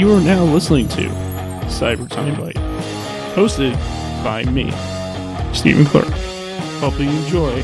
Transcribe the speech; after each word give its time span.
You 0.00 0.14
are 0.14 0.20
now 0.22 0.44
listening 0.44 0.88
to 0.88 1.08
Cyber 1.66 2.08
Time 2.08 2.34
Bite, 2.40 2.54
hosted 3.34 3.74
by 4.24 4.44
me, 4.44 4.70
Stephen 5.52 5.84
Clark. 5.84 6.08
Hope 6.80 6.98
you 6.98 7.10
enjoy 7.10 7.56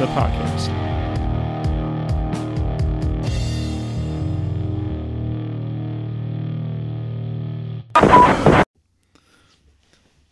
the 0.00 0.06
podcast. 0.06 0.72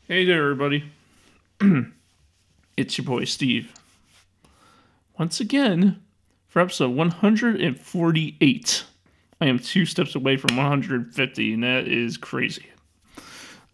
Hey 0.08 0.24
there, 0.24 0.42
everybody. 0.42 0.90
it's 2.76 2.98
your 2.98 3.04
boy 3.04 3.22
Steve. 3.22 3.72
Once 5.16 5.38
again, 5.38 6.02
for 6.48 6.58
episode 6.58 6.90
148. 6.90 8.84
I 9.42 9.46
am 9.46 9.58
two 9.58 9.86
steps 9.86 10.14
away 10.14 10.36
from 10.36 10.56
150, 10.56 11.54
and 11.54 11.64
that 11.64 11.88
is 11.88 12.16
crazy. 12.16 12.66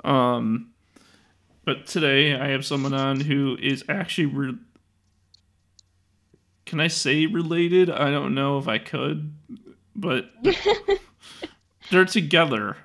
Um, 0.02 0.70
but 1.66 1.86
today 1.86 2.34
I 2.34 2.48
have 2.48 2.64
someone 2.64 2.94
on 2.94 3.20
who 3.20 3.58
is 3.60 3.84
actually. 3.86 4.26
Re- 4.26 4.58
Can 6.64 6.80
I 6.80 6.88
say 6.88 7.26
related? 7.26 7.90
I 7.90 8.10
don't 8.10 8.34
know 8.34 8.56
if 8.56 8.66
I 8.66 8.78
could, 8.78 9.34
but 9.94 10.30
they're 11.90 12.06
together. 12.06 12.78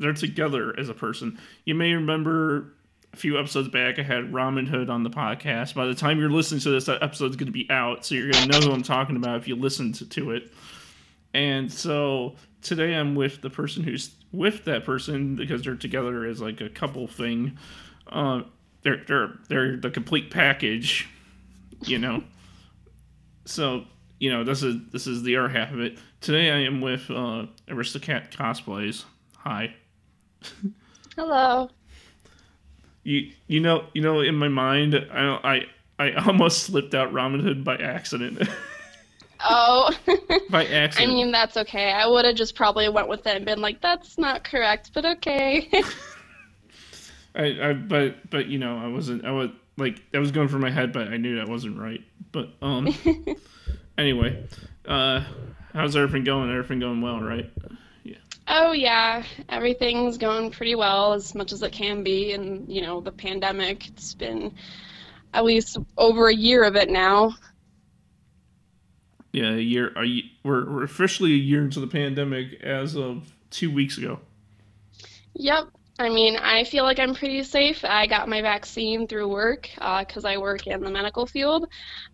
They're 0.00 0.12
together 0.12 0.76
as 0.76 0.88
a 0.88 0.94
person. 0.94 1.38
You 1.64 1.76
may 1.76 1.94
remember 1.94 2.74
a 3.12 3.16
few 3.16 3.38
episodes 3.38 3.68
back, 3.68 4.00
I 4.00 4.02
had 4.02 4.32
Ramen 4.32 4.66
Hood 4.66 4.90
on 4.90 5.04
the 5.04 5.10
podcast. 5.10 5.76
By 5.76 5.86
the 5.86 5.94
time 5.94 6.18
you're 6.18 6.30
listening 6.30 6.62
to 6.62 6.70
this, 6.70 6.86
that 6.86 7.00
episode's 7.00 7.36
going 7.36 7.46
to 7.46 7.52
be 7.52 7.70
out, 7.70 8.04
so 8.04 8.16
you're 8.16 8.32
going 8.32 8.50
to 8.50 8.58
know 8.58 8.66
who 8.66 8.72
I'm 8.72 8.82
talking 8.82 9.14
about 9.14 9.36
if 9.36 9.46
you 9.46 9.54
listen 9.54 9.92
to, 9.92 10.08
to 10.08 10.32
it. 10.32 10.52
And 11.34 11.70
so 11.70 12.36
today 12.62 12.94
I'm 12.94 13.14
with 13.14 13.42
the 13.42 13.50
person 13.50 13.82
who's 13.82 14.14
with 14.32 14.64
that 14.64 14.84
person 14.84 15.36
because 15.36 15.62
they're 15.62 15.74
together 15.74 16.24
as 16.24 16.40
like 16.40 16.60
a 16.60 16.68
couple 16.68 17.06
thing. 17.08 17.58
Uh, 18.08 18.42
they're 18.82 19.02
they're 19.06 19.38
they're 19.48 19.76
the 19.76 19.90
complete 19.90 20.30
package, 20.30 21.08
you 21.82 21.98
know. 21.98 22.22
so 23.44 23.84
you 24.20 24.30
know 24.30 24.44
this 24.44 24.62
is 24.62 24.76
this 24.92 25.06
is 25.06 25.22
the 25.22 25.36
other 25.36 25.48
half 25.48 25.72
of 25.72 25.80
it. 25.80 25.98
Today 26.20 26.50
I 26.50 26.58
am 26.60 26.80
with 26.80 27.10
uh, 27.10 27.46
Aristocat 27.68 28.30
cosplays. 28.30 29.04
Hi. 29.38 29.74
Hello. 31.16 31.70
You 33.02 33.32
you 33.48 33.60
know 33.60 33.86
you 33.92 34.02
know 34.02 34.20
in 34.20 34.36
my 34.36 34.48
mind 34.48 34.94
I 35.12 35.66
I 35.98 36.06
I 36.10 36.12
almost 36.26 36.62
slipped 36.62 36.94
out 36.94 37.12
Ramen 37.12 37.42
Hood 37.42 37.64
by 37.64 37.76
accident. 37.76 38.48
Oh. 39.44 39.92
by 40.50 40.66
accident. 40.66 41.10
I 41.10 41.14
mean 41.14 41.30
that's 41.30 41.56
okay. 41.56 41.92
I 41.92 42.06
would 42.06 42.24
have 42.24 42.34
just 42.34 42.54
probably 42.54 42.88
went 42.88 43.08
with 43.08 43.26
it 43.26 43.36
and 43.36 43.44
been 43.44 43.60
like, 43.60 43.80
that's 43.80 44.18
not 44.18 44.44
correct, 44.44 44.90
but 44.94 45.04
okay. 45.04 45.70
I, 47.34 47.70
I 47.70 47.72
but 47.72 48.30
but 48.30 48.46
you 48.46 48.58
know 48.58 48.78
I 48.78 48.88
wasn't 48.88 49.24
I 49.24 49.32
was 49.32 49.50
like 49.76 50.10
that 50.12 50.18
was 50.18 50.30
going 50.30 50.48
through 50.48 50.60
my 50.60 50.70
head 50.70 50.92
but 50.92 51.08
I 51.08 51.16
knew 51.16 51.36
that 51.36 51.48
wasn't 51.48 51.78
right 51.78 52.00
but 52.32 52.50
um 52.62 52.94
anyway 53.98 54.46
uh 54.86 55.24
how's 55.72 55.96
everything 55.96 56.24
going 56.24 56.50
everything 56.50 56.78
going 56.78 57.00
well 57.00 57.20
right 57.20 57.50
yeah 58.04 58.16
oh 58.46 58.72
yeah 58.72 59.24
everything's 59.48 60.16
going 60.16 60.50
pretty 60.52 60.76
well 60.76 61.12
as 61.12 61.34
much 61.34 61.52
as 61.52 61.62
it 61.62 61.72
can 61.72 62.04
be 62.04 62.32
and 62.32 62.70
you 62.70 62.82
know 62.82 63.00
the 63.00 63.12
pandemic 63.12 63.88
it's 63.88 64.14
been 64.14 64.54
at 65.32 65.44
least 65.44 65.76
over 65.98 66.28
a 66.28 66.34
year 66.34 66.62
of 66.62 66.76
it 66.76 66.88
now 66.88 67.34
yeah 69.34 69.50
a 69.50 69.58
year 69.58 69.92
a, 69.96 70.22
we're, 70.42 70.70
we're 70.70 70.84
officially 70.84 71.32
a 71.32 71.36
year 71.36 71.62
into 71.62 71.80
the 71.80 71.86
pandemic 71.86 72.54
as 72.62 72.96
of 72.96 73.32
two 73.50 73.70
weeks 73.70 73.98
ago 73.98 74.20
yep 75.34 75.68
I 75.98 76.08
mean, 76.08 76.36
I 76.36 76.64
feel 76.64 76.82
like 76.82 76.98
I'm 76.98 77.14
pretty 77.14 77.44
safe. 77.44 77.84
I 77.84 78.06
got 78.08 78.28
my 78.28 78.42
vaccine 78.42 79.06
through 79.06 79.28
work 79.28 79.70
because 79.74 80.24
uh, 80.24 80.28
I 80.28 80.38
work 80.38 80.66
in 80.66 80.80
the 80.80 80.90
medical 80.90 81.24
field, 81.24 81.68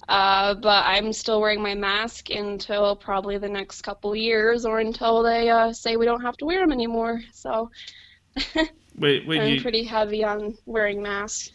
uh, 0.07 0.55
but 0.55 0.85
I'm 0.85 1.15
still 1.15 1.41
wearing 1.41 1.63
my 1.63 1.75
mask 1.75 2.29
until 2.29 2.95
probably 2.95 3.39
the 3.39 3.49
next 3.49 3.81
couple 3.81 4.15
years 4.15 4.67
or 4.67 4.81
until 4.81 5.23
they 5.23 5.49
uh, 5.49 5.73
say 5.73 5.97
we 5.97 6.05
don't 6.05 6.21
have 6.21 6.37
to 6.39 6.45
wear 6.45 6.61
them 6.61 6.73
anymore. 6.73 7.23
So 7.33 7.71
wait, 8.99 9.27
wait, 9.27 9.41
I'm 9.41 9.55
you... 9.55 9.63
pretty 9.63 9.85
heavy 9.85 10.25
on 10.25 10.59
wearing 10.67 11.01
masks. 11.01 11.53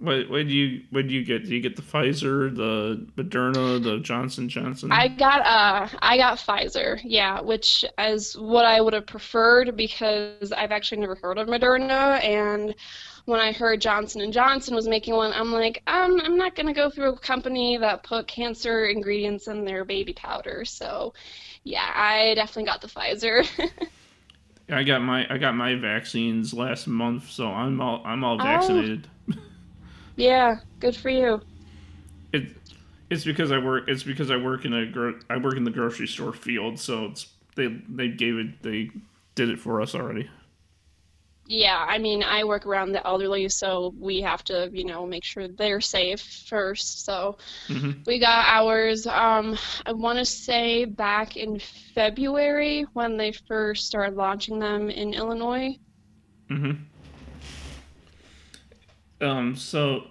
What 0.00 0.30
what 0.30 0.46
do 0.46 0.54
you 0.54 0.84
what 0.90 1.08
do 1.08 1.14
you 1.14 1.24
get? 1.24 1.44
Do 1.44 1.54
you 1.54 1.60
get 1.60 1.74
the 1.74 1.82
Pfizer, 1.82 2.54
the 2.54 3.06
Moderna, 3.16 3.82
the 3.82 3.98
Johnson 3.98 4.48
Johnson? 4.48 4.92
I 4.92 5.08
got 5.08 5.40
uh 5.40 5.88
I 6.00 6.16
got 6.16 6.38
Pfizer, 6.38 7.00
yeah, 7.02 7.40
which 7.40 7.84
is 7.98 8.36
what 8.36 8.64
I 8.64 8.80
would 8.80 8.92
have 8.92 9.06
preferred 9.06 9.76
because 9.76 10.52
I've 10.52 10.70
actually 10.70 11.00
never 11.00 11.16
heard 11.16 11.38
of 11.38 11.48
Moderna 11.48 12.22
and 12.22 12.74
when 13.24 13.40
I 13.40 13.52
heard 13.52 13.80
Johnson 13.80 14.20
and 14.22 14.32
Johnson 14.32 14.74
was 14.74 14.88
making 14.88 15.14
one, 15.14 15.32
I'm 15.34 15.52
like, 15.52 15.82
um, 15.86 16.20
I'm 16.24 16.36
not 16.38 16.54
gonna 16.54 16.72
go 16.72 16.90
through 16.90 17.12
a 17.12 17.18
company 17.18 17.76
that 17.76 18.04
put 18.04 18.26
cancer 18.28 18.86
ingredients 18.86 19.48
in 19.48 19.64
their 19.64 19.84
baby 19.84 20.14
powder. 20.14 20.64
So, 20.64 21.12
yeah, 21.64 21.92
I 21.94 22.34
definitely 22.34 22.64
got 22.64 22.80
the 22.80 22.88
Pfizer. 22.88 23.46
I 24.70 24.82
got 24.84 25.02
my 25.02 25.26
I 25.32 25.38
got 25.38 25.54
my 25.54 25.74
vaccines 25.74 26.52
last 26.54 26.86
month, 26.86 27.30
so 27.30 27.48
I'm 27.48 27.80
all 27.80 28.02
I'm 28.04 28.24
all 28.24 28.38
vaccinated. 28.38 29.08
Oh. 29.08 29.17
Yeah, 30.18 30.56
good 30.80 30.96
for 30.96 31.10
you. 31.10 31.40
It 32.32 32.48
it's 33.08 33.24
because 33.24 33.52
I 33.52 33.58
work 33.58 33.84
it's 33.88 34.02
because 34.02 34.30
I 34.30 34.36
work 34.36 34.64
in 34.64 34.74
a 34.74 34.84
gro- 34.84 35.20
I 35.30 35.36
work 35.36 35.56
in 35.56 35.62
the 35.62 35.70
grocery 35.70 36.08
store 36.08 36.32
field, 36.32 36.78
so 36.80 37.06
it's 37.06 37.28
they 37.54 37.68
they 37.88 38.08
gave 38.08 38.36
it 38.36 38.62
they 38.62 38.90
did 39.36 39.48
it 39.48 39.60
for 39.60 39.80
us 39.80 39.94
already. 39.94 40.28
Yeah, 41.46 41.82
I 41.88 41.96
mean, 41.96 42.22
I 42.22 42.44
work 42.44 42.66
around 42.66 42.92
the 42.92 43.06
elderly, 43.06 43.48
so 43.48 43.94
we 43.98 44.20
have 44.20 44.44
to, 44.44 44.68
you 44.70 44.84
know, 44.84 45.06
make 45.06 45.24
sure 45.24 45.48
they're 45.48 45.80
safe 45.80 46.20
first. 46.20 47.06
So 47.06 47.38
mm-hmm. 47.68 48.02
we 48.04 48.18
got 48.18 48.44
ours. 48.48 49.06
Um, 49.06 49.56
I 49.86 49.92
want 49.92 50.18
to 50.18 50.26
say 50.26 50.84
back 50.84 51.38
in 51.38 51.58
February 51.94 52.84
when 52.92 53.16
they 53.16 53.32
first 53.32 53.86
started 53.86 54.14
launching 54.14 54.58
them 54.58 54.90
in 54.90 55.14
Illinois. 55.14 55.78
Mm-hmm. 56.50 56.82
Um. 59.20 59.56
So, 59.56 60.08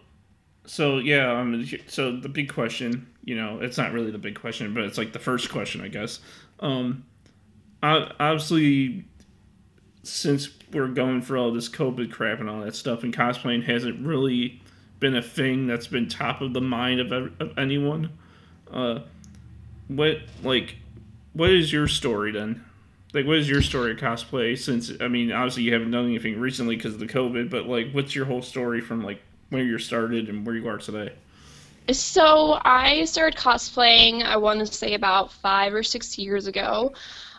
so 0.66 0.98
yeah. 0.98 1.40
Um. 1.40 1.66
So 1.88 2.18
the 2.18 2.30
big 2.30 2.54
question, 2.54 3.08
you 3.24 3.36
know, 3.36 3.60
it's 3.60 3.78
not 3.78 3.92
really 3.94 4.12
the 4.12 4.18
big 4.18 4.40
question, 4.40 4.74
but 4.74 4.84
it's 4.84 4.98
like 4.98 5.14
the 5.14 5.20
first 5.20 5.50
question, 5.52 5.82
I 5.82 5.88
guess. 5.88 6.20
Um. 6.60 7.06
I, 7.84 8.12
Obviously, 8.20 9.06
since 10.04 10.50
we're 10.72 10.88
going 10.88 11.22
for 11.22 11.38
all 11.38 11.52
this 11.52 11.70
COVID 11.70 12.12
crap 12.12 12.40
and 12.40 12.50
all 12.50 12.62
that 12.62 12.76
stuff, 12.76 13.04
and 13.04 13.16
cosplaying 13.16 13.64
hasn't 13.64 14.06
really 14.06 14.62
been 15.00 15.16
a 15.16 15.22
thing 15.22 15.68
that's 15.68 15.88
been 15.88 16.08
top 16.10 16.42
of 16.42 16.54
the 16.54 16.62
mind 16.62 17.00
of, 17.00 17.12
of 17.40 17.58
anyone. 17.58 18.10
Uh, 18.72 19.00
what 19.88 20.18
like, 20.44 20.78
what 21.34 21.50
is 21.50 21.72
your 21.72 21.88
story 21.88 22.32
then? 22.32 22.64
Like 23.14 23.26
what 23.26 23.38
is 23.38 23.50
your 23.50 23.62
story 23.62 23.92
of 23.92 23.98
cosplay 23.98 24.58
since 24.58 24.92
i 25.02 25.08
mean 25.08 25.32
obviously 25.32 25.64
you 25.64 25.74
haven't 25.74 25.92
done 25.92 26.06
anything 26.06 26.40
recently 26.40 26.76
because 26.76 26.94
of 26.94 27.00
the 27.00 27.08
covid 27.08 27.50
but 27.50 27.66
like 27.66 27.92
what's 27.92 28.16
your 28.16 28.26
whole 28.26 28.42
story 28.42 28.82
from 28.82 29.04
like 29.04 29.22
where 29.50 29.64
you 29.64 29.78
started 29.78 30.28
and 30.28 30.46
where 30.46 30.56
you 30.56 30.68
are 30.68 30.78
today? 30.78 31.14
So 31.90 32.60
i 32.66 33.06
started 33.06 33.40
cosplaying 33.40 34.24
i 34.24 34.36
want 34.36 34.60
to 34.60 34.66
say 34.66 34.94
about 34.94 35.32
five 35.32 35.74
or 35.74 35.84
six 35.84 36.18
years 36.18 36.48
ago 36.48 36.94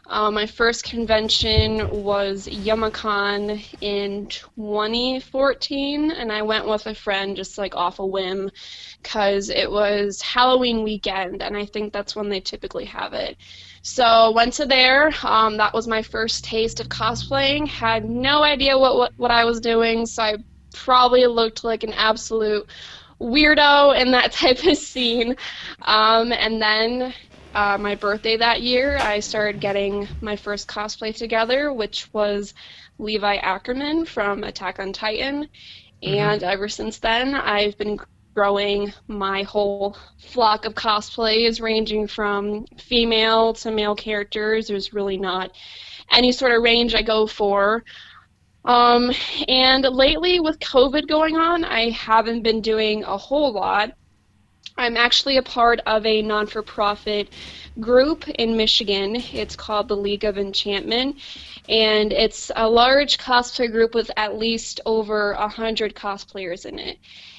uh, 0.08 0.30
my 0.30 0.46
first 0.46 0.84
convention 0.84 1.86
was 1.90 2.48
Youmacon 2.48 3.62
in 3.80 4.26
2014, 4.28 6.10
and 6.10 6.32
I 6.32 6.42
went 6.42 6.66
with 6.66 6.86
a 6.86 6.94
friend 6.94 7.36
just 7.36 7.58
like 7.58 7.76
off 7.76 7.98
a 7.98 8.06
whim 8.06 8.50
because 9.02 9.50
it 9.50 9.70
was 9.70 10.22
Halloween 10.22 10.82
weekend, 10.82 11.42
and 11.42 11.56
I 11.56 11.66
think 11.66 11.92
that's 11.92 12.16
when 12.16 12.30
they 12.30 12.40
typically 12.40 12.86
have 12.86 13.12
it. 13.12 13.36
So 13.82 14.32
went 14.32 14.54
to 14.54 14.66
there. 14.66 15.12
Um, 15.22 15.58
that 15.58 15.74
was 15.74 15.86
my 15.86 16.02
first 16.02 16.42
taste 16.44 16.80
of 16.80 16.88
cosplaying. 16.88 17.68
Had 17.68 18.08
no 18.08 18.42
idea 18.42 18.78
what, 18.78 18.96
what 18.96 19.12
what 19.16 19.30
I 19.30 19.44
was 19.44 19.60
doing, 19.60 20.06
so 20.06 20.22
I 20.22 20.36
probably 20.74 21.26
looked 21.26 21.64
like 21.64 21.82
an 21.84 21.92
absolute 21.92 22.66
weirdo 23.20 24.00
in 24.00 24.12
that 24.12 24.32
type 24.42 24.64
of 24.64 24.76
scene. 24.76 25.36
Um, 25.82 26.32
and 26.32 26.60
then 26.62 27.14
uh, 27.54 27.78
my 27.78 27.94
birthday 27.94 28.36
that 28.36 28.62
year, 28.62 28.98
I 28.98 29.20
started 29.20 29.60
getting 29.60 30.08
my 30.20 30.36
first 30.36 30.68
cosplay 30.68 31.14
together, 31.14 31.72
which 31.72 32.12
was 32.12 32.54
Levi 32.98 33.36
Ackerman 33.36 34.04
from 34.04 34.44
Attack 34.44 34.78
on 34.78 34.92
Titan. 34.92 35.48
Mm-hmm. 36.02 36.14
And 36.14 36.42
ever 36.42 36.68
since 36.68 36.98
then, 36.98 37.34
I've 37.34 37.76
been 37.78 37.98
growing 38.34 38.92
my 39.08 39.42
whole 39.42 39.96
flock 40.18 40.64
of 40.64 40.74
cosplays, 40.74 41.60
ranging 41.60 42.06
from 42.06 42.66
female 42.78 43.54
to 43.54 43.70
male 43.70 43.96
characters. 43.96 44.68
There's 44.68 44.92
really 44.92 45.16
not 45.16 45.50
any 46.12 46.32
sort 46.32 46.52
of 46.52 46.62
range 46.62 46.94
I 46.94 47.02
go 47.02 47.26
for. 47.26 47.84
Um, 48.64 49.10
and 49.48 49.84
lately, 49.84 50.40
with 50.40 50.58
COVID 50.60 51.08
going 51.08 51.36
on, 51.36 51.64
I 51.64 51.90
haven't 51.90 52.42
been 52.42 52.60
doing 52.60 53.02
a 53.04 53.16
whole 53.16 53.52
lot. 53.52 53.92
I'm 54.78 54.96
actually 54.96 55.36
a 55.36 55.42
part 55.42 55.80
of 55.86 56.06
a 56.06 56.22
non 56.22 56.46
for 56.46 56.62
profit 56.62 57.28
group 57.80 58.28
in 58.28 58.56
Michigan. 58.56 59.16
It's 59.16 59.56
called 59.56 59.88
the 59.88 59.96
League 59.96 60.24
of 60.24 60.38
Enchantment, 60.38 61.16
and 61.68 62.12
it's 62.12 62.52
a 62.54 62.68
large 62.68 63.18
cosplay 63.18 63.70
group 63.70 63.94
with 63.94 64.10
at 64.16 64.38
least 64.38 64.80
over 64.86 65.32
a 65.32 65.48
hundred 65.48 65.96
cosplayers 65.96 66.64
in 66.64 66.78
it. 66.78 66.98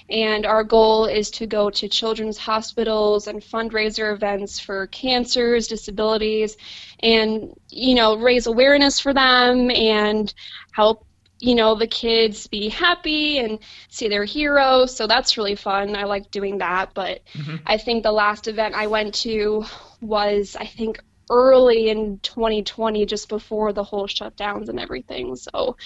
And 0.10 0.46
our 0.46 0.64
goal 0.64 1.06
is 1.06 1.32
to 1.32 1.48
go 1.48 1.70
to 1.70 1.88
children's 1.88 2.38
hospitals 2.38 3.28
and 3.28 3.42
fundraiser 3.42 4.14
events 4.14 4.60
for 4.60 4.88
cancers, 4.88 5.68
disabilities, 5.68 6.58
and 7.02 7.54
you 7.70 7.96
know 7.96 8.18
raise 8.18 8.48
awareness 8.48 9.00
for 9.00 9.14
them 9.14 9.72
and 9.72 10.34
help 10.74 11.06
you 11.40 11.56
know 11.56 11.76
the 11.76 11.88
kids 11.88 12.48
be 12.48 12.70
happy 12.70 13.40
and 13.40 13.60
see 13.90 14.08
their 14.08 14.26
heroes 14.26 14.96
so 14.96 15.08
that's 15.08 15.38
really 15.38 15.56
fun. 15.56 15.96
I 15.96 16.04
like 16.04 16.32
doing 16.32 16.58
that. 16.60 16.94
But 16.94 17.22
mm-hmm. 17.34 17.58
i 17.66 17.78
think 17.78 18.04
the 18.04 18.12
last 18.12 18.48
event 18.48 18.76
i 18.76 18.88
went 18.88 19.14
to 19.16 19.66
was 20.02 20.56
i 20.60 20.66
think 20.66 21.00
early 21.32 21.90
in 21.90 22.20
2020 22.20 23.06
just 23.06 23.30
before 23.30 23.72
the 23.72 23.84
whole 23.84 24.08
shutdowns 24.08 24.68
and 24.68 24.80
everything. 24.80 25.36
So 25.36 25.78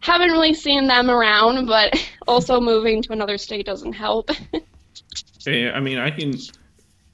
haven't 0.00 0.30
really 0.30 0.54
seen 0.54 0.86
them 0.86 1.10
around 1.10 1.66
but 1.66 1.94
also 2.26 2.60
moving 2.60 3.02
to 3.02 3.12
another 3.12 3.38
state 3.38 3.66
doesn't 3.66 3.92
help. 3.92 4.30
Yeah 5.46 5.70
i 5.74 5.80
mean 5.80 5.98
i 5.98 6.10
can 6.10 6.34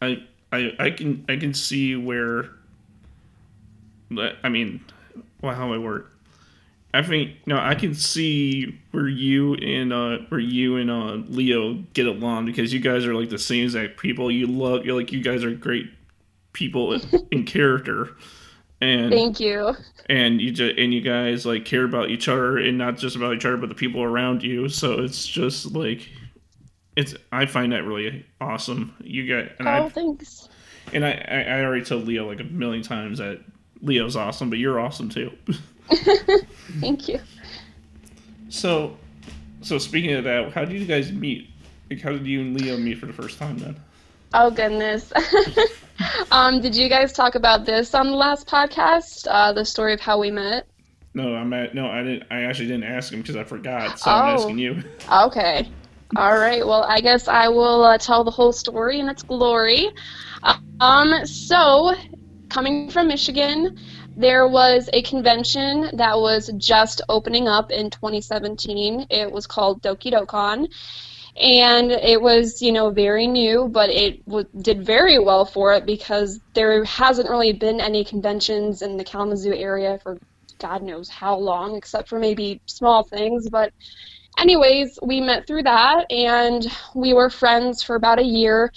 I, 0.00 0.24
I 0.50 0.72
i 0.78 0.90
can 0.90 1.24
i 1.28 1.36
can 1.36 1.52
see 1.54 1.94
where 1.94 2.48
i 4.42 4.48
mean 4.48 4.80
well 5.42 5.54
how 5.54 5.72
I 5.72 5.78
work 5.78 6.13
I 6.94 7.02
think 7.02 7.44
no, 7.44 7.58
I 7.58 7.74
can 7.74 7.92
see 7.92 8.80
where 8.92 9.08
you 9.08 9.54
and 9.54 9.92
uh 9.92 10.18
where 10.28 10.38
you 10.38 10.76
and 10.76 10.88
uh 10.88 11.14
Leo 11.28 11.74
get 11.92 12.06
along 12.06 12.46
because 12.46 12.72
you 12.72 12.78
guys 12.78 13.04
are 13.04 13.14
like 13.14 13.30
the 13.30 13.38
same 13.38 13.64
exact 13.64 13.98
people. 13.98 14.30
You 14.30 14.46
love 14.46 14.86
you're 14.86 14.94
like 14.94 15.10
you 15.10 15.20
guys 15.20 15.42
are 15.42 15.50
great 15.50 15.86
people 16.52 16.96
in 17.32 17.44
character. 17.46 18.10
And 18.80 19.10
thank 19.10 19.40
you. 19.40 19.74
And 20.08 20.40
you 20.40 20.52
just 20.52 20.78
and 20.78 20.94
you 20.94 21.00
guys 21.00 21.44
like 21.44 21.64
care 21.64 21.84
about 21.84 22.10
each 22.10 22.28
other 22.28 22.58
and 22.58 22.78
not 22.78 22.96
just 22.96 23.16
about 23.16 23.34
each 23.34 23.44
other 23.44 23.56
but 23.56 23.70
the 23.70 23.74
people 23.74 24.04
around 24.04 24.44
you. 24.44 24.68
So 24.68 25.00
it's 25.00 25.26
just 25.26 25.72
like 25.72 26.08
it's 26.96 27.16
I 27.32 27.46
find 27.46 27.72
that 27.72 27.84
really 27.84 28.24
awesome. 28.40 28.94
You 29.00 29.26
got 29.26 29.52
and 29.58 29.66
oh, 29.66 29.86
I 29.86 29.88
thanks. 29.88 30.48
And 30.92 31.04
I, 31.04 31.10
I 31.48 31.64
already 31.64 31.84
told 31.84 32.06
Leo 32.06 32.28
like 32.28 32.38
a 32.38 32.44
million 32.44 32.84
times 32.84 33.18
that 33.18 33.40
Leo's 33.80 34.14
awesome, 34.14 34.48
but 34.48 34.60
you're 34.60 34.78
awesome 34.78 35.08
too. 35.08 35.32
Thank 36.80 37.08
you. 37.08 37.20
So, 38.48 38.96
so 39.62 39.78
speaking 39.78 40.12
of 40.12 40.24
that, 40.24 40.52
how 40.52 40.64
did 40.64 40.80
you 40.80 40.86
guys 40.86 41.12
meet? 41.12 41.50
Like, 41.90 42.00
how 42.00 42.10
did 42.10 42.26
you 42.26 42.40
and 42.40 42.58
Leo 42.58 42.76
meet 42.76 42.98
for 42.98 43.06
the 43.06 43.12
first 43.12 43.38
time 43.38 43.58
then? 43.58 43.76
Oh 44.32 44.50
goodness. 44.50 45.12
um, 46.32 46.60
did 46.60 46.74
you 46.74 46.88
guys 46.88 47.12
talk 47.12 47.34
about 47.34 47.64
this 47.64 47.94
on 47.94 48.06
the 48.06 48.16
last 48.16 48.48
podcast? 48.48 49.26
Uh, 49.30 49.52
the 49.52 49.64
story 49.64 49.94
of 49.94 50.00
how 50.00 50.18
we 50.18 50.30
met. 50.30 50.66
No, 51.14 51.36
I'm 51.36 51.52
at, 51.52 51.74
no, 51.74 51.88
I 51.88 52.02
didn't. 52.02 52.24
I 52.30 52.42
actually 52.42 52.66
didn't 52.66 52.84
ask 52.84 53.12
him 53.12 53.20
because 53.20 53.36
I 53.36 53.44
forgot. 53.44 54.00
So 54.00 54.10
oh. 54.10 54.14
I'm 54.14 54.34
asking 54.34 54.58
you. 54.58 54.82
okay. 55.12 55.68
All 56.16 56.36
right. 56.36 56.66
Well, 56.66 56.82
I 56.84 57.00
guess 57.00 57.28
I 57.28 57.48
will 57.48 57.84
uh, 57.84 57.98
tell 57.98 58.24
the 58.24 58.30
whole 58.30 58.52
story 58.52 58.98
in 58.98 59.08
its 59.08 59.22
glory. 59.22 59.88
Um, 60.80 61.24
so, 61.24 61.94
coming 62.48 62.90
from 62.90 63.08
Michigan, 63.08 63.78
there 64.16 64.46
was 64.46 64.88
a 64.92 65.02
convention 65.02 65.90
that 65.94 66.18
was 66.18 66.50
just 66.56 67.02
opening 67.08 67.48
up 67.48 67.70
in 67.70 67.90
2017. 67.90 69.06
It 69.10 69.30
was 69.30 69.46
called 69.46 69.82
Doki 69.82 70.12
Dokon. 70.12 70.68
And 71.36 71.90
it 71.90 72.22
was, 72.22 72.62
you 72.62 72.70
know, 72.70 72.90
very 72.90 73.26
new, 73.26 73.68
but 73.68 73.90
it 73.90 74.24
w- 74.24 74.48
did 74.60 74.86
very 74.86 75.18
well 75.18 75.44
for 75.44 75.74
it 75.74 75.84
because 75.84 76.38
there 76.54 76.84
hasn't 76.84 77.28
really 77.28 77.52
been 77.52 77.80
any 77.80 78.04
conventions 78.04 78.82
in 78.82 78.96
the 78.96 79.02
Kalamazoo 79.02 79.52
area 79.52 79.98
for 79.98 80.16
God 80.58 80.82
knows 80.82 81.08
how 81.08 81.36
long, 81.36 81.74
except 81.74 82.08
for 82.08 82.20
maybe 82.20 82.60
small 82.66 83.02
things. 83.02 83.48
But, 83.50 83.72
anyways, 84.38 84.96
we 85.02 85.20
met 85.20 85.48
through 85.48 85.64
that 85.64 86.06
and 86.12 86.64
we 86.94 87.12
were 87.12 87.30
friends 87.30 87.82
for 87.82 87.96
about 87.96 88.20
a 88.20 88.24
year. 88.24 88.72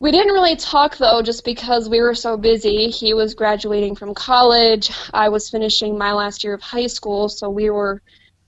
We 0.00 0.10
didn't 0.10 0.32
really 0.32 0.56
talk 0.56 0.96
though, 0.98 1.22
just 1.22 1.44
because 1.44 1.88
we 1.88 2.00
were 2.00 2.14
so 2.14 2.36
busy. 2.36 2.88
He 2.88 3.14
was 3.14 3.34
graduating 3.34 3.94
from 3.94 4.14
college, 4.14 4.90
I 5.12 5.28
was 5.28 5.48
finishing 5.48 5.96
my 5.96 6.12
last 6.12 6.44
year 6.44 6.54
of 6.54 6.62
high 6.62 6.88
school, 6.88 7.28
so 7.28 7.48
we 7.48 7.70
were 7.70 8.02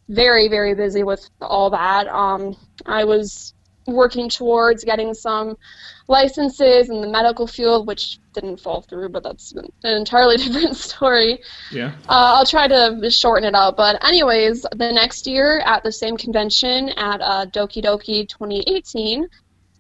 very, 0.09 0.49
very 0.49 0.75
busy 0.75 1.03
with 1.03 1.29
all 1.41 1.71
that. 1.71 2.09
Um, 2.09 2.57
I 2.85 3.05
was 3.05 3.55
working 3.87 4.29
towards 4.29 4.85
getting 4.85 5.15
some 5.15 5.57
licenses 6.09 6.91
in 6.91 7.01
the 7.01 7.09
medical 7.09 7.47
field, 7.47 7.87
which 7.87 8.19
didn't 8.33 8.61
fall 8.61 8.83
through, 8.83 9.09
but 9.09 9.23
that's 9.23 9.53
an 9.53 9.69
entirely 9.83 10.37
different 10.45 10.77
story. 10.77 11.41
Yeah. 11.71 11.93
Uh, 12.09 12.37
I'll 12.37 12.47
try 12.47 12.69
to 12.69 13.11
shorten 13.11 13.45
it 13.45 13.55
up. 13.55 13.77
But, 13.77 14.05
anyways, 14.05 14.63
the 14.75 14.93
next 14.93 15.27
year 15.27 15.61
at 15.61 15.83
the 15.83 15.93
same 15.93 16.17
convention 16.17 16.91
at 16.91 17.21
uh, 17.21 17.47
Doki 17.47 17.83
Doki 17.83 18.29
2018, 18.29 19.29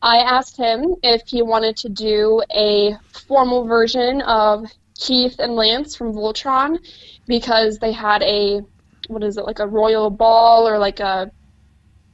I 0.02 0.18
asked 0.18 0.56
him 0.56 0.94
if 1.02 1.22
he 1.26 1.42
wanted 1.42 1.76
to 1.78 1.88
do 1.88 2.42
a 2.54 2.96
formal 3.26 3.64
version 3.66 4.20
of 4.22 4.66
Keith 4.98 5.36
and 5.38 5.56
Lance 5.56 5.94
from 5.96 6.12
Voltron 6.12 6.78
because 7.26 7.78
they 7.78 7.92
had 7.92 8.22
a 8.22 8.60
what 9.08 9.22
is 9.22 9.36
it 9.36 9.44
like 9.44 9.60
a 9.60 9.66
royal 9.66 10.10
ball 10.10 10.66
or 10.66 10.78
like 10.78 11.00
a 11.00 11.30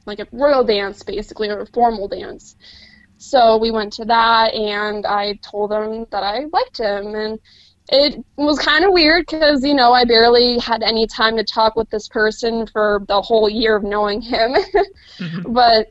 like 0.05 0.19
a 0.19 0.27
royal 0.31 0.63
dance 0.63 1.03
basically 1.03 1.49
or 1.49 1.61
a 1.61 1.65
formal 1.67 2.07
dance. 2.07 2.55
So 3.17 3.57
we 3.57 3.71
went 3.71 3.93
to 3.93 4.05
that 4.05 4.53
and 4.53 5.05
I 5.05 5.39
told 5.41 5.71
him 5.71 6.05
that 6.11 6.23
I 6.23 6.45
liked 6.51 6.77
him 6.77 7.15
and 7.15 7.39
it 7.89 8.23
was 8.37 8.59
kind 8.59 8.85
of 8.85 8.93
weird 8.93 9.25
because 9.29 9.63
you 9.63 9.73
know 9.73 9.93
I 9.93 10.05
barely 10.05 10.57
had 10.59 10.83
any 10.83 11.07
time 11.07 11.37
to 11.37 11.43
talk 11.43 11.75
with 11.75 11.89
this 11.89 12.07
person 12.07 12.65
for 12.67 13.03
the 13.07 13.21
whole 13.21 13.49
year 13.49 13.75
of 13.75 13.83
knowing 13.83 14.21
him, 14.21 14.53
mm-hmm. 15.17 15.53
but 15.53 15.87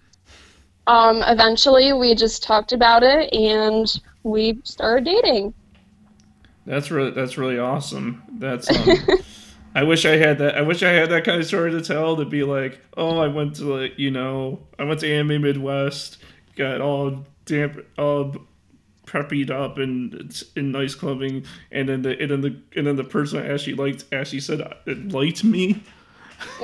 um, 0.87 1.23
eventually 1.26 1.93
we 1.93 2.14
just 2.14 2.43
talked 2.43 2.73
about 2.73 3.02
it 3.02 3.32
and 3.32 4.00
we 4.23 4.61
started 4.64 5.05
dating. 5.05 5.55
That's 6.67 6.90
really 6.90 7.11
that's 7.11 7.38
really 7.38 7.58
awesome. 7.58 8.23
That's 8.38 8.70
um, 8.70 8.96
I 9.75 9.82
wish 9.84 10.05
I 10.05 10.17
had 10.17 10.38
that. 10.38 10.56
I 10.56 10.62
wish 10.62 10.82
I 10.82 10.90
had 10.90 11.11
that 11.11 11.25
kind 11.25 11.40
of 11.40 11.46
story 11.46 11.70
to 11.73 11.81
tell 11.81 12.17
to 12.17 12.25
be 12.25 12.44
like, 12.44 12.81
oh, 12.96 13.19
I 13.19 13.29
went 13.29 13.56
to 13.56 13.64
like 13.64 13.99
you 13.99 14.11
know, 14.11 14.61
I 14.79 14.84
went 14.84 15.00
to 15.00 15.12
Anime 15.12 15.43
Midwest, 15.43 16.19
got 16.56 16.81
all 16.81 17.25
damp, 17.46 17.85
all 17.99 18.37
preppied 19.06 19.50
up 19.50 19.78
and 19.78 20.33
in 20.54 20.71
nice 20.73 20.95
clothing, 20.95 21.45
and 21.73 21.88
then 21.88 22.02
the 22.02 22.21
and 22.21 22.30
then 22.30 22.40
the 22.42 22.61
and 22.76 22.87
then 22.87 22.97
the 22.97 23.04
person 23.04 23.40
I 23.40 23.52
actually 23.52 23.75
liked 23.75 24.04
actually 24.12 24.40
said 24.40 24.61
it 24.87 25.12
liked 25.12 25.42
me. 25.42 25.83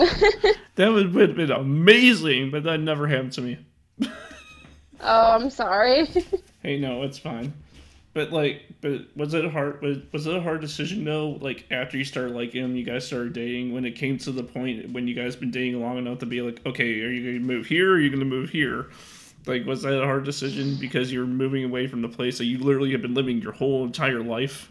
that 0.76 0.88
would 0.92 1.14
have 1.14 1.36
been 1.36 1.50
amazing, 1.50 2.50
but 2.50 2.64
that 2.64 2.78
never 2.78 3.06
happened 3.06 3.32
to 3.32 3.40
me 3.40 3.58
oh, 5.00 5.38
I'm 5.40 5.50
sorry. 5.50 6.06
hey, 6.62 6.78
no, 6.78 7.02
it's 7.02 7.18
fine. 7.18 7.52
But 8.14 8.32
like, 8.32 8.62
but 8.80 9.16
was 9.16 9.34
it 9.34 9.44
a 9.44 9.50
hard? 9.50 9.80
Was, 9.80 9.98
was 10.12 10.26
it 10.26 10.34
a 10.34 10.40
hard 10.40 10.60
decision 10.60 11.04
though? 11.04 11.38
Like 11.40 11.66
after 11.70 11.96
you 11.96 12.04
started 12.04 12.34
liking 12.34 12.64
him, 12.64 12.74
you 12.74 12.84
guys 12.84 13.06
started 13.06 13.32
dating. 13.32 13.72
When 13.72 13.84
it 13.84 13.92
came 13.92 14.18
to 14.18 14.32
the 14.32 14.42
point 14.42 14.92
when 14.92 15.06
you 15.06 15.14
guys 15.14 15.36
been 15.36 15.50
dating 15.50 15.80
long 15.80 15.98
enough 15.98 16.18
to 16.18 16.26
be 16.26 16.42
like, 16.42 16.64
okay, 16.66 17.00
are 17.02 17.10
you 17.10 17.38
gonna 17.38 17.44
move 17.44 17.66
here? 17.66 17.92
or 17.92 17.94
Are 17.94 18.00
you 18.00 18.10
gonna 18.10 18.24
move 18.24 18.50
here? 18.50 18.90
Like, 19.46 19.64
was 19.66 19.82
that 19.82 20.02
a 20.02 20.04
hard 20.04 20.24
decision 20.24 20.76
because 20.80 21.12
you're 21.12 21.26
moving 21.26 21.64
away 21.64 21.86
from 21.86 22.02
the 22.02 22.08
place 22.08 22.38
that 22.38 22.46
you 22.46 22.58
literally 22.58 22.90
have 22.92 23.02
been 23.02 23.14
living 23.14 23.40
your 23.40 23.52
whole 23.52 23.84
entire 23.84 24.20
life? 24.20 24.68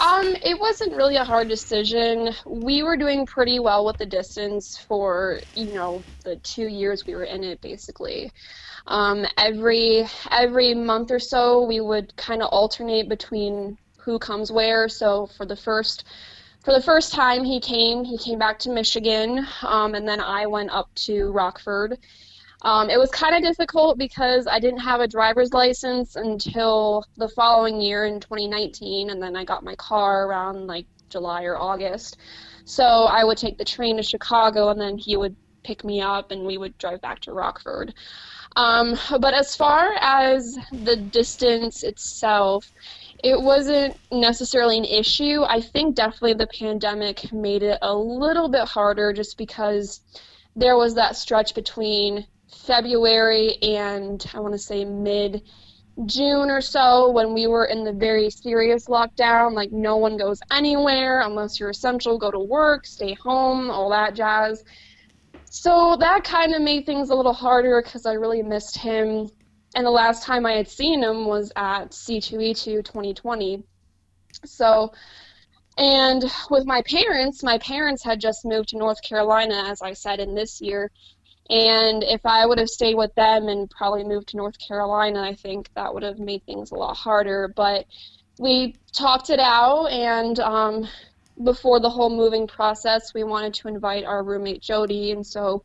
Um, 0.00 0.34
it 0.42 0.58
wasn't 0.58 0.96
really 0.96 1.16
a 1.16 1.24
hard 1.24 1.48
decision. 1.48 2.30
We 2.46 2.82
were 2.82 2.96
doing 2.96 3.26
pretty 3.26 3.60
well 3.60 3.84
with 3.84 3.98
the 3.98 4.06
distance 4.06 4.78
for, 4.88 5.40
you 5.54 5.74
know, 5.74 6.06
the 6.24 6.36
two 6.36 6.68
years 6.68 7.04
we 7.06 7.14
were 7.14 7.24
in 7.24 7.44
it 7.44 7.60
basically. 7.60 8.32
Um, 8.86 9.26
every 9.36 10.06
every 10.30 10.74
month 10.74 11.10
or 11.10 11.18
so 11.18 11.66
we 11.66 11.80
would 11.80 12.16
kind 12.16 12.42
of 12.42 12.48
alternate 12.48 13.10
between 13.10 13.76
who 13.98 14.18
comes 14.18 14.50
where. 14.50 14.88
So 14.88 15.26
for 15.36 15.44
the 15.44 15.56
first 15.56 16.04
for 16.64 16.72
the 16.72 16.82
first 16.82 17.12
time 17.12 17.44
he 17.44 17.60
came, 17.60 18.04
he 18.04 18.16
came 18.18 18.38
back 18.38 18.58
to 18.60 18.70
Michigan, 18.70 19.46
um, 19.62 19.94
and 19.94 20.08
then 20.08 20.20
I 20.20 20.46
went 20.46 20.70
up 20.70 20.88
to 21.06 21.30
Rockford 21.30 21.98
um, 22.62 22.90
it 22.90 22.98
was 22.98 23.10
kind 23.10 23.34
of 23.34 23.42
difficult 23.42 23.96
because 23.96 24.46
I 24.46 24.58
didn't 24.58 24.80
have 24.80 25.00
a 25.00 25.08
driver's 25.08 25.52
license 25.52 26.16
until 26.16 27.04
the 27.16 27.28
following 27.28 27.80
year 27.80 28.04
in 28.04 28.20
2019, 28.20 29.10
and 29.10 29.22
then 29.22 29.34
I 29.34 29.44
got 29.44 29.64
my 29.64 29.74
car 29.76 30.26
around 30.26 30.66
like 30.66 30.86
July 31.08 31.44
or 31.44 31.56
August. 31.56 32.18
So 32.66 32.84
I 32.84 33.24
would 33.24 33.38
take 33.38 33.56
the 33.56 33.64
train 33.64 33.96
to 33.96 34.02
Chicago, 34.02 34.68
and 34.68 34.80
then 34.80 34.98
he 34.98 35.16
would 35.16 35.34
pick 35.62 35.84
me 35.84 36.02
up, 36.02 36.30
and 36.30 36.44
we 36.44 36.58
would 36.58 36.76
drive 36.76 37.00
back 37.00 37.20
to 37.20 37.32
Rockford. 37.32 37.94
Um, 38.56 38.98
but 39.20 39.32
as 39.32 39.56
far 39.56 39.94
as 40.00 40.58
the 40.70 40.96
distance 40.96 41.82
itself, 41.82 42.70
it 43.24 43.40
wasn't 43.40 43.96
necessarily 44.12 44.76
an 44.76 44.84
issue. 44.84 45.44
I 45.46 45.60
think 45.60 45.94
definitely 45.94 46.34
the 46.34 46.46
pandemic 46.46 47.32
made 47.32 47.62
it 47.62 47.78
a 47.80 47.94
little 47.94 48.48
bit 48.48 48.68
harder 48.68 49.12
just 49.12 49.38
because 49.38 50.00
there 50.56 50.76
was 50.76 50.94
that 50.94 51.16
stretch 51.16 51.54
between 51.54 52.26
February 52.50 53.56
and 53.62 54.24
I 54.34 54.40
want 54.40 54.52
to 54.54 54.58
say 54.58 54.84
mid 54.84 55.42
June 56.06 56.50
or 56.50 56.60
so 56.60 57.10
when 57.10 57.34
we 57.34 57.46
were 57.46 57.66
in 57.66 57.84
the 57.84 57.92
very 57.92 58.30
serious 58.30 58.86
lockdown. 58.86 59.52
Like, 59.52 59.72
no 59.72 59.96
one 59.96 60.16
goes 60.16 60.40
anywhere 60.50 61.20
unless 61.20 61.60
you're 61.60 61.70
essential, 61.70 62.18
go 62.18 62.30
to 62.30 62.38
work, 62.38 62.86
stay 62.86 63.14
home, 63.14 63.70
all 63.70 63.90
that 63.90 64.14
jazz. 64.14 64.64
So 65.50 65.96
that 65.98 66.24
kind 66.24 66.54
of 66.54 66.62
made 66.62 66.86
things 66.86 67.10
a 67.10 67.14
little 67.14 67.32
harder 67.32 67.82
because 67.82 68.06
I 68.06 68.12
really 68.12 68.42
missed 68.42 68.78
him. 68.78 69.28
And 69.74 69.86
the 69.86 69.90
last 69.90 70.22
time 70.22 70.46
I 70.46 70.52
had 70.52 70.68
seen 70.68 71.02
him 71.02 71.26
was 71.26 71.52
at 71.56 71.90
C2E2 71.90 72.84
2020. 72.84 73.62
So, 74.44 74.92
and 75.76 76.24
with 76.50 76.66
my 76.66 76.82
parents, 76.82 77.42
my 77.42 77.58
parents 77.58 78.02
had 78.02 78.20
just 78.20 78.44
moved 78.44 78.70
to 78.70 78.78
North 78.78 79.02
Carolina, 79.02 79.64
as 79.66 79.82
I 79.82 79.92
said, 79.92 80.20
in 80.20 80.34
this 80.34 80.60
year. 80.60 80.90
And 81.50 82.04
if 82.04 82.24
I 82.24 82.46
would 82.46 82.58
have 82.58 82.68
stayed 82.68 82.94
with 82.94 83.12
them 83.16 83.48
and 83.48 83.68
probably 83.68 84.04
moved 84.04 84.28
to 84.28 84.36
North 84.36 84.56
Carolina, 84.58 85.20
I 85.20 85.34
think 85.34 85.68
that 85.74 85.92
would 85.92 86.04
have 86.04 86.20
made 86.20 86.46
things 86.46 86.70
a 86.70 86.76
lot 86.76 86.96
harder. 86.96 87.52
But 87.54 87.86
we 88.38 88.76
talked 88.92 89.30
it 89.30 89.40
out, 89.40 89.86
and 89.86 90.38
um, 90.38 90.88
before 91.42 91.80
the 91.80 91.90
whole 91.90 92.08
moving 92.08 92.46
process, 92.46 93.12
we 93.14 93.24
wanted 93.24 93.54
to 93.54 93.68
invite 93.68 94.04
our 94.04 94.22
roommate 94.22 94.62
Jody, 94.62 95.10
and 95.10 95.26
so 95.26 95.64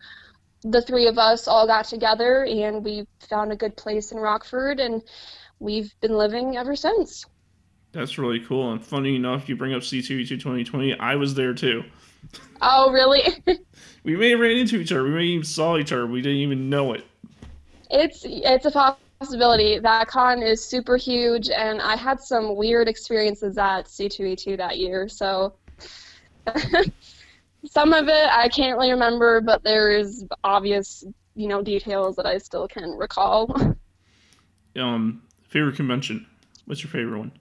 the 0.64 0.82
three 0.82 1.06
of 1.08 1.20
us 1.20 1.48
all 1.48 1.68
got 1.68 1.86
together 1.86 2.44
and 2.44 2.84
we 2.84 3.06
found 3.30 3.52
a 3.52 3.56
good 3.56 3.78
place 3.78 4.12
in 4.12 4.18
Rockford, 4.18 4.80
and 4.80 5.04
we've 5.60 5.94
been 6.02 6.18
living 6.18 6.58
ever 6.58 6.76
since. 6.76 7.26
That's 7.92 8.18
really 8.18 8.40
cool. 8.40 8.72
And 8.72 8.84
funny 8.84 9.16
enough, 9.16 9.48
you 9.48 9.56
bring 9.56 9.74
up 9.74 9.82
C2E2 9.82 10.28
2020. 10.28 11.00
I 11.00 11.16
was 11.16 11.36
there 11.36 11.54
too. 11.54 11.84
Oh, 12.62 12.92
really? 12.92 13.22
we 14.06 14.16
may 14.16 14.30
have 14.30 14.40
ran 14.40 14.52
into 14.52 14.80
each 14.80 14.92
other. 14.92 15.04
We 15.04 15.10
may 15.10 15.24
even 15.24 15.44
saw 15.44 15.78
each 15.78 15.92
other. 15.92 16.06
We 16.06 16.22
didn't 16.22 16.38
even 16.38 16.70
know 16.70 16.94
it. 16.94 17.04
It's 17.90 18.22
it's 18.24 18.66
a 18.66 18.96
possibility. 19.20 19.80
That 19.80 20.08
con 20.08 20.44
is 20.44 20.64
super 20.64 20.96
huge, 20.96 21.50
and 21.50 21.82
I 21.82 21.96
had 21.96 22.22
some 22.22 22.56
weird 22.56 22.88
experiences 22.88 23.58
at 23.58 23.86
C2E2 23.86 24.58
that 24.58 24.78
year. 24.78 25.10
So 25.10 25.56
some 27.66 27.94
of 27.94 28.08
it 28.08 28.30
I 28.32 28.48
can't 28.48 28.78
really 28.78 28.92
remember, 28.92 29.42
but 29.42 29.64
there 29.64 29.92
is 29.92 30.24
obvious, 30.44 31.04
you 31.36 31.48
know, 31.48 31.64
details 31.64 32.16
that 32.18 32.28
I 32.28 32.38
still 32.38 32.68
can 32.68 32.92
recall. 32.92 33.76
Um, 34.78 35.22
favorite 35.48 35.78
convention. 35.78 36.28
What's 36.66 36.84
your 36.84 36.92
favorite 36.92 37.18
one? 37.18 37.32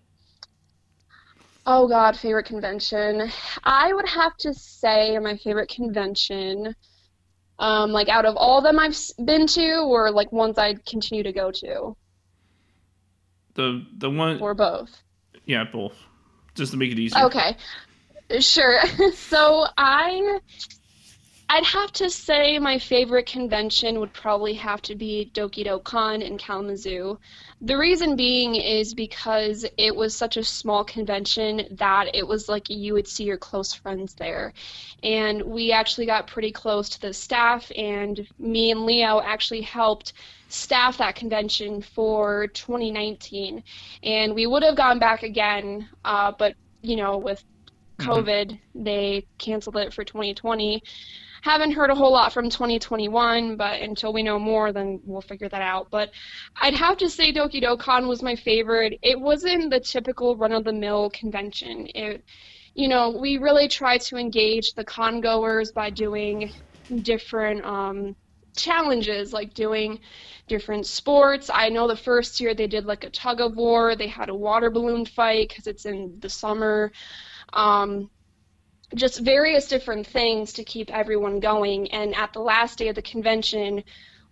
Oh 1.67 1.89
God, 1.89 2.17
favorite 2.17 2.47
convention. 2.47 3.31
I 3.63 3.93
would 3.93 4.09
have 4.09 4.37
to 4.39 4.53
say 4.53 5.19
my 5.19 5.37
favorite 5.39 5.71
convention, 5.71 6.75
um, 7.59 7.91
like 7.91 8.09
out 8.09 8.27
of 8.27 8.37
all 8.37 8.59
of 8.59 8.65
them 8.65 8.79
I've 8.79 8.97
been 9.25 9.47
to, 9.49 9.77
or 9.87 10.11
like 10.11 10.31
ones 10.31 10.59
I'd 10.59 10.85
continue 10.85 11.23
to 11.23 11.33
go 11.33 11.51
to. 11.51 11.97
The 13.55 13.87
the 13.97 14.11
one 14.11 14.41
or 14.41 14.55
both. 14.55 14.91
Yeah, 15.47 15.65
both. 15.65 15.97
Just 16.55 16.73
to 16.73 16.79
make 16.79 16.93
it 16.93 16.99
easier. 16.99 17.25
Okay, 17.25 17.57
sure. 18.41 18.81
so 19.15 19.67
I 19.77 20.41
I'd 21.55 21.67
have 21.67 21.93
to 21.93 22.11
say 22.11 22.59
my 22.59 22.81
favorite 22.81 23.27
convention 23.27 24.01
would 24.01 24.13
probably 24.13 24.55
have 24.55 24.83
to 24.83 24.97
be 24.97 25.31
Doki 25.33 25.85
Con 25.85 26.21
in 26.21 26.37
Kalamazoo. 26.37 27.17
The 27.61 27.79
reason 27.79 28.17
being 28.17 28.57
is 28.57 28.93
because 28.93 29.65
it 29.79 29.95
was 29.95 30.17
such 30.17 30.37
a 30.37 30.43
small 30.43 30.83
convention 30.83 31.69
that 31.71 32.13
it 32.13 32.27
was 32.27 32.49
like 32.49 32.69
you 32.71 32.95
would 32.95 33.07
see 33.07 33.23
your 33.23 33.37
close 33.37 33.73
friends 33.73 34.15
there. 34.15 34.53
And 35.05 35.43
we 35.43 35.71
actually 35.71 36.07
got 36.07 36.27
pretty 36.27 36.51
close 36.51 36.89
to 36.89 37.01
the 37.01 37.13
staff, 37.13 37.71
and 37.77 38.27
me 38.37 38.73
and 38.73 38.85
Leo 38.85 39.21
actually 39.21 39.61
helped 39.61 40.13
staff 40.49 40.99
that 40.99 41.15
convention 41.15 41.83
for 41.83 42.49
2019. 42.49 43.63
And 44.03 44.35
we 44.35 44.49
would 44.49 44.65
have 44.65 44.75
gone 44.75 44.99
back 44.99 45.23
again, 45.23 45.89
uh, 46.05 46.33
but 46.37 46.57
you 46.83 46.97
know, 46.97 47.17
with 47.17 47.45
mm-hmm. 48.01 48.11
COVID, 48.11 48.47
mm-hmm. 48.51 48.83
they 48.83 49.25
canceled 49.39 49.77
it 49.77 49.95
for 49.95 50.03
2020. 50.03 50.83
Haven't 51.45 51.73
heard 51.73 51.91
a 51.91 51.95
whole 51.95 52.13
lot 52.13 52.33
from 52.33 52.49
2021, 52.49 53.57
but 53.59 53.83
until 53.83 54.15
we 54.15 54.23
know 54.23 54.39
more, 54.39 54.73
then 54.73 54.99
we'll 55.05 55.21
figure 55.21 55.51
that 55.51 55.61
out. 55.61 55.89
But 55.91 56.11
I'd 56.57 56.73
have 56.73 56.97
to 56.97 57.11
say 57.11 57.35
Doki 57.35 57.63
Dokkan 57.63 58.09
was 58.09 58.23
my 58.23 58.35
favorite. 58.35 58.99
It 59.03 59.21
wasn't 59.21 59.69
the 59.69 59.79
typical 59.79 60.37
run-of-the-mill 60.39 61.11
convention. 61.11 61.87
It, 61.95 62.25
you 62.75 62.89
know, 62.89 63.11
we 63.11 63.37
really 63.37 63.69
try 63.69 63.99
to 63.99 64.17
engage 64.17 64.73
the 64.73 64.85
con 64.87 65.21
goers 65.21 65.71
by 65.71 65.91
doing 65.91 66.51
different 67.03 67.63
um, 67.63 68.17
challenges, 68.57 69.35
like 69.35 69.53
doing 69.53 70.01
different 70.49 70.87
sports. 70.87 71.51
I 71.53 71.69
know 71.69 71.87
the 71.87 71.95
first 71.95 72.41
year 72.41 72.55
they 72.55 72.69
did 72.69 72.87
like 72.87 73.05
a 73.05 73.11
tug 73.11 73.43
of 73.43 73.55
war. 73.55 73.97
They 73.97 74.09
had 74.09 74.31
a 74.31 74.35
water 74.35 74.71
balloon 74.71 75.05
fight 75.05 75.51
because 75.51 75.67
it's 75.67 75.85
in 75.85 76.17
the 76.21 76.31
summer. 76.31 76.91
Um, 77.53 78.09
just 78.95 79.21
various 79.21 79.69
different 79.69 80.07
things 80.07 80.53
to 80.55 80.65
keep 80.65 80.91
everyone 80.91 81.41
going. 81.41 81.91
And 81.93 82.15
at 82.15 82.33
the 82.33 82.41
last 82.41 82.79
day 82.79 82.89
of 82.89 82.95
the 82.95 83.03
convention, 83.03 83.85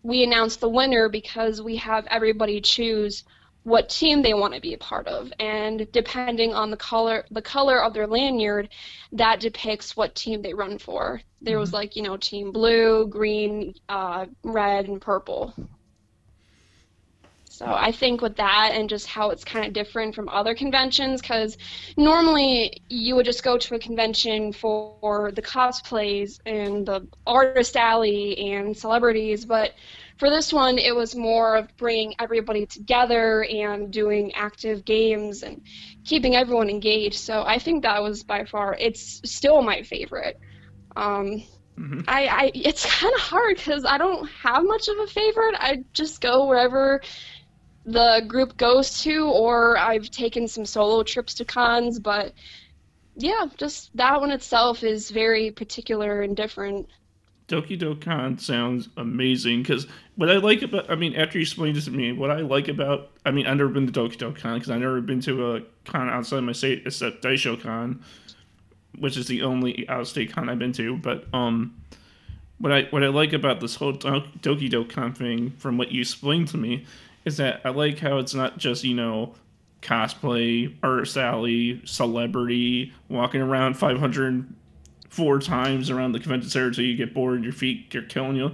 we 0.03 0.23
announce 0.23 0.57
the 0.57 0.69
winner 0.69 1.09
because 1.09 1.63
we 1.63 1.77
have 1.77 2.07
everybody 2.07 2.61
choose 2.61 3.25
what 3.65 3.89
team 3.89 4.23
they 4.23 4.35
want 4.35 4.55
to 4.55 4.61
be 4.61 4.75
a 4.75 4.79
part 4.79 5.07
of 5.07 5.33
and 5.39 5.91
depending 5.93 6.53
on 6.53 6.71
the 6.71 6.77
color 6.77 7.25
the 7.31 7.43
color 7.43 7.83
of 7.83 7.95
their 7.95 8.09
lanyard 8.09 8.69
that 9.13 9.39
depicts 9.39 9.97
what 9.97 10.15
team 10.17 10.43
they 10.43 10.53
run 10.53 10.79
for 10.79 11.21
there 11.41 11.59
was 11.59 11.69
mm-hmm. 11.69 11.77
like 11.77 11.97
you 11.97 12.03
know 12.03 12.17
team 12.17 12.51
blue 12.51 13.07
green 13.07 13.73
uh, 13.89 14.27
red 14.43 14.89
and 14.89 15.01
purple 15.01 15.55
so 17.53 17.67
I 17.67 17.93
think 17.93 18.23
with 18.23 18.37
that 18.37 18.71
and 18.73 18.89
just 18.89 19.07
how 19.07 19.29
it's 19.31 19.45
kind 19.45 19.67
of 19.67 19.75
different 19.75 20.15
from 20.15 20.27
other 20.31 20.55
conventions, 20.55 21.21
because 21.21 21.59
normally 21.99 22.83
you 22.89 23.15
would 23.15 23.27
just 23.27 23.45
go 23.45 23.59
to 23.59 23.75
a 23.75 23.79
convention 23.79 24.53
for 24.55 25.33
the 25.35 25.43
cosplays 25.43 26.41
and 26.47 26.87
the 26.87 27.07
artist 27.27 27.77
alley 27.77 28.39
and 28.39 28.75
celebrities, 28.75 29.45
but 29.45 29.73
for 30.19 30.31
this 30.31 30.51
one 30.51 30.79
it 30.79 30.95
was 30.97 31.15
more 31.15 31.57
of 31.57 31.69
bringing 31.77 32.15
everybody 32.19 32.65
together 32.65 33.45
and 33.45 33.93
doing 33.93 34.33
active 34.35 34.85
games 34.87 35.43
and 35.43 35.61
keeping 36.05 36.35
everyone 36.35 36.71
engaged. 36.71 37.19
So 37.19 37.45
I 37.47 37.59
think 37.59 37.83
that 37.83 38.03
was 38.03 38.23
by 38.25 38.45
far 38.47 38.77
it's 38.81 39.21
still 39.27 39.61
my 39.61 39.83
favorite. 39.83 40.39
Um, 40.97 41.43
Mm-hmm. 41.79 42.01
I, 42.07 42.27
I 42.27 42.51
it's 42.55 42.85
kind 43.01 43.15
of 43.15 43.21
hard 43.21 43.57
because 43.57 43.85
I 43.87 43.97
don't 43.99 44.29
have 44.43 44.65
much 44.65 44.89
of 44.89 44.99
a 45.03 45.07
favorite. 45.07 45.55
I 45.59 45.85
just 45.95 46.21
go 46.21 46.47
wherever 46.47 47.01
the 47.85 48.25
group 48.27 48.57
goes 48.57 49.03
to, 49.03 49.27
or 49.29 49.77
I've 49.77 50.11
taken 50.11 50.49
some 50.49 50.65
solo 50.65 51.03
trips 51.03 51.35
to 51.35 51.45
cons, 51.45 51.99
but 51.99 52.33
yeah, 53.17 53.47
just 53.57 53.95
that 53.97 54.21
one 54.21 54.31
itself 54.31 54.83
is 54.83 55.11
very 55.11 55.51
particular 55.51 56.23
and 56.23 56.37
different. 56.37 56.89
Doki 57.49 57.79
Dokkan 57.79 58.41
sounds 58.41 58.89
amazing 58.97 59.63
because 59.63 59.87
what 60.17 60.31
I 60.31 60.37
like 60.37 60.63
about, 60.63 60.91
I 60.91 60.95
mean, 60.95 61.15
after 61.15 61.39
you 61.39 61.43
explained 61.43 61.77
this 61.77 61.85
to 61.85 61.91
me, 61.91 62.13
what 62.13 62.31
I 62.31 62.41
like 62.41 62.69
about, 62.69 63.11
I 63.27 63.31
mean, 63.31 63.47
I've 63.47 63.59
never 63.59 63.69
been 63.69 63.91
to 63.91 63.93
Doki 63.93 64.17
Dokkan 64.17 64.55
because 64.55 64.71
I've 64.71 64.81
never 64.81 65.01
been 65.01 65.21
to 65.23 65.57
a 65.57 65.63
con 65.85 66.09
outside 66.09 66.39
of 66.39 66.45
my 66.45 66.53
state 66.53 66.85
except 66.87 67.23
Daisho 67.23 67.61
Con, 67.61 68.03
which 68.99 69.17
is 69.17 69.27
the 69.27 69.43
only 69.43 69.87
out 69.89 70.01
of 70.01 70.09
state 70.09 70.33
con 70.33 70.49
I've 70.49 70.59
been 70.59 70.73
to. 70.75 70.97
But 70.97 71.27
um, 71.35 71.77
what 72.59 72.73
I 72.73 72.83
what 72.85 73.03
I 73.03 73.09
like 73.09 73.33
about 73.35 73.61
this 73.61 73.75
whole 73.75 73.93
Doki 73.93 74.71
Dokkan 74.71 75.15
thing, 75.15 75.51
from 75.59 75.77
what 75.77 75.93
you 75.93 76.01
explained 76.01 76.49
to 76.49 76.57
me, 76.57 76.87
is 77.25 77.37
that 77.37 77.61
I 77.65 77.71
like 77.71 77.99
how 77.99 78.19
it's 78.19 78.35
not 78.35 78.59
just, 78.59 78.85
you 78.85 78.95
know, 78.95 79.35
cosplay, 79.81 80.75
or 80.83 81.05
Sally, 81.05 81.81
celebrity, 81.85 82.93
walking 83.09 83.41
around 83.41 83.75
504 83.75 85.39
times 85.41 85.91
around 85.91 86.13
the 86.13 86.21
convention 86.21 86.51
center 86.51 86.69
until 86.69 86.85
you 86.85 86.97
get 86.97 87.15
bored 87.15 87.37
and 87.37 87.45
your 87.45 87.53
feet 87.53 87.95
are 87.95 88.03
killing 88.03 88.37
you. 88.37 88.53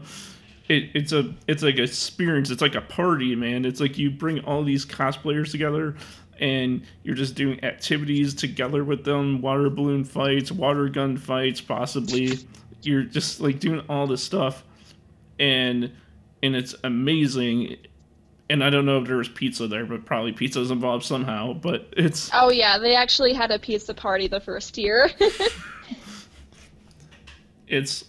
It, 0.69 0.91
it's 0.95 1.13
a 1.13 1.35
it's 1.47 1.63
like 1.63 1.79
a 1.79 1.85
experience. 1.85 2.51
It's 2.51 2.61
like 2.61 2.75
a 2.75 2.83
party, 2.83 3.35
man. 3.35 3.65
It's 3.65 3.81
like 3.81 3.97
you 3.97 4.11
bring 4.11 4.41
all 4.41 4.63
these 4.63 4.85
cosplayers 4.85 5.51
together 5.51 5.97
and 6.41 6.83
you're 7.03 7.17
just 7.17 7.35
doing 7.35 7.63
activities 7.65 8.35
together 8.35 8.85
with 8.85 9.05
them, 9.05 9.41
water 9.41 9.71
balloon 9.71 10.05
fights, 10.05 10.53
water 10.53 10.89
gun 10.89 11.17
fights, 11.17 11.61
possibly. 11.61 12.39
You're 12.83 13.03
just 13.03 13.41
like 13.41 13.61
doing 13.61 13.83
all 13.89 14.07
this 14.07 14.23
stuff 14.23 14.63
and 15.39 15.93
and 16.43 16.55
it's 16.55 16.75
amazing 16.85 17.77
and 18.51 18.65
I 18.65 18.71
don't 18.71 18.87
know 18.87 19.01
if 19.01 19.07
there 19.07 19.17
was 19.17 19.29
pizza 19.29 19.67
there, 19.67 19.85
but 19.85 20.05
probably 20.05 20.33
pizza's 20.33 20.71
involved 20.71 21.05
somehow. 21.05 21.53
But 21.53 21.93
it's 21.97 22.31
oh 22.33 22.51
yeah, 22.51 22.79
they 22.79 22.95
actually 22.95 23.33
had 23.33 23.51
a 23.51 23.59
pizza 23.59 23.95
party 23.95 24.29
the 24.29 24.41
first 24.41 24.79
year. 24.79 25.11
it's 27.69 28.05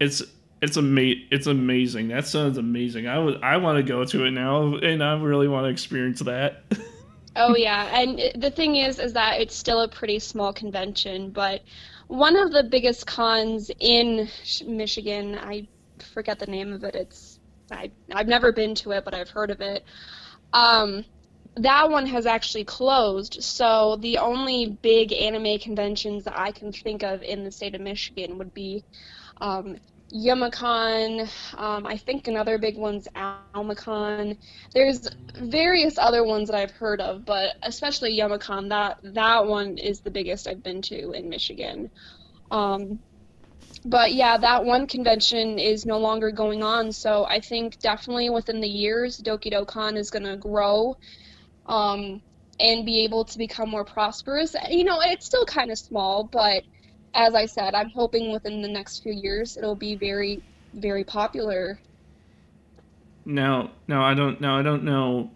it's 0.00 0.22
it's 0.60 0.76
ama- 0.76 1.22
it's 1.30 1.46
amazing. 1.46 2.08
That 2.08 2.26
sounds 2.26 2.58
amazing. 2.58 3.06
I 3.06 3.18
would 3.18 3.42
I 3.42 3.56
want 3.58 3.78
to 3.78 3.82
go 3.82 4.04
to 4.04 4.24
it 4.24 4.32
now, 4.32 4.76
and 4.76 5.02
I 5.02 5.20
really 5.20 5.48
want 5.48 5.64
to 5.64 5.70
experience 5.70 6.20
that. 6.20 6.64
oh 7.36 7.56
yeah, 7.56 7.98
and 7.98 8.42
the 8.42 8.50
thing 8.50 8.76
is, 8.76 8.98
is 8.98 9.12
that 9.12 9.40
it's 9.40 9.54
still 9.54 9.82
a 9.82 9.88
pretty 9.88 10.18
small 10.18 10.52
convention, 10.52 11.30
but 11.30 11.62
one 12.08 12.36
of 12.36 12.52
the 12.52 12.62
biggest 12.62 13.06
cons 13.06 13.70
in 13.80 14.28
Michigan, 14.66 15.36
I 15.36 15.66
forget 16.12 16.38
the 16.38 16.46
name 16.46 16.72
of 16.72 16.84
it. 16.84 16.94
It's 16.94 17.35
I, 17.70 17.90
I've 18.12 18.28
never 18.28 18.52
been 18.52 18.74
to 18.76 18.92
it, 18.92 19.04
but 19.04 19.14
I've 19.14 19.30
heard 19.30 19.50
of 19.50 19.60
it. 19.60 19.84
Um, 20.52 21.04
that 21.56 21.90
one 21.90 22.06
has 22.06 22.26
actually 22.26 22.64
closed. 22.64 23.42
So 23.42 23.96
the 23.96 24.18
only 24.18 24.78
big 24.82 25.12
anime 25.12 25.58
conventions 25.58 26.24
that 26.24 26.38
I 26.38 26.52
can 26.52 26.72
think 26.72 27.02
of 27.02 27.22
in 27.22 27.44
the 27.44 27.50
state 27.50 27.74
of 27.74 27.80
Michigan 27.80 28.38
would 28.38 28.52
be 28.52 28.84
um, 29.40 29.78
Youmacon. 30.14 31.28
Um, 31.56 31.86
I 31.86 31.96
think 31.96 32.28
another 32.28 32.58
big 32.58 32.76
one's 32.76 33.08
Almacon. 33.54 34.36
There's 34.72 35.08
various 35.34 35.98
other 35.98 36.24
ones 36.24 36.48
that 36.48 36.56
I've 36.56 36.70
heard 36.70 37.00
of, 37.00 37.24
but 37.24 37.56
especially 37.62 38.16
Youmacon. 38.16 38.68
That 38.68 38.98
that 39.14 39.46
one 39.46 39.78
is 39.78 40.00
the 40.00 40.10
biggest 40.10 40.46
I've 40.46 40.62
been 40.62 40.82
to 40.82 41.12
in 41.12 41.28
Michigan. 41.28 41.90
Um, 42.50 43.00
but 43.86 44.12
yeah, 44.12 44.36
that 44.36 44.64
one 44.64 44.88
convention 44.88 45.60
is 45.60 45.86
no 45.86 45.98
longer 45.98 46.32
going 46.32 46.62
on. 46.64 46.90
So 46.90 47.24
I 47.24 47.40
think 47.40 47.78
definitely 47.78 48.30
within 48.30 48.60
the 48.60 48.68
years, 48.68 49.20
Doki 49.20 49.52
Dokkan 49.52 49.96
is 49.96 50.10
going 50.10 50.24
to 50.24 50.36
grow 50.36 50.96
um, 51.66 52.20
and 52.58 52.84
be 52.84 53.04
able 53.04 53.24
to 53.24 53.38
become 53.38 53.70
more 53.70 53.84
prosperous. 53.84 54.56
You 54.68 54.84
know, 54.84 54.98
it's 55.00 55.24
still 55.24 55.46
kind 55.46 55.70
of 55.70 55.78
small, 55.78 56.24
but 56.24 56.64
as 57.14 57.34
I 57.34 57.46
said, 57.46 57.74
I'm 57.74 57.90
hoping 57.90 58.32
within 58.32 58.60
the 58.60 58.68
next 58.68 59.04
few 59.04 59.12
years 59.12 59.56
it'll 59.56 59.76
be 59.76 59.94
very, 59.94 60.42
very 60.74 61.04
popular. 61.04 61.78
Now, 63.24 63.70
now 63.86 64.02
I 64.02 64.14
don't, 64.14 64.40
now 64.40 64.58
I 64.58 64.62
don't 64.62 64.82
know 64.82 65.30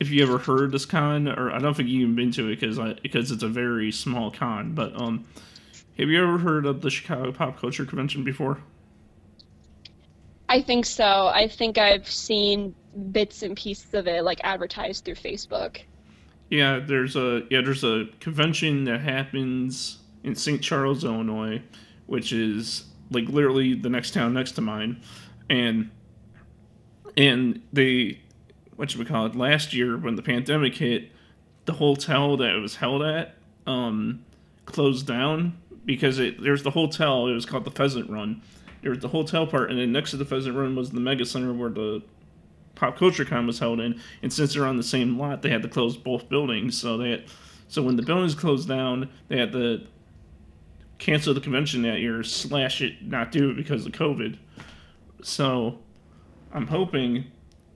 if 0.00 0.10
you 0.10 0.22
ever 0.22 0.38
heard 0.38 0.72
this 0.72 0.86
con, 0.86 1.28
or 1.28 1.50
I 1.50 1.58
don't 1.58 1.74
think 1.74 1.88
you 1.90 2.00
even 2.00 2.14
been 2.16 2.32
to 2.32 2.48
it 2.48 2.60
because 2.60 2.78
because 3.02 3.30
it's 3.30 3.42
a 3.42 3.48
very 3.48 3.90
small 3.92 4.30
con. 4.30 4.74
But 4.74 4.98
um, 5.00 5.24
have 5.98 6.08
you 6.08 6.22
ever 6.22 6.38
heard 6.38 6.66
of 6.66 6.82
the 6.82 6.90
Chicago 6.90 7.32
Pop 7.32 7.58
Culture 7.58 7.86
Convention 7.86 8.22
before? 8.22 8.60
I 10.48 10.62
think 10.62 10.86
so. 10.86 11.28
I 11.28 11.48
think 11.48 11.78
I've 11.78 12.08
seen 12.08 12.74
bits 13.10 13.42
and 13.42 13.56
pieces 13.56 13.92
of 13.94 14.06
it 14.06 14.22
like 14.22 14.40
advertised 14.44 15.04
through 15.04 15.14
Facebook. 15.14 15.80
Yeah, 16.50 16.78
there's 16.78 17.16
a 17.16 17.42
yeah, 17.50 17.60
there's 17.62 17.82
a 17.82 18.06
convention 18.20 18.84
that 18.84 19.00
happens 19.00 19.98
in 20.22 20.34
St. 20.34 20.62
Charles, 20.62 21.04
Illinois, 21.04 21.62
which 22.06 22.32
is 22.32 22.84
like 23.10 23.28
literally 23.28 23.74
the 23.74 23.88
next 23.88 24.12
town 24.12 24.34
next 24.34 24.52
to 24.52 24.60
mine. 24.60 25.00
And 25.50 25.90
and 27.16 27.62
they 27.72 28.20
what 28.76 28.90
should 28.90 29.00
we 29.00 29.06
call 29.06 29.26
it? 29.26 29.34
Last 29.34 29.72
year 29.72 29.96
when 29.96 30.14
the 30.14 30.22
pandemic 30.22 30.74
hit, 30.74 31.10
the 31.64 31.72
hotel 31.72 32.36
that 32.36 32.54
it 32.54 32.60
was 32.60 32.76
held 32.76 33.02
at 33.02 33.34
um 33.66 34.24
closed 34.66 35.06
down 35.06 35.56
because 35.86 36.18
it 36.18 36.42
there's 36.42 36.62
the 36.62 36.70
hotel, 36.70 37.26
it 37.28 37.32
was 37.32 37.46
called 37.46 37.64
the 37.64 37.70
Pheasant 37.70 38.10
Run. 38.10 38.42
There 38.82 38.90
was 38.90 39.00
the 39.00 39.08
hotel 39.08 39.46
part 39.46 39.70
and 39.70 39.78
then 39.78 39.92
next 39.92 40.10
to 40.10 40.18
the 40.18 40.26
Pheasant 40.26 40.54
Run 40.54 40.76
was 40.76 40.90
the 40.90 41.00
mega 41.00 41.24
center 41.24 41.52
where 41.54 41.70
the 41.70 42.02
Pop 42.76 42.98
Culture 42.98 43.24
Con 43.24 43.46
was 43.46 43.58
held 43.58 43.80
in, 43.80 44.00
and 44.22 44.32
since 44.32 44.54
they're 44.54 44.66
on 44.66 44.76
the 44.76 44.82
same 44.82 45.18
lot, 45.18 45.42
they 45.42 45.50
had 45.50 45.62
to 45.62 45.68
close 45.68 45.96
both 45.96 46.28
buildings. 46.28 46.78
So 46.78 47.00
had, 47.00 47.24
so 47.68 47.82
when 47.82 47.96
the 47.96 48.02
buildings 48.02 48.34
closed 48.34 48.68
down, 48.68 49.08
they 49.28 49.38
had 49.38 49.50
to 49.52 49.86
cancel 50.98 51.34
the 51.34 51.40
convention 51.40 51.82
that 51.82 52.00
year, 52.00 52.22
slash 52.22 52.80
it, 52.80 53.02
not 53.02 53.32
do 53.32 53.50
it 53.50 53.54
because 53.54 53.84
of 53.84 53.92
COVID. 53.92 54.38
So 55.22 55.78
I'm 56.52 56.66
hoping 56.66 57.24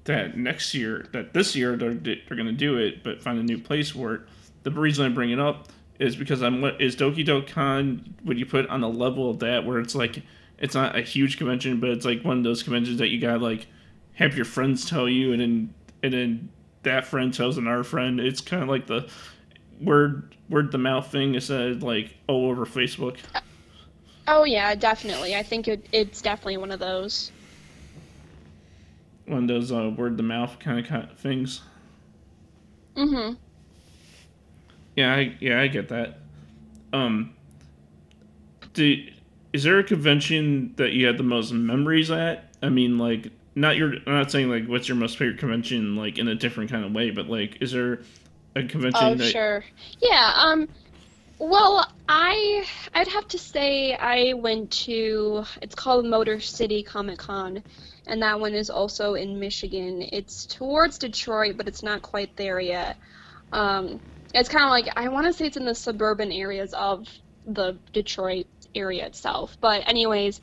that 0.04 0.36
next 0.36 0.74
year, 0.74 1.06
that 1.12 1.34
this 1.34 1.56
year 1.56 1.76
they're 1.76 1.94
they're 1.94 2.36
gonna 2.36 2.52
do 2.52 2.76
it, 2.76 3.02
but 3.02 3.22
find 3.22 3.38
a 3.38 3.42
new 3.42 3.58
place 3.58 3.90
for 3.90 4.14
it. 4.14 4.20
The 4.62 4.70
reason 4.70 5.06
I 5.06 5.08
bring 5.08 5.30
it 5.30 5.40
up 5.40 5.68
is 6.00 6.16
because 6.16 6.42
I'm 6.42 6.64
is 6.80 6.96
Doki 6.96 7.24
Dokkan 7.24 8.24
would 8.24 8.38
you 8.38 8.46
put 8.46 8.66
on 8.68 8.80
the 8.80 8.88
level 8.88 9.30
of 9.30 9.38
that 9.40 9.64
where 9.66 9.78
it's 9.78 9.94
like 9.94 10.22
it's 10.58 10.74
not 10.74 10.96
a 10.96 11.02
huge 11.02 11.36
convention, 11.36 11.78
but 11.78 11.90
it's 11.90 12.04
like 12.06 12.24
one 12.24 12.38
of 12.38 12.44
those 12.44 12.62
conventions 12.62 12.98
that 12.98 13.08
you 13.08 13.20
got 13.20 13.40
like 13.40 13.66
have 14.14 14.34
your 14.34 14.46
friends 14.46 14.88
tell 14.88 15.08
you, 15.08 15.32
and 15.32 15.40
then 15.40 15.74
and 16.02 16.12
then 16.12 16.48
that 16.82 17.06
friend 17.06 17.32
tells 17.32 17.58
another 17.58 17.84
friend. 17.84 18.18
It's 18.18 18.40
kind 18.40 18.62
of 18.62 18.68
like 18.70 18.86
the 18.86 19.08
word 19.80 20.34
word 20.48 20.72
the 20.72 20.78
mouth 20.78 21.06
thing 21.12 21.34
is 21.34 21.44
said 21.44 21.82
like 21.82 22.16
all 22.26 22.48
over 22.48 22.64
Facebook. 22.64 23.18
Oh 24.26 24.44
yeah, 24.44 24.74
definitely. 24.74 25.36
I 25.36 25.42
think 25.42 25.68
it, 25.68 25.86
it's 25.92 26.22
definitely 26.22 26.56
one 26.56 26.70
of 26.70 26.80
those. 26.80 27.30
One 29.26 29.42
of 29.42 29.48
those 29.48 29.70
uh, 29.70 29.92
word 29.96 30.16
the 30.16 30.22
mouth 30.22 30.58
kind 30.58 30.78
of, 30.78 30.86
kind 30.86 31.10
of 31.10 31.18
things. 31.18 31.60
Mhm. 32.96 33.36
Yeah, 35.00 35.14
I, 35.14 35.36
yeah, 35.40 35.60
I 35.60 35.68
get 35.68 35.88
that. 35.88 36.18
Um, 36.92 37.34
do 38.74 39.06
is 39.52 39.64
there 39.64 39.78
a 39.78 39.84
convention 39.84 40.74
that 40.76 40.92
you 40.92 41.06
had 41.06 41.16
the 41.16 41.22
most 41.22 41.52
memories 41.52 42.10
at? 42.10 42.54
I 42.62 42.68
mean, 42.68 42.98
like 42.98 43.32
not 43.54 43.76
your 43.76 43.94
I'm 44.06 44.12
not 44.12 44.30
saying 44.30 44.50
like 44.50 44.66
what's 44.66 44.88
your 44.88 44.96
most 44.96 45.16
favorite 45.16 45.38
convention 45.38 45.96
like 45.96 46.18
in 46.18 46.28
a 46.28 46.34
different 46.34 46.70
kind 46.70 46.84
of 46.84 46.92
way, 46.92 47.10
but 47.10 47.28
like 47.28 47.62
is 47.62 47.72
there 47.72 48.00
a 48.54 48.62
convention 48.64 49.08
Oh 49.08 49.14
that 49.16 49.32
sure. 49.32 49.64
Yeah, 50.02 50.32
um 50.36 50.68
well, 51.38 51.86
I 52.08 52.66
I'd 52.94 53.08
have 53.08 53.26
to 53.28 53.38
say 53.38 53.94
I 53.94 54.34
went 54.34 54.70
to 54.84 55.44
it's 55.62 55.74
called 55.74 56.04
Motor 56.04 56.40
City 56.40 56.82
Comic 56.82 57.18
Con 57.18 57.62
and 58.06 58.22
that 58.22 58.38
one 58.38 58.54
is 58.54 58.68
also 58.70 59.14
in 59.14 59.38
Michigan. 59.40 60.02
It's 60.12 60.44
towards 60.46 60.98
Detroit, 60.98 61.56
but 61.56 61.68
it's 61.68 61.82
not 61.82 62.02
quite 62.02 62.36
there 62.36 62.60
yet. 62.60 62.98
Um 63.52 64.00
it's 64.34 64.48
kind 64.48 64.64
of 64.64 64.70
like 64.70 64.88
I 64.96 65.08
want 65.08 65.26
to 65.26 65.32
say 65.32 65.46
it's 65.46 65.56
in 65.56 65.64
the 65.64 65.74
suburban 65.74 66.30
areas 66.32 66.72
of 66.74 67.06
the 67.46 67.76
Detroit 67.92 68.46
area 68.74 69.06
itself. 69.06 69.56
But 69.60 69.88
anyways, 69.88 70.40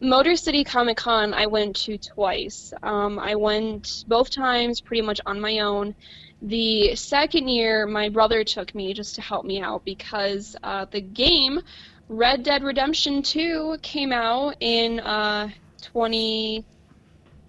Motor 0.00 0.36
City 0.36 0.64
Comic 0.64 0.96
Con 0.98 1.34
I 1.34 1.46
went 1.46 1.76
to 1.76 1.98
twice. 1.98 2.72
Um, 2.82 3.18
I 3.18 3.34
went 3.34 4.04
both 4.06 4.30
times 4.30 4.80
pretty 4.80 5.02
much 5.02 5.20
on 5.26 5.40
my 5.40 5.60
own. 5.60 5.94
The 6.42 6.94
second 6.94 7.48
year, 7.48 7.86
my 7.86 8.08
brother 8.08 8.44
took 8.44 8.74
me 8.74 8.92
just 8.92 9.14
to 9.14 9.22
help 9.22 9.44
me 9.46 9.60
out 9.62 9.84
because 9.84 10.56
uh, 10.62 10.84
the 10.90 11.00
game 11.00 11.60
Red 12.08 12.42
Dead 12.42 12.62
Redemption 12.62 13.22
2 13.22 13.78
came 13.80 14.12
out 14.12 14.56
in 14.60 15.00
uh, 15.00 15.48
20. 15.82 16.64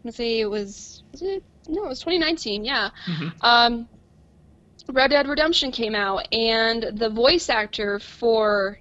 Let's 0.04 0.18
say 0.18 0.40
it 0.40 0.50
was. 0.50 1.04
Was 1.12 1.22
it? 1.24 1.44
No, 1.68 1.86
it 1.86 1.90
was 1.90 2.00
2019. 2.00 2.64
Yeah. 2.64 2.90
Mhm. 3.08 3.34
Um, 3.42 3.90
Red 4.92 5.12
Dead 5.12 5.28
Redemption 5.28 5.72
came 5.72 5.96
out, 5.96 6.28
and 6.32 6.84
the 6.94 7.10
voice 7.10 7.50
actor 7.50 8.00
for 8.00 8.80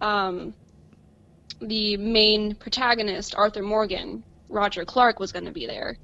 um, 0.00 0.54
the 1.60 1.96
main 1.98 2.54
protagonist, 2.54 3.34
Arthur 3.34 3.62
Morgan, 3.62 4.24
Roger 4.48 4.84
Clark, 4.84 5.20
was 5.20 5.32
going 5.32 5.44
to 5.44 5.52
be 5.52 5.66
there. 5.66 5.96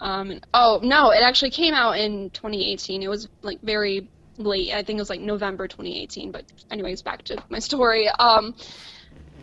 Um, 0.00 0.40
oh 0.52 0.80
no, 0.82 1.10
it 1.10 1.22
actually 1.22 1.50
came 1.50 1.74
out 1.74 1.98
in 1.98 2.30
2018. 2.30 3.02
It 3.02 3.08
was 3.08 3.28
like 3.42 3.60
very 3.62 4.08
late. 4.36 4.72
I 4.72 4.82
think 4.82 4.98
it 4.98 5.02
was 5.02 5.10
like 5.10 5.20
November 5.20 5.68
2018. 5.68 6.32
But 6.32 6.44
anyways, 6.70 7.02
back 7.02 7.22
to 7.24 7.42
my 7.48 7.58
story. 7.58 8.08
Um, 8.08 8.54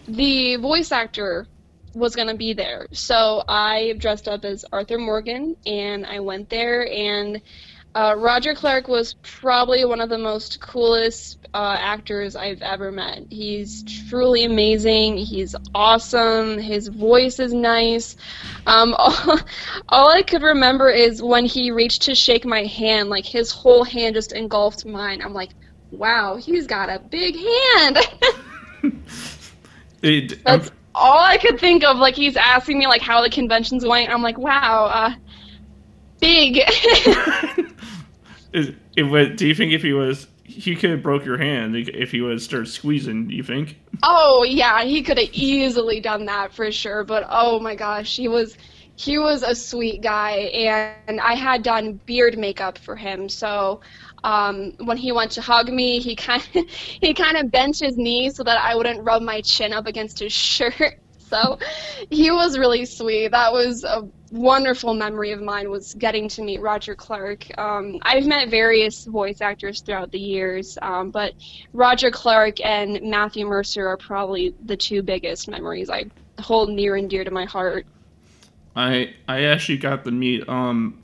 the 0.08 0.58
voice 0.58 0.92
actor 0.92 1.48
was 1.96 2.16
going 2.16 2.28
to 2.28 2.36
be 2.36 2.54
there, 2.54 2.88
so 2.92 3.44
I 3.48 3.94
dressed 4.00 4.28
up 4.28 4.44
as 4.46 4.66
Arthur 4.72 4.98
Morgan, 4.98 5.56
and 5.66 6.06
I 6.06 6.20
went 6.20 6.50
there 6.50 6.88
and. 6.92 7.42
Uh, 7.96 8.16
Roger 8.18 8.56
Clark 8.56 8.88
was 8.88 9.14
probably 9.22 9.86
one 9.86 10.02
of 10.02 10.10
the 10.10 10.18
most 10.18 10.60
coolest 10.60 11.38
uh, 11.54 11.78
actors 11.80 12.36
I've 12.36 12.62
ever 12.64 12.92
met. 12.92 13.26
He's 13.30 13.84
truly 14.10 14.46
amazing. 14.46 15.18
He's 15.18 15.56
awesome. 15.76 16.58
His 16.58 16.88
voice 16.88 17.40
is 17.40 17.54
nice. 17.54 18.16
Um, 18.66 18.96
all, 18.98 19.40
all 19.90 20.10
I 20.10 20.24
could 20.24 20.42
remember 20.42 20.90
is 20.90 21.22
when 21.22 21.46
he 21.46 21.70
reached 21.72 22.04
to 22.04 22.16
shake 22.16 22.46
my 22.46 22.64
hand, 22.64 23.10
like 23.10 23.26
his 23.26 23.52
whole 23.52 23.84
hand 23.84 24.16
just 24.16 24.32
engulfed 24.32 24.86
mine. 24.86 25.22
I'm 25.22 25.34
like, 25.34 25.52
wow, 25.92 26.38
he's 26.38 26.66
got 26.66 26.90
a 26.90 27.00
big 27.00 27.36
hand. 27.36 27.98
It, 30.04 30.44
That's 30.44 30.70
all 30.94 31.24
I 31.24 31.38
could 31.38 31.60
think 31.60 31.86
of. 31.86 31.98
Like 31.98 32.16
he's 32.16 32.36
asking 32.36 32.78
me 32.78 32.88
like 32.88 33.02
how 33.02 33.22
the 33.22 33.30
convention's 33.30 33.86
going. 33.86 34.10
I'm 34.10 34.22
like, 34.22 34.38
wow, 34.38 34.86
uh, 34.94 35.14
big. 36.20 36.60
it, 38.54 39.04
was, 39.04 39.30
do 39.36 39.48
you 39.48 39.56
think 39.56 39.74
if 39.74 39.82
he 39.82 39.94
was 39.94 40.28
he 40.46 40.76
could 40.76 40.90
have 40.90 41.02
broke 41.02 41.26
your 41.26 41.38
hand 41.38 41.76
if 41.76 42.12
he 42.12 42.22
would 42.22 42.42
start 42.42 42.68
squeezing? 42.68 43.28
Do 43.28 43.36
you 43.36 43.44
think? 43.44 43.80
Oh 44.04 44.44
yeah, 44.44 44.84
he 44.84 45.02
could 45.02 45.18
have 45.18 45.30
easily 45.32 46.00
done 46.00 46.26
that 46.26 46.54
for 46.54 46.72
sure. 46.72 47.04
But 47.04 47.26
oh 47.30 47.60
my 47.60 47.76
gosh, 47.76 48.16
he 48.16 48.28
was 48.28 48.58
he 48.96 49.18
was 49.18 49.42
a 49.44 49.56
sweet 49.56 50.02
guy, 50.02 50.32
and 50.32 51.20
I 51.20 51.34
had 51.34 51.64
done 51.64 52.00
beard 52.06 52.38
makeup 52.38 52.78
for 52.78 52.96
him. 52.96 53.30
So 53.30 53.82
um, 54.24 54.74
when 54.80 54.98
he 54.98 55.12
went 55.12 55.32
to 55.32 55.42
hug 55.42 55.70
me, 55.70 56.00
he 56.00 56.16
kind 56.16 56.48
of 56.56 56.70
he 56.70 57.14
kind 57.14 57.38
of 57.38 57.52
bent 57.52 57.80
his 57.80 57.98
knee 57.98 58.30
so 58.30 58.44
that 58.44 58.58
I 58.58 58.76
wouldn't 58.76 59.04
rub 59.04 59.22
my 59.22 59.42
chin 59.42 59.74
up 59.74 59.88
against 59.88 60.20
his 60.20 60.34
shirt. 60.34 61.00
So 61.18 61.58
he 62.12 62.30
was 62.30 62.60
really 62.60 62.86
sweet. 62.86 63.32
That 63.32 63.54
was 63.54 63.84
a 63.84 64.08
wonderful 64.34 64.94
memory 64.96 65.32
of 65.32 65.42
mine 65.42 65.70
was 65.70 65.94
getting 65.94 66.28
to 66.28 66.42
meet 66.42 66.60
Roger 66.60 66.96
Clark. 66.96 67.46
Um, 67.58 68.00
I've 68.02 68.26
met 68.26 68.50
various 68.50 69.06
voice 69.06 69.40
actors 69.42 69.82
throughout 69.82 70.12
the 70.12 70.20
years, 70.20 70.78
um, 70.82 71.12
but 71.12 71.34
Roger 71.72 72.10
Clark 72.10 72.60
and 72.66 73.00
Matthew 73.04 73.46
Mercer 73.46 73.88
are 73.88 73.98
probably 73.98 74.56
the 74.66 74.76
two 74.76 75.04
biggest 75.04 75.48
memories 75.48 75.88
I 75.90 76.06
hold 76.40 76.72
near 76.72 76.96
and 76.96 77.08
dear 77.08 77.24
to 77.24 77.32
my 77.32 77.46
heart. 77.46 77.86
I 78.76 79.14
I 79.28 79.44
actually 79.44 79.78
got 79.78 80.04
to 80.04 80.10
meet 80.12 80.50
um 80.50 81.04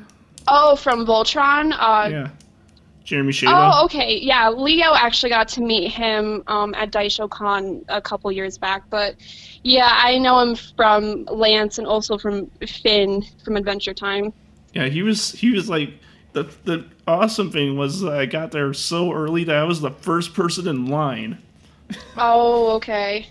Oh, 0.51 0.77
from 0.77 1.07
Voltron. 1.07 1.73
Uh, 1.73 2.09
yeah. 2.09 2.31
Jeremy 3.09 3.33
Shada. 3.33 3.73
Oh, 3.73 3.85
okay. 3.87 4.19
Yeah, 4.19 4.51
Leo 4.51 4.93
actually 4.95 5.31
got 5.31 5.49
to 5.49 5.63
meet 5.63 5.89
him 5.89 6.43
um, 6.47 6.75
at 6.75 6.91
DaishoCon 6.91 7.85
a 7.89 8.03
couple 8.03 8.31
years 8.31 8.59
back, 8.59 8.83
but 8.91 9.15
yeah, 9.63 9.89
I 9.93 10.19
know 10.19 10.39
him 10.41 10.55
from 10.55 11.25
Lance 11.25 11.79
and 11.79 11.87
also 11.87 12.19
from 12.19 12.51
Finn 12.67 13.25
from 13.43 13.57
Adventure 13.57 13.95
Time. 13.95 14.33
Yeah, 14.75 14.89
he 14.89 15.03
was 15.03 15.33
he 15.33 15.53
was 15.53 15.71
like 15.71 15.95
the 16.35 16.45
the 16.65 16.85
awesome 17.07 17.51
thing 17.51 17.79
was 17.79 18.05
I 18.05 18.27
got 18.27 18.51
there 18.51 18.75
so 18.75 19.11
early 19.13 19.43
that 19.45 19.57
I 19.57 19.65
was 19.65 19.81
the 19.81 19.91
first 19.91 20.35
person 20.35 20.69
in 20.69 20.87
line. 20.87 21.39
Oh, 22.19 22.73
okay. 22.77 23.27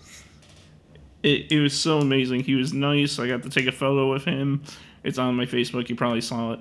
It 1.22 1.52
it 1.52 1.60
was 1.60 1.80
so 1.80 2.00
amazing. 2.00 2.40
He 2.40 2.56
was 2.56 2.74
nice. 2.74 3.20
I 3.20 3.28
got 3.28 3.44
to 3.44 3.50
take 3.50 3.68
a 3.68 3.72
photo 3.72 4.12
with 4.12 4.26
him. 4.26 4.64
It's 5.04 5.20
on 5.20 5.36
my 5.36 5.46
Facebook. 5.46 5.88
You 5.90 5.96
probably 5.96 6.22
saw 6.22 6.54
it. 6.54 6.60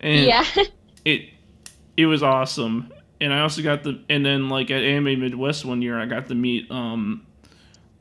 And 0.00 0.26
yeah. 0.26 0.44
It 1.04 1.30
it 1.96 2.06
was 2.06 2.22
awesome. 2.22 2.92
And 3.20 3.32
I 3.32 3.40
also 3.40 3.62
got 3.62 3.82
the 3.82 4.02
and 4.08 4.24
then 4.24 4.48
like 4.48 4.70
at 4.70 4.82
Anime 4.82 5.20
Midwest 5.20 5.64
one 5.64 5.82
year 5.82 5.98
I 5.98 6.06
got 6.06 6.28
to 6.28 6.34
meet 6.34 6.70
um 6.70 7.26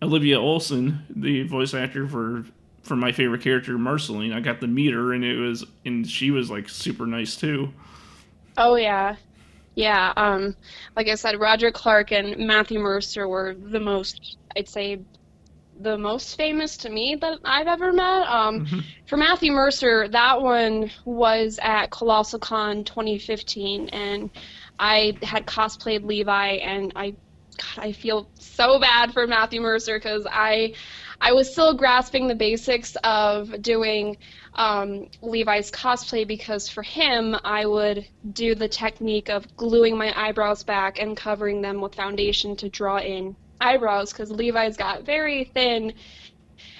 Olivia 0.01 0.39
Olson, 0.39 1.05
the 1.09 1.43
voice 1.43 1.73
actor 1.73 2.07
for 2.07 2.45
for 2.83 2.95
my 2.95 3.11
favorite 3.11 3.41
character 3.41 3.77
Marceline. 3.77 4.33
I 4.33 4.39
got 4.39 4.61
to 4.61 4.67
meet 4.67 4.93
her 4.93 5.13
and 5.13 5.23
it 5.23 5.37
was 5.37 5.65
and 5.85 6.07
she 6.09 6.31
was 6.31 6.49
like 6.49 6.69
super 6.69 7.05
nice 7.05 7.35
too. 7.35 7.71
Oh 8.57 8.75
yeah. 8.75 9.15
Yeah, 9.75 10.13
um 10.17 10.55
like 10.95 11.07
I 11.07 11.15
said 11.15 11.39
Roger 11.39 11.71
Clark 11.71 12.11
and 12.11 12.37
Matthew 12.47 12.79
Mercer 12.79 13.27
were 13.27 13.55
the 13.55 13.79
most 13.79 14.37
I'd 14.57 14.67
say 14.67 14.99
the 15.79 15.97
most 15.97 16.35
famous 16.35 16.77
to 16.77 16.89
me 16.89 17.15
that 17.15 17.39
I've 17.45 17.67
ever 17.67 17.93
met. 17.93 18.27
Um, 18.27 18.65
mm-hmm. 18.65 18.79
For 19.07 19.17
Matthew 19.17 19.51
Mercer, 19.51 20.07
that 20.09 20.41
one 20.41 20.91
was 21.05 21.59
at 21.61 21.89
Colossal 21.89 22.39
Con 22.39 22.83
2015, 22.83 23.89
and 23.89 24.29
I 24.77 25.17
had 25.23 25.45
cosplayed 25.45 26.05
Levi, 26.05 26.47
and 26.55 26.91
I, 26.95 27.11
God, 27.11 27.77
I 27.77 27.91
feel 27.93 28.29
so 28.39 28.79
bad 28.79 29.13
for 29.13 29.25
Matthew 29.25 29.61
Mercer 29.61 29.97
because 29.97 30.27
I, 30.29 30.73
I 31.21 31.31
was 31.31 31.51
still 31.51 31.73
grasping 31.73 32.27
the 32.27 32.35
basics 32.35 32.95
of 33.03 33.61
doing 33.61 34.17
um, 34.55 35.07
Levi's 35.21 35.71
cosplay 35.71 36.27
because 36.27 36.67
for 36.67 36.83
him, 36.83 37.35
I 37.43 37.65
would 37.65 38.05
do 38.33 38.55
the 38.55 38.67
technique 38.67 39.29
of 39.29 39.55
gluing 39.55 39.97
my 39.97 40.13
eyebrows 40.15 40.63
back 40.63 41.01
and 41.01 41.15
covering 41.15 41.61
them 41.61 41.79
with 41.79 41.95
foundation 41.95 42.55
to 42.57 42.69
draw 42.69 42.97
in 42.97 43.35
eyebrows 43.61 44.11
because 44.11 44.31
Levi's 44.31 44.77
got 44.77 45.03
very 45.03 45.45
thin 45.45 45.93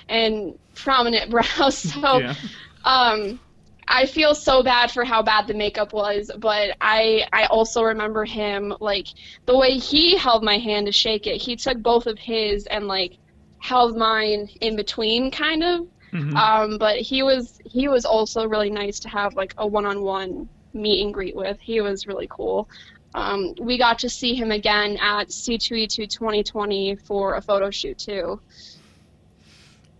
and 0.07 0.57
prominent 0.75 1.31
brows. 1.31 1.77
So 1.77 2.19
yeah. 2.19 2.35
um, 2.83 3.39
I 3.87 4.05
feel 4.05 4.35
so 4.35 4.61
bad 4.61 4.91
for 4.91 5.03
how 5.03 5.23
bad 5.23 5.47
the 5.47 5.53
makeup 5.53 5.93
was, 5.93 6.31
but 6.37 6.77
I 6.79 7.25
I 7.33 7.45
also 7.45 7.83
remember 7.83 8.23
him 8.25 8.73
like 8.79 9.07
the 9.45 9.57
way 9.57 9.77
he 9.77 10.15
held 10.15 10.43
my 10.43 10.57
hand 10.57 10.85
to 10.85 10.91
shake 10.91 11.25
it. 11.27 11.41
He 11.41 11.55
took 11.55 11.81
both 11.81 12.05
of 12.05 12.19
his 12.19 12.67
and 12.67 12.87
like 12.87 13.17
held 13.59 13.97
mine 13.97 14.49
in 14.61 14.75
between, 14.75 15.31
kind 15.31 15.63
of. 15.63 15.87
Mm-hmm. 16.13 16.35
Um, 16.35 16.77
but 16.77 16.97
he 16.97 17.23
was 17.23 17.59
he 17.65 17.87
was 17.87 18.05
also 18.05 18.47
really 18.47 18.69
nice 18.69 18.99
to 19.01 19.09
have 19.09 19.35
like 19.35 19.53
a 19.57 19.65
one-on-one 19.65 20.49
meet 20.73 21.03
and 21.03 21.13
greet 21.13 21.35
with. 21.35 21.59
He 21.59 21.81
was 21.81 22.07
really 22.07 22.27
cool 22.29 22.69
um, 23.13 23.55
we 23.59 23.77
got 23.77 23.99
to 23.99 24.09
see 24.09 24.35
him 24.35 24.51
again 24.51 24.97
at 24.97 25.29
C2E2 25.29 26.09
2020 26.09 26.95
for 26.95 27.35
a 27.35 27.41
photo 27.41 27.71
shoot 27.71 27.97
too. 27.97 28.39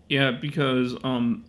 Yeah, 0.08 0.32
because 0.32 0.96
um, 1.04 1.44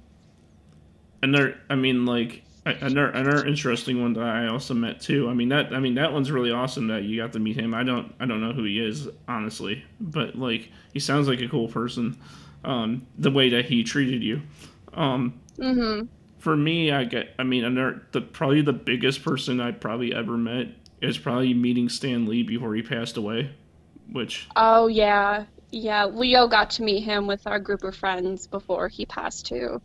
another, 1.21 1.57
I 1.69 1.75
mean, 1.75 2.05
like 2.05 2.43
another 2.65 3.09
another 3.09 3.45
interesting 3.45 4.01
one 4.01 4.13
that 4.13 4.23
I 4.23 4.47
also 4.47 4.73
met 4.73 5.01
too. 5.01 5.29
I 5.29 5.33
mean 5.33 5.49
that 5.49 5.73
I 5.73 5.79
mean 5.79 5.95
that 5.95 6.13
one's 6.13 6.31
really 6.31 6.51
awesome 6.51 6.87
that 6.87 7.03
you 7.03 7.19
got 7.19 7.33
to 7.33 7.39
meet 7.39 7.57
him. 7.57 7.73
I 7.73 7.83
don't 7.83 8.13
I 8.19 8.25
don't 8.25 8.41
know 8.41 8.53
who 8.53 8.63
he 8.63 8.79
is 8.79 9.09
honestly, 9.27 9.83
but 9.99 10.35
like 10.35 10.69
he 10.93 10.99
sounds 10.99 11.27
like 11.27 11.41
a 11.41 11.47
cool 11.47 11.67
person. 11.67 12.17
Um, 12.63 13.07
the 13.17 13.31
way 13.31 13.49
that 13.49 13.65
he 13.65 13.83
treated 13.83 14.21
you. 14.21 14.41
Um, 14.93 15.39
mm-hmm. 15.57 16.05
For 16.37 16.55
me, 16.55 16.91
I 16.91 17.05
get. 17.05 17.33
I 17.39 17.43
mean, 17.43 17.63
another 17.63 18.03
the 18.11 18.21
probably 18.21 18.61
the 18.61 18.73
biggest 18.73 19.23
person 19.23 19.59
I 19.59 19.71
probably 19.71 20.13
ever 20.13 20.37
met 20.37 20.67
is 21.01 21.17
probably 21.17 21.53
meeting 21.53 21.89
Stan 21.89 22.25
Lee 22.25 22.43
before 22.43 22.73
he 22.75 22.81
passed 22.81 23.17
away, 23.17 23.51
which. 24.11 24.47
Oh 24.55 24.87
yeah, 24.87 25.45
yeah. 25.71 26.05
Leo 26.05 26.47
got 26.47 26.69
to 26.71 26.83
meet 26.83 27.01
him 27.01 27.27
with 27.27 27.45
our 27.47 27.59
group 27.59 27.83
of 27.83 27.95
friends 27.95 28.47
before 28.47 28.87
he 28.87 29.05
passed 29.05 29.45
too. 29.45 29.81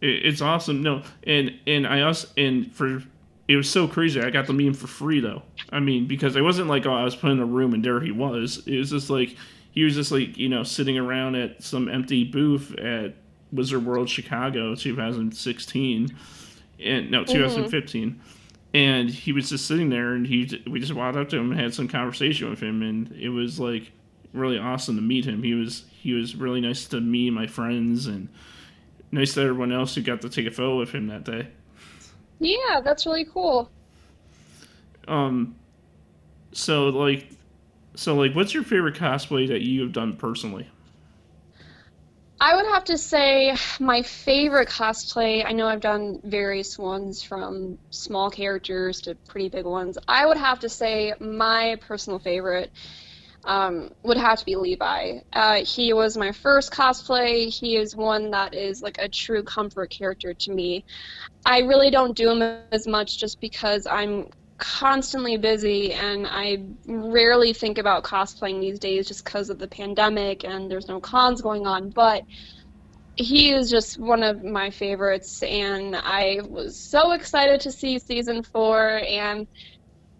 it's 0.00 0.40
awesome. 0.40 0.82
No, 0.82 1.02
and 1.24 1.58
and 1.66 1.86
I 1.86 2.02
also 2.02 2.28
and 2.36 2.72
for 2.74 3.02
it 3.48 3.56
was 3.56 3.68
so 3.68 3.88
crazy. 3.88 4.20
I 4.20 4.30
got 4.30 4.46
to 4.46 4.52
meet 4.52 4.68
him 4.68 4.74
for 4.74 4.86
free 4.86 5.20
though. 5.20 5.42
I 5.70 5.80
mean, 5.80 6.06
because 6.06 6.36
it 6.36 6.42
wasn't 6.42 6.68
like 6.68 6.86
oh, 6.86 6.92
I 6.92 7.04
was 7.04 7.16
put 7.16 7.30
in 7.30 7.40
a 7.40 7.46
room 7.46 7.74
and 7.74 7.84
there 7.84 8.00
he 8.00 8.12
was. 8.12 8.62
It 8.66 8.78
was 8.78 8.90
just 8.90 9.10
like 9.10 9.36
he 9.72 9.84
was 9.84 9.94
just 9.94 10.12
like 10.12 10.36
you 10.36 10.48
know 10.48 10.62
sitting 10.62 10.98
around 10.98 11.36
at 11.36 11.62
some 11.62 11.88
empty 11.88 12.24
booth 12.24 12.74
at 12.78 13.14
Wizard 13.52 13.84
World 13.84 14.08
Chicago 14.08 14.74
2016, 14.74 16.16
and 16.84 17.10
no 17.10 17.22
mm-hmm. 17.22 17.32
2015. 17.32 18.20
And 18.72 19.10
he 19.10 19.32
was 19.32 19.50
just 19.50 19.66
sitting 19.66 19.90
there 19.90 20.12
and 20.12 20.26
he 20.26 20.62
we 20.70 20.78
just 20.78 20.94
walked 20.94 21.16
up 21.16 21.28
to 21.30 21.36
him 21.36 21.50
and 21.50 21.60
had 21.60 21.74
some 21.74 21.88
conversation 21.88 22.48
with 22.48 22.60
him. 22.60 22.82
And 22.82 23.10
it 23.12 23.30
was 23.30 23.58
like 23.58 23.90
really 24.32 24.58
awesome 24.58 24.96
to 24.96 25.02
meet 25.02 25.24
him. 25.24 25.42
He 25.42 25.54
was 25.54 25.84
he 25.90 26.12
was 26.12 26.36
really 26.36 26.60
nice 26.60 26.86
to 26.86 27.00
me 27.00 27.26
and 27.28 27.34
my 27.34 27.46
friends 27.46 28.06
and 28.06 28.28
nice 29.12 29.34
to 29.34 29.40
everyone 29.40 29.72
else 29.72 29.94
who 29.94 30.02
got 30.02 30.20
to 30.20 30.28
take 30.28 30.46
a 30.46 30.50
photo 30.50 30.78
with 30.78 30.90
him 30.90 31.08
that 31.08 31.24
day. 31.24 31.48
Yeah 32.38 32.80
that's 32.84 33.06
really 33.06 33.24
cool. 33.24 33.70
Um 35.08 35.56
so 36.52 36.88
like 36.90 37.28
so 37.94 38.14
like 38.14 38.34
what's 38.34 38.54
your 38.54 38.62
favorite 38.62 38.94
cosplay 38.94 39.48
that 39.48 39.62
you 39.62 39.82
have 39.82 39.92
done 39.92 40.16
personally 40.16 40.68
I 42.40 42.56
would 42.56 42.66
have 42.66 42.84
to 42.84 42.96
say 42.96 43.54
my 43.80 44.02
favorite 44.02 44.68
cosplay. 44.68 45.44
I 45.44 45.52
know 45.52 45.66
I've 45.66 45.80
done 45.80 46.20
various 46.24 46.78
ones 46.78 47.22
from 47.22 47.78
small 47.90 48.30
characters 48.30 49.02
to 49.02 49.14
pretty 49.28 49.50
big 49.50 49.66
ones. 49.66 49.98
I 50.08 50.24
would 50.24 50.38
have 50.38 50.58
to 50.60 50.68
say 50.68 51.12
my 51.20 51.76
personal 51.86 52.18
favorite 52.18 52.70
um, 53.44 53.90
would 54.04 54.16
have 54.16 54.38
to 54.38 54.44
be 54.46 54.56
Levi. 54.56 55.18
Uh, 55.34 55.64
he 55.64 55.92
was 55.92 56.16
my 56.16 56.32
first 56.32 56.72
cosplay. 56.72 57.48
He 57.54 57.76
is 57.76 57.94
one 57.94 58.30
that 58.30 58.54
is 58.54 58.80
like 58.80 58.96
a 58.98 59.08
true 59.08 59.42
comfort 59.42 59.90
character 59.90 60.32
to 60.32 60.52
me. 60.52 60.84
I 61.44 61.60
really 61.60 61.90
don't 61.90 62.16
do 62.16 62.30
him 62.30 62.42
as 62.72 62.86
much 62.86 63.18
just 63.18 63.40
because 63.40 63.86
I'm 63.86 64.28
constantly 64.60 65.36
busy 65.38 65.92
and 65.92 66.26
I 66.28 66.58
rarely 66.86 67.52
think 67.52 67.78
about 67.78 68.04
cosplaying 68.04 68.60
these 68.60 68.78
days 68.78 69.08
just 69.08 69.24
because 69.24 69.50
of 69.50 69.58
the 69.58 69.66
pandemic 69.66 70.44
and 70.44 70.70
there's 70.70 70.86
no 70.86 71.00
cons 71.00 71.40
going 71.40 71.66
on. 71.66 71.90
But 71.90 72.22
he 73.16 73.52
is 73.52 73.70
just 73.70 73.98
one 73.98 74.22
of 74.22 74.44
my 74.44 74.70
favorites 74.70 75.42
and 75.42 75.96
I 75.96 76.40
was 76.46 76.78
so 76.78 77.12
excited 77.12 77.62
to 77.62 77.72
see 77.72 77.98
season 77.98 78.42
four 78.42 79.00
and 79.06 79.48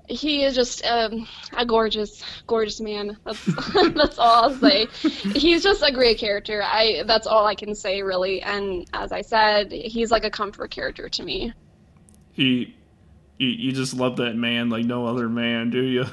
he 0.09 0.43
is 0.43 0.57
just 0.57 0.85
um, 0.85 1.29
a 1.57 1.65
gorgeous, 1.65 2.23
gorgeous 2.47 2.81
man. 2.81 3.17
That's 3.25 3.45
that's 3.95 4.19
all 4.19 4.45
I'll 4.45 4.55
say. 4.55 4.87
He's 5.35 5.63
just 5.63 5.85
a 5.85 5.93
great 5.93 6.19
character. 6.19 6.63
I 6.65 7.05
that's 7.07 7.29
all 7.29 7.47
I 7.47 7.55
can 7.55 7.77
say 7.77 8.03
really. 8.03 8.43
And 8.43 8.89
as 8.93 9.13
I 9.13 9.21
said, 9.21 9.71
he's 9.71 10.11
like 10.11 10.25
a 10.25 10.31
comfort 10.31 10.73
character 10.73 11.09
to 11.09 11.23
me. 11.23 11.53
He 12.33 12.75
you, 13.41 13.49
you 13.49 13.73
just 13.73 13.95
love 13.95 14.17
that 14.17 14.37
man 14.37 14.69
like 14.69 14.85
no 14.85 15.07
other 15.07 15.29
man, 15.29 15.71
do 15.71 15.83
you? 15.83 16.05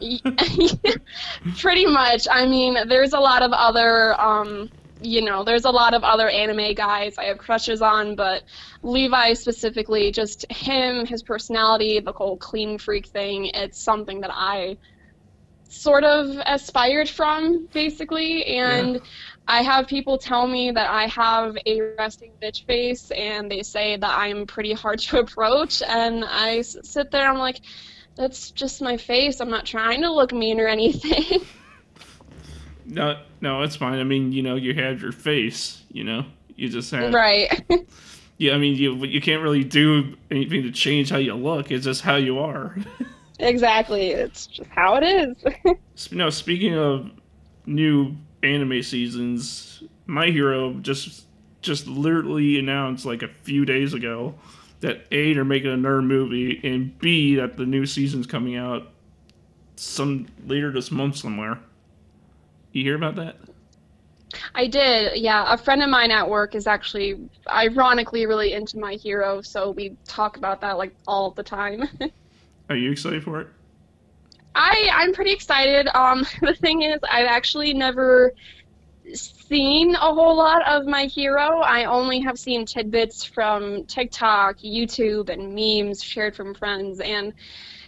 Pretty 1.58 1.86
much. 1.86 2.26
I 2.28 2.44
mean, 2.46 2.76
there's 2.88 3.12
a 3.12 3.20
lot 3.20 3.42
of 3.42 3.52
other, 3.52 4.20
um, 4.20 4.68
you 5.00 5.22
know, 5.22 5.44
there's 5.44 5.64
a 5.64 5.70
lot 5.70 5.94
of 5.94 6.02
other 6.02 6.28
anime 6.28 6.74
guys 6.74 7.18
I 7.18 7.24
have 7.26 7.38
crushes 7.38 7.82
on, 7.82 8.16
but 8.16 8.42
Levi 8.82 9.34
specifically, 9.34 10.10
just 10.10 10.44
him, 10.50 11.06
his 11.06 11.22
personality, 11.22 12.00
the 12.00 12.12
whole 12.12 12.36
clean 12.36 12.78
freak 12.78 13.06
thing, 13.06 13.46
it's 13.54 13.80
something 13.80 14.20
that 14.20 14.32
I 14.32 14.76
sort 15.68 16.02
of 16.02 16.36
aspired 16.44 17.08
from, 17.08 17.68
basically, 17.72 18.44
and. 18.44 18.94
Yeah 18.96 19.00
I 19.48 19.62
have 19.62 19.86
people 19.88 20.18
tell 20.18 20.46
me 20.46 20.70
that 20.70 20.90
I 20.90 21.06
have 21.06 21.56
a 21.66 21.80
resting 21.98 22.32
bitch 22.40 22.64
face, 22.64 23.10
and 23.10 23.50
they 23.50 23.62
say 23.62 23.96
that 23.96 24.18
I'm 24.18 24.46
pretty 24.46 24.72
hard 24.72 25.00
to 25.00 25.18
approach. 25.20 25.82
And 25.82 26.24
I 26.24 26.58
s- 26.58 26.76
sit 26.84 27.10
there, 27.10 27.28
I'm 27.28 27.38
like, 27.38 27.60
that's 28.16 28.50
just 28.50 28.82
my 28.82 28.96
face. 28.96 29.40
I'm 29.40 29.50
not 29.50 29.66
trying 29.66 30.02
to 30.02 30.12
look 30.12 30.32
mean 30.32 30.60
or 30.60 30.68
anything. 30.68 31.40
no, 32.86 33.20
no, 33.40 33.62
it's 33.62 33.76
fine. 33.76 33.98
I 33.98 34.04
mean, 34.04 34.32
you 34.32 34.42
know, 34.42 34.54
you 34.56 34.74
have 34.74 35.02
your 35.02 35.12
face. 35.12 35.82
You 35.90 36.04
know, 36.04 36.24
you 36.54 36.68
just 36.68 36.90
have 36.92 37.12
right. 37.12 37.62
yeah, 38.38 38.54
I 38.54 38.58
mean, 38.58 38.76
you 38.76 38.94
you 39.04 39.20
can't 39.20 39.42
really 39.42 39.64
do 39.64 40.16
anything 40.30 40.62
to 40.62 40.70
change 40.70 41.10
how 41.10 41.16
you 41.18 41.34
look. 41.34 41.70
It's 41.70 41.84
just 41.84 42.02
how 42.02 42.16
you 42.16 42.38
are. 42.38 42.76
exactly. 43.38 44.10
It's 44.10 44.46
just 44.46 44.70
how 44.70 44.96
it 44.96 45.04
is. 45.04 46.12
no, 46.12 46.30
speaking 46.30 46.76
of 46.76 47.10
new 47.66 48.14
anime 48.42 48.82
seasons, 48.82 49.82
My 50.06 50.26
Hero 50.26 50.74
just 50.74 51.26
just 51.60 51.86
literally 51.86 52.58
announced 52.58 53.06
like 53.06 53.22
a 53.22 53.28
few 53.42 53.64
days 53.64 53.94
ago 53.94 54.34
that 54.80 55.06
A 55.12 55.32
they're 55.32 55.44
making 55.44 55.70
another 55.70 56.02
movie 56.02 56.60
and 56.64 56.98
B 56.98 57.36
that 57.36 57.56
the 57.56 57.64
new 57.64 57.86
season's 57.86 58.26
coming 58.26 58.56
out 58.56 58.90
some 59.76 60.26
later 60.46 60.72
this 60.72 60.90
month 60.90 61.16
somewhere. 61.16 61.60
You 62.72 62.82
hear 62.82 62.96
about 62.96 63.16
that? 63.16 63.36
I 64.54 64.66
did, 64.66 65.18
yeah. 65.20 65.52
A 65.52 65.58
friend 65.58 65.82
of 65.82 65.90
mine 65.90 66.10
at 66.10 66.28
work 66.28 66.54
is 66.54 66.66
actually, 66.66 67.28
ironically, 67.48 68.26
really 68.26 68.54
into 68.54 68.78
My 68.78 68.94
Hero, 68.94 69.42
so 69.42 69.70
we 69.70 69.96
talk 70.06 70.36
about 70.36 70.60
that 70.62 70.78
like 70.78 70.94
all 71.06 71.30
the 71.30 71.42
time. 71.42 71.88
Are 72.70 72.76
you 72.76 72.90
excited 72.90 73.22
for 73.22 73.42
it? 73.42 73.48
I 74.54 74.90
I'm 74.92 75.12
pretty 75.12 75.32
excited. 75.32 75.88
Um, 75.94 76.26
the 76.40 76.54
thing 76.54 76.82
is, 76.82 76.98
I've 77.10 77.26
actually 77.26 77.74
never 77.74 78.32
seen 79.14 79.94
a 79.94 80.14
whole 80.14 80.36
lot 80.36 80.66
of 80.66 80.86
My 80.86 81.04
Hero. 81.04 81.60
I 81.60 81.84
only 81.84 82.20
have 82.20 82.38
seen 82.38 82.64
tidbits 82.64 83.24
from 83.24 83.84
TikTok, 83.84 84.58
YouTube, 84.58 85.28
and 85.28 85.54
memes 85.54 86.02
shared 86.02 86.36
from 86.36 86.54
friends, 86.54 87.00
and 87.00 87.32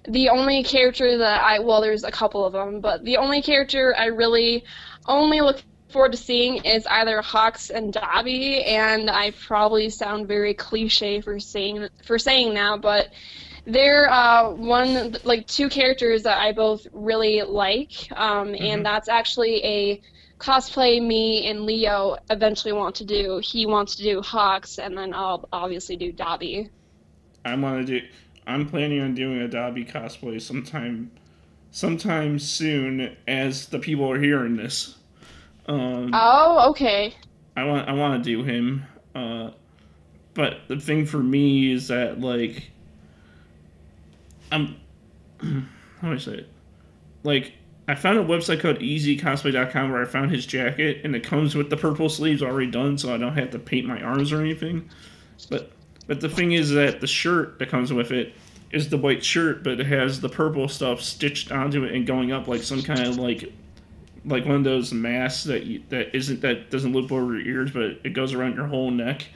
the 0.08 0.28
only 0.28 0.62
character 0.62 1.16
that 1.18 1.42
I 1.42 1.58
well, 1.60 1.80
there's 1.80 2.04
a 2.04 2.10
couple 2.10 2.44
of 2.44 2.52
them, 2.52 2.80
but 2.80 3.04
the 3.04 3.16
only 3.16 3.40
character 3.42 3.94
I 3.96 4.06
really 4.06 4.64
only 5.06 5.40
look 5.40 5.62
forward 5.88 6.12
to 6.12 6.18
seeing 6.18 6.56
is 6.64 6.86
either 6.88 7.22
Hawks 7.22 7.70
and 7.70 7.92
Dabi. 7.92 8.66
and 8.66 9.08
I 9.08 9.30
probably 9.30 9.88
sound 9.90 10.26
very 10.26 10.52
cliche 10.52 11.20
for 11.20 11.38
saying 11.38 11.88
for 12.04 12.18
saying 12.18 12.54
that, 12.54 12.80
but 12.80 13.10
they're 13.66 14.10
uh, 14.10 14.50
one 14.50 15.16
like 15.24 15.46
two 15.46 15.68
characters 15.68 16.22
that 16.24 16.38
I 16.38 16.52
both 16.52 16.86
really 16.92 17.42
like, 17.42 17.92
um, 18.14 18.48
mm-hmm. 18.48 18.62
and 18.62 18.86
that's 18.86 19.08
actually 19.08 19.64
a 19.64 20.00
cosplay 20.38 21.00
me 21.04 21.46
and 21.48 21.62
Leo 21.62 22.16
eventually 22.30 22.72
want 22.72 22.96
to 22.96 23.04
do. 23.04 23.40
He 23.42 23.66
wants 23.66 23.96
to 23.96 24.02
do 24.02 24.20
Hawks, 24.20 24.78
and 24.78 24.96
then 24.96 25.14
I'll 25.14 25.48
obviously 25.52 25.96
do 25.96 26.12
Dabi. 26.12 26.68
I 27.44 27.54
want 27.56 27.86
to 27.86 28.00
do. 28.00 28.06
I'm 28.46 28.68
planning 28.68 29.00
on 29.00 29.14
doing 29.14 29.40
a 29.40 29.48
Dabi 29.48 29.90
cosplay 29.90 30.40
sometime, 30.40 31.10
sometime 31.70 32.38
soon, 32.38 33.16
as 33.26 33.66
the 33.68 33.78
people 33.78 34.10
are 34.10 34.20
hearing 34.20 34.56
this. 34.56 34.96
Um, 35.66 36.10
oh, 36.12 36.70
okay. 36.70 37.14
I 37.56 37.64
want 37.64 37.88
I 37.88 37.92
want 37.92 38.22
to 38.22 38.30
do 38.30 38.42
him, 38.42 38.84
uh, 39.14 39.50
but 40.34 40.58
the 40.68 40.78
thing 40.78 41.06
for 41.06 41.18
me 41.18 41.72
is 41.72 41.88
that 41.88 42.20
like 42.20 42.70
I'm 44.50 44.76
how 45.40 46.08
do 46.08 46.14
I 46.14 46.18
say 46.18 46.34
it? 46.34 46.48
Like 47.22 47.54
I 47.86 47.94
found 47.94 48.18
a 48.18 48.24
website 48.24 48.60
called 48.60 48.78
easycosplay.com 48.78 49.90
where 49.90 50.02
I 50.02 50.06
found 50.06 50.30
his 50.30 50.46
jacket 50.46 51.00
and 51.04 51.14
it 51.14 51.22
comes 51.22 51.54
with 51.54 51.70
the 51.70 51.76
purple 51.76 52.08
sleeves 52.08 52.42
already 52.42 52.70
done, 52.70 52.96
so 52.96 53.14
I 53.14 53.18
don't 53.18 53.36
have 53.36 53.50
to 53.50 53.58
paint 53.58 53.86
my 53.86 54.00
arms 54.00 54.32
or 54.32 54.40
anything. 54.40 54.88
But 55.50 55.72
but 56.06 56.20
the 56.20 56.28
thing 56.28 56.52
is 56.52 56.70
that 56.70 57.00
the 57.00 57.06
shirt 57.06 57.58
that 57.58 57.68
comes 57.68 57.92
with 57.92 58.10
it 58.10 58.34
is 58.70 58.88
the 58.88 58.98
white 58.98 59.24
shirt, 59.24 59.62
but 59.62 59.80
it 59.80 59.86
has 59.86 60.20
the 60.20 60.28
purple 60.28 60.68
stuff 60.68 61.00
stitched 61.00 61.52
onto 61.52 61.84
it 61.84 61.92
and 61.92 62.06
going 62.06 62.32
up 62.32 62.48
like 62.48 62.62
some 62.62 62.82
kind 62.82 63.00
of 63.00 63.18
like 63.18 63.52
like 64.26 64.44
one 64.44 64.56
of 64.56 64.64
those 64.64 64.92
masks 64.92 65.44
that 65.44 65.64
you, 65.64 65.82
that 65.90 66.14
isn't 66.14 66.40
that 66.40 66.70
doesn't 66.70 66.92
loop 66.92 67.12
over 67.12 67.38
your 67.38 67.46
ears, 67.46 67.70
but 67.70 67.98
it 68.04 68.14
goes 68.14 68.32
around 68.32 68.54
your 68.54 68.66
whole 68.66 68.90
neck, 68.90 69.26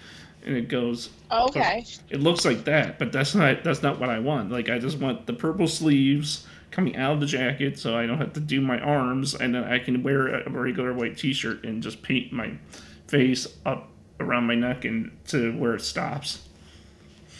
and 0.44 0.56
it 0.56 0.68
goes. 0.68 1.10
Okay. 1.30 1.84
It 2.10 2.20
looks 2.20 2.44
like 2.44 2.64
that, 2.64 2.98
but 2.98 3.12
that's 3.12 3.34
not 3.34 3.62
that's 3.64 3.82
not 3.82 4.00
what 4.00 4.08
I 4.08 4.18
want. 4.18 4.50
Like 4.50 4.68
I 4.68 4.78
just 4.78 4.98
want 4.98 5.26
the 5.26 5.32
purple 5.32 5.68
sleeves 5.68 6.46
coming 6.70 6.96
out 6.96 7.14
of 7.14 7.20
the 7.20 7.26
jacket, 7.26 7.78
so 7.78 7.96
I 7.96 8.06
don't 8.06 8.18
have 8.18 8.32
to 8.34 8.40
do 8.40 8.60
my 8.60 8.78
arms, 8.80 9.34
and 9.34 9.54
then 9.54 9.64
I 9.64 9.78
can 9.78 10.02
wear 10.02 10.28
a 10.28 10.50
regular 10.50 10.92
white 10.92 11.16
T-shirt 11.16 11.64
and 11.64 11.82
just 11.82 12.02
paint 12.02 12.32
my 12.32 12.52
face 13.06 13.46
up 13.64 13.88
around 14.20 14.46
my 14.46 14.54
neck 14.54 14.84
and 14.84 15.16
to 15.28 15.56
where 15.58 15.74
it 15.74 15.82
stops. 15.82 16.46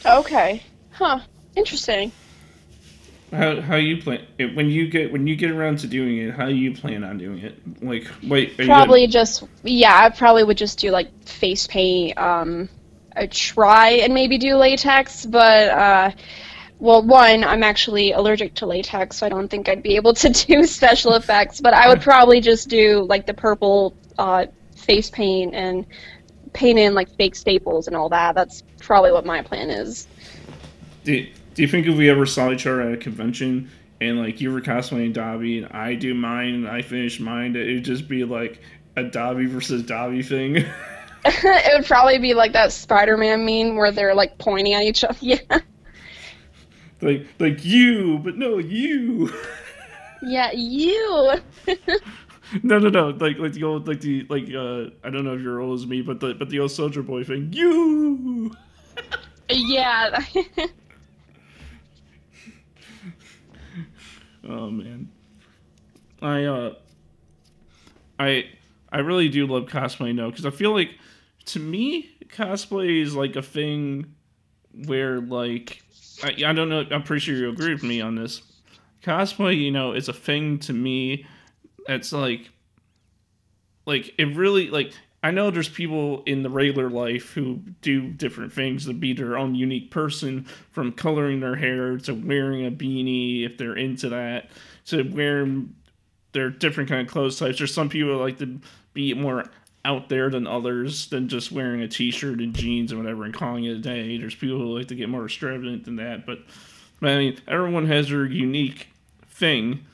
Okay. 0.05 0.63
Huh. 0.93 1.21
Interesting. 1.57 2.13
How 3.33 3.61
how 3.61 3.77
you 3.77 4.01
plan 4.01 4.25
it 4.39 4.57
when 4.57 4.71
you 4.71 4.89
get 4.89 5.13
when 5.13 5.27
you 5.27 5.37
get 5.37 5.51
around 5.51 5.79
to 5.81 5.87
doing 5.87 6.17
it? 6.17 6.35
How 6.35 6.47
you 6.47 6.75
plan 6.75 7.05
on 7.05 7.19
doing 7.19 7.39
it? 7.41 7.61
Like, 7.83 8.07
wait, 8.27 8.57
probably 8.57 9.01
gonna... 9.01 9.13
just 9.13 9.45
yeah. 9.65 9.99
I 9.99 10.09
probably 10.09 10.45
would 10.45 10.57
just 10.57 10.79
do 10.79 10.91
like 10.91 11.11
face 11.25 11.67
paint. 11.67 12.17
Um, 12.17 12.71
I 13.19 13.27
try 13.27 13.91
and 13.91 14.15
maybe 14.15 14.39
do 14.39 14.57
latex, 14.57 15.27
but 15.27 15.69
uh, 15.69 16.11
well, 16.79 17.03
one, 17.03 17.43
I'm 17.43 17.65
actually 17.65 18.13
allergic 18.13 18.55
to 18.55 18.67
latex, 18.67 19.17
so 19.19 19.27
I 19.27 19.29
don't 19.29 19.49
think 19.49 19.69
I'd 19.69 19.83
be 19.83 19.97
able 19.97 20.15
to 20.15 20.29
do 20.47 20.65
special 20.65 21.15
effects. 21.15 21.61
But 21.61 21.75
I 21.75 21.89
would 21.89 22.01
probably 22.01 22.41
just 22.41 22.69
do 22.69 23.05
like 23.09 23.27
the 23.27 23.35
purple 23.35 23.95
uh, 24.19 24.47
face 24.77 25.11
paint 25.11 25.55
and 25.55 25.87
paint 26.53 26.79
in 26.79 26.95
like 26.95 27.11
fake 27.17 27.35
staples 27.35 27.89
and 27.89 27.97
all 27.97 28.09
that. 28.11 28.35
That's 28.35 28.63
probably 28.79 29.13
what 29.13 29.27
my 29.27 29.43
plan 29.43 29.71
is. 29.71 30.07
Do, 31.05 31.27
do 31.55 31.63
you 31.63 31.69
think 31.69 31.87
if 31.87 31.97
we 31.97 32.09
ever 32.09 32.27
saw 32.27 32.53
each 32.53 32.67
other 32.67 32.83
at 32.83 32.93
a 32.93 32.97
convention 32.97 33.71
and 34.01 34.19
like 34.19 34.41
you 34.41 34.53
were 34.53 34.61
cosplaying 34.61 35.13
Dabi 35.13 35.65
and 35.65 35.73
I 35.73 35.95
do 35.95 36.15
mine 36.15 36.55
and 36.55 36.69
I 36.69 36.83
finish 36.83 37.19
mine, 37.19 37.57
it 37.57 37.75
would 37.75 37.85
just 37.85 38.09
be 38.09 38.25
like 38.25 38.61
a 38.97 39.03
Dabi 39.03 39.49
versus 39.49 39.83
Dabi 39.83 40.25
thing? 40.25 40.65
it 41.25 41.79
would 41.79 41.87
probably 41.87 42.19
be 42.19 42.35
like 42.35 42.53
that 42.53 42.73
Spider-Man 42.73 43.45
meme 43.45 43.77
where 43.77 43.91
they're 43.91 44.15
like 44.15 44.39
pointing 44.39 44.75
at 44.75 44.83
each 44.83 45.05
other. 45.05 45.19
Yeah. 45.23 45.61
Like 47.01 47.29
like 47.39 47.65
you, 47.65 48.19
but 48.19 48.37
no 48.37 48.59
you. 48.59 49.33
Yeah, 50.21 50.51
you. 50.51 51.35
no, 52.65 52.81
no, 52.81 52.89
no. 52.89 53.11
Like 53.11 53.39
like 53.39 53.53
the 53.53 53.63
old 53.63 53.87
like 53.87 54.01
the 54.01 54.27
like 54.29 54.53
uh 54.53 54.91
I 55.07 55.11
don't 55.11 55.25
know 55.25 55.35
if 55.35 55.41
you're 55.41 55.61
old 55.61 55.79
as 55.79 55.87
me, 55.87 56.03
but 56.03 56.19
the 56.19 56.35
but 56.35 56.51
the 56.51 56.59
old 56.59 56.73
Soldier 56.73 57.05
Boy 57.05 57.23
thing. 57.23 57.53
You. 57.53 58.51
yeah. 59.49 60.25
Oh 64.49 64.71
man, 64.71 65.11
I 66.23 66.45
uh, 66.45 66.75
I 68.19 68.47
I 68.91 68.99
really 69.01 69.29
do 69.29 69.47
love 69.47 69.67
cosplay 69.67 70.15
now 70.15 70.31
because 70.31 70.47
I 70.47 70.51
feel 70.51 70.73
like 70.73 70.91
to 71.49 71.59
me 71.59 72.11
cosplay 72.29 73.03
is 73.03 73.15
like 73.15 73.37
a 73.37 73.43
thing 73.43 74.15
where 74.87 75.21
like 75.21 75.83
I, 76.23 76.35
I 76.47 76.53
don't 76.53 76.69
know 76.69 76.85
I'm 76.91 77.03
pretty 77.03 77.21
sure 77.21 77.35
you 77.35 77.49
agree 77.49 77.73
with 77.73 77.83
me 77.83 78.01
on 78.01 78.15
this. 78.15 78.43
Cosplay, 79.03 79.57
you 79.57 79.71
know, 79.71 79.93
is 79.93 80.09
a 80.09 80.13
thing 80.13 80.59
to 80.61 80.73
me 80.73 81.27
that's 81.87 82.13
like 82.13 82.51
like 83.87 84.15
it 84.19 84.37
really 84.37 84.69
like 84.69 84.93
I 85.23 85.31
know 85.33 85.51
there's 85.51 85.69
people 85.69 86.23
in 86.27 86.43
the 86.43 86.51
regular 86.51 86.91
life 86.91 87.33
who 87.33 87.57
do 87.81 88.09
different 88.11 88.53
things 88.53 88.87
to 88.87 88.93
be 88.93 89.13
their 89.15 89.37
own 89.37 89.55
unique 89.55 89.91
person, 89.91 90.47
from 90.71 90.93
coloring 90.93 91.41
their 91.41 91.57
hair 91.57 91.97
to 91.99 92.15
wearing 92.15 92.67
a 92.67 92.71
beanie 92.71 93.45
if 93.45 93.59
they're 93.59 93.77
into 93.77 94.11
that, 94.11 94.51
to 94.87 95.03
wearing 95.03 95.75
their 96.33 96.51
different 96.51 96.89
kind 96.89 97.01
of 97.01 97.13
clothes 97.13 97.39
types. 97.39 97.59
There's 97.59 97.75
some 97.75 97.89
people 97.89 98.17
like 98.17 98.39
to 98.39 98.61
be 98.93 99.15
more 99.15 99.45
out 99.89 100.11
there 100.11 100.29
than 100.29 100.47
others 100.47 101.09
than 101.09 101.29
just 101.29 101.51
wearing 101.51 101.81
a 101.81 101.89
t-shirt 101.89 102.41
and 102.41 102.55
jeans 102.55 102.93
and 102.93 103.01
whatever 103.01 103.25
and 103.25 103.33
calling 103.33 103.65
it 103.65 103.71
a 103.71 103.79
day. 103.79 104.19
There's 104.19 104.35
people 104.35 104.59
who 104.59 104.77
like 104.77 104.89
to 104.89 104.95
get 104.95 105.09
more 105.09 105.25
extravagant 105.25 105.87
than 105.87 105.97
that, 105.97 106.27
but, 106.27 106.41
but 107.01 107.11
I 107.11 107.17
mean, 107.17 107.39
everyone 107.49 107.87
has 107.87 108.11
their 108.11 108.27
unique 108.27 108.89
thing, 109.31 109.87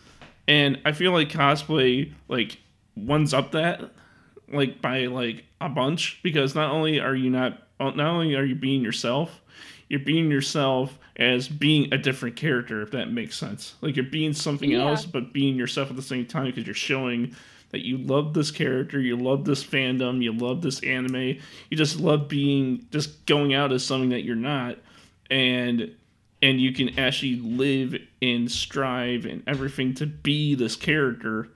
and 0.48 0.80
I 0.84 0.90
feel 0.90 1.12
like 1.12 1.28
cosplay 1.28 2.12
like 2.26 2.58
ones 2.96 3.32
up 3.32 3.52
that 3.52 3.92
like 4.52 4.82
by 4.82 5.06
like 5.06 5.44
a 5.60 5.68
bunch 5.68 6.20
because 6.22 6.54
not 6.56 6.72
only 6.72 6.98
are 6.98 7.14
you 7.14 7.30
not 7.30 7.62
oh, 7.78 7.90
not 7.90 8.08
only 8.08 8.34
are 8.34 8.44
you 8.44 8.56
being 8.56 8.82
yourself, 8.82 9.40
you're 9.88 10.00
being 10.00 10.28
yourself 10.28 10.98
as 11.16 11.46
being 11.46 11.92
a 11.94 11.98
different 11.98 12.34
character 12.34 12.82
if 12.82 12.90
that 12.90 13.12
makes 13.12 13.36
sense. 13.36 13.74
Like 13.80 13.94
you're 13.94 14.04
being 14.04 14.32
something 14.32 14.72
yeah. 14.72 14.88
else 14.88 15.06
but 15.06 15.32
being 15.32 15.54
yourself 15.54 15.88
at 15.88 15.96
the 15.96 16.02
same 16.02 16.26
time 16.26 16.46
because 16.46 16.66
you're 16.66 16.74
showing 16.74 17.34
that 17.74 17.84
you 17.84 17.98
love 17.98 18.34
this 18.34 18.52
character, 18.52 19.00
you 19.00 19.16
love 19.16 19.44
this 19.44 19.64
fandom, 19.64 20.22
you 20.22 20.32
love 20.32 20.62
this 20.62 20.80
anime, 20.84 21.36
you 21.70 21.76
just 21.76 21.98
love 21.98 22.28
being 22.28 22.86
just 22.90 23.26
going 23.26 23.52
out 23.52 23.72
as 23.72 23.84
something 23.84 24.10
that 24.10 24.22
you're 24.24 24.36
not 24.36 24.78
and 25.28 25.92
and 26.40 26.60
you 26.60 26.72
can 26.72 26.98
actually 26.98 27.36
live 27.36 27.96
and 28.22 28.48
strive 28.48 29.24
and 29.24 29.42
everything 29.48 29.92
to 29.94 30.06
be 30.06 30.54
this 30.54 30.76
character 30.76 31.48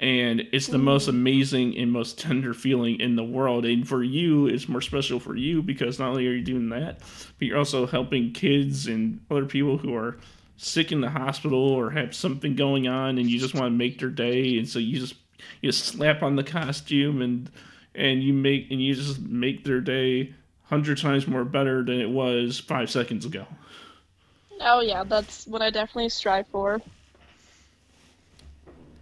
and 0.00 0.42
it's 0.52 0.66
the 0.66 0.78
most 0.78 1.06
mm. 1.06 1.10
amazing 1.10 1.76
and 1.78 1.92
most 1.92 2.18
tender 2.20 2.52
feeling 2.52 2.98
in 2.98 3.14
the 3.14 3.24
world 3.24 3.64
and 3.64 3.86
for 3.86 4.02
you 4.02 4.48
it's 4.48 4.68
more 4.68 4.80
special 4.80 5.20
for 5.20 5.36
you 5.36 5.62
because 5.62 6.00
not 6.00 6.08
only 6.08 6.26
are 6.26 6.32
you 6.32 6.42
doing 6.42 6.68
that 6.68 6.98
but 6.98 7.46
you're 7.46 7.58
also 7.58 7.86
helping 7.86 8.32
kids 8.32 8.88
and 8.88 9.20
other 9.30 9.46
people 9.46 9.78
who 9.78 9.94
are 9.94 10.16
sick 10.56 10.92
in 10.92 11.00
the 11.00 11.10
hospital 11.10 11.58
or 11.58 11.90
have 11.90 12.14
something 12.14 12.54
going 12.54 12.88
on 12.88 13.18
and 13.18 13.28
you 13.28 13.38
just 13.38 13.54
want 13.54 13.66
to 13.66 13.70
make 13.70 13.98
their 13.98 14.08
day 14.08 14.56
and 14.58 14.68
so 14.68 14.78
you 14.78 14.98
just 14.98 15.14
you 15.60 15.72
slap 15.72 16.22
on 16.22 16.36
the 16.36 16.44
costume 16.44 17.22
and 17.22 17.50
and 17.94 18.22
you 18.22 18.32
make 18.32 18.70
and 18.70 18.82
you 18.82 18.94
just 18.94 19.20
make 19.20 19.64
their 19.64 19.80
day 19.80 20.32
hundred 20.64 20.98
times 20.98 21.26
more 21.26 21.44
better 21.44 21.82
than 21.82 22.00
it 22.00 22.10
was 22.10 22.58
five 22.58 22.90
seconds 22.90 23.24
ago. 23.24 23.46
Oh 24.60 24.80
yeah, 24.80 25.04
that's 25.04 25.46
what 25.46 25.62
I 25.62 25.70
definitely 25.70 26.08
strive 26.08 26.46
for. 26.48 26.80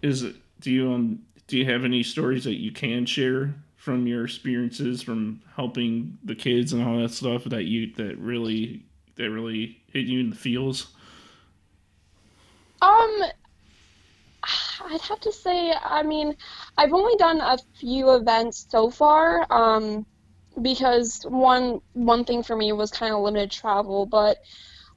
Is 0.03 0.23
it? 0.23 0.37
Do 0.61 0.71
you 0.71 0.93
um? 0.93 1.21
Do 1.47 1.59
you 1.59 1.65
have 1.67 1.85
any 1.85 2.03
stories 2.03 2.45
that 2.45 2.55
you 2.55 2.73
can 2.73 3.05
share 3.07 3.55
from 3.77 4.07
your 4.07 4.25
experiences 4.25 5.03
from 5.03 5.43
helping 5.57 6.17
the 6.25 6.35
kids 6.35 6.73
and 6.73 6.83
all 6.83 6.99
that 6.99 7.11
stuff 7.11 7.45
that 7.45 7.65
you 7.65 7.93
that 7.95 8.17
really 8.19 8.85
that 9.17 9.31
really 9.31 9.81
hit 9.93 10.07
you 10.07 10.21
in 10.21 10.31
the 10.31 10.37
feels? 10.37 10.89
Um, 12.81 13.23
I'd 14.93 15.01
have 15.01 15.21
to 15.21 15.33
say, 15.33 15.73
I 15.73 16.03
mean, 16.03 16.37
I've 16.77 16.93
only 16.93 17.17
done 17.17 17.41
a 17.41 17.57
few 17.81 18.15
events 18.15 18.67
so 18.69 18.91
far. 18.91 19.47
Um, 19.51 20.07
because 20.61 21.25
one 21.27 21.81
one 21.95 22.25
thing 22.25 22.43
for 22.43 22.55
me 22.55 22.73
was 22.73 22.91
kind 22.91 23.15
of 23.15 23.23
limited 23.23 23.51
travel, 23.51 24.07
but 24.07 24.37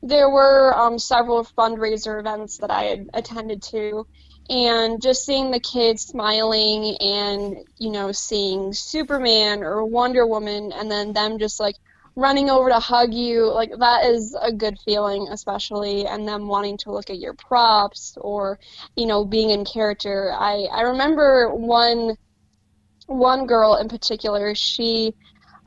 there 0.04 0.30
were 0.30 0.78
um, 0.78 1.00
several 1.00 1.46
fundraiser 1.58 2.20
events 2.20 2.58
that 2.58 2.72
I 2.72 2.84
had 2.84 3.10
attended 3.14 3.64
to, 3.64 4.06
and 4.50 5.02
just 5.02 5.26
seeing 5.26 5.52
the 5.52 5.60
kids 5.60 6.04
smiling 6.04 6.98
and 7.00 7.58
you 7.78 7.92
know 7.92 8.12
seeing 8.12 8.74
Superman 8.74 9.64
or 9.64 9.86
Wonder 9.86 10.28
Woman, 10.28 10.74
and 10.74 10.92
then 10.92 11.14
them 11.14 11.40
just 11.40 11.60
like 11.60 11.76
running 12.16 12.50
over 12.50 12.70
to 12.70 12.80
hug 12.80 13.14
you, 13.14 13.52
like 13.52 13.72
that 13.80 14.06
is 14.06 14.36
a 14.42 14.52
good 14.52 14.78
feeling, 14.86 15.28
especially, 15.32 16.06
and 16.08 16.28
them 16.28 16.48
wanting 16.48 16.78
to 16.80 16.92
look 16.92 17.10
at 17.10 17.20
your 17.20 17.34
props 17.34 18.18
or 18.22 18.60
you 18.96 19.06
know 19.06 19.26
being 19.26 19.50
in 19.50 19.66
character. 19.66 20.32
I 20.34 20.68
I 20.72 20.82
remember 20.82 21.54
one 21.54 22.16
one 23.08 23.46
girl 23.46 23.76
in 23.76 23.88
particular, 23.90 24.56
she 24.56 25.14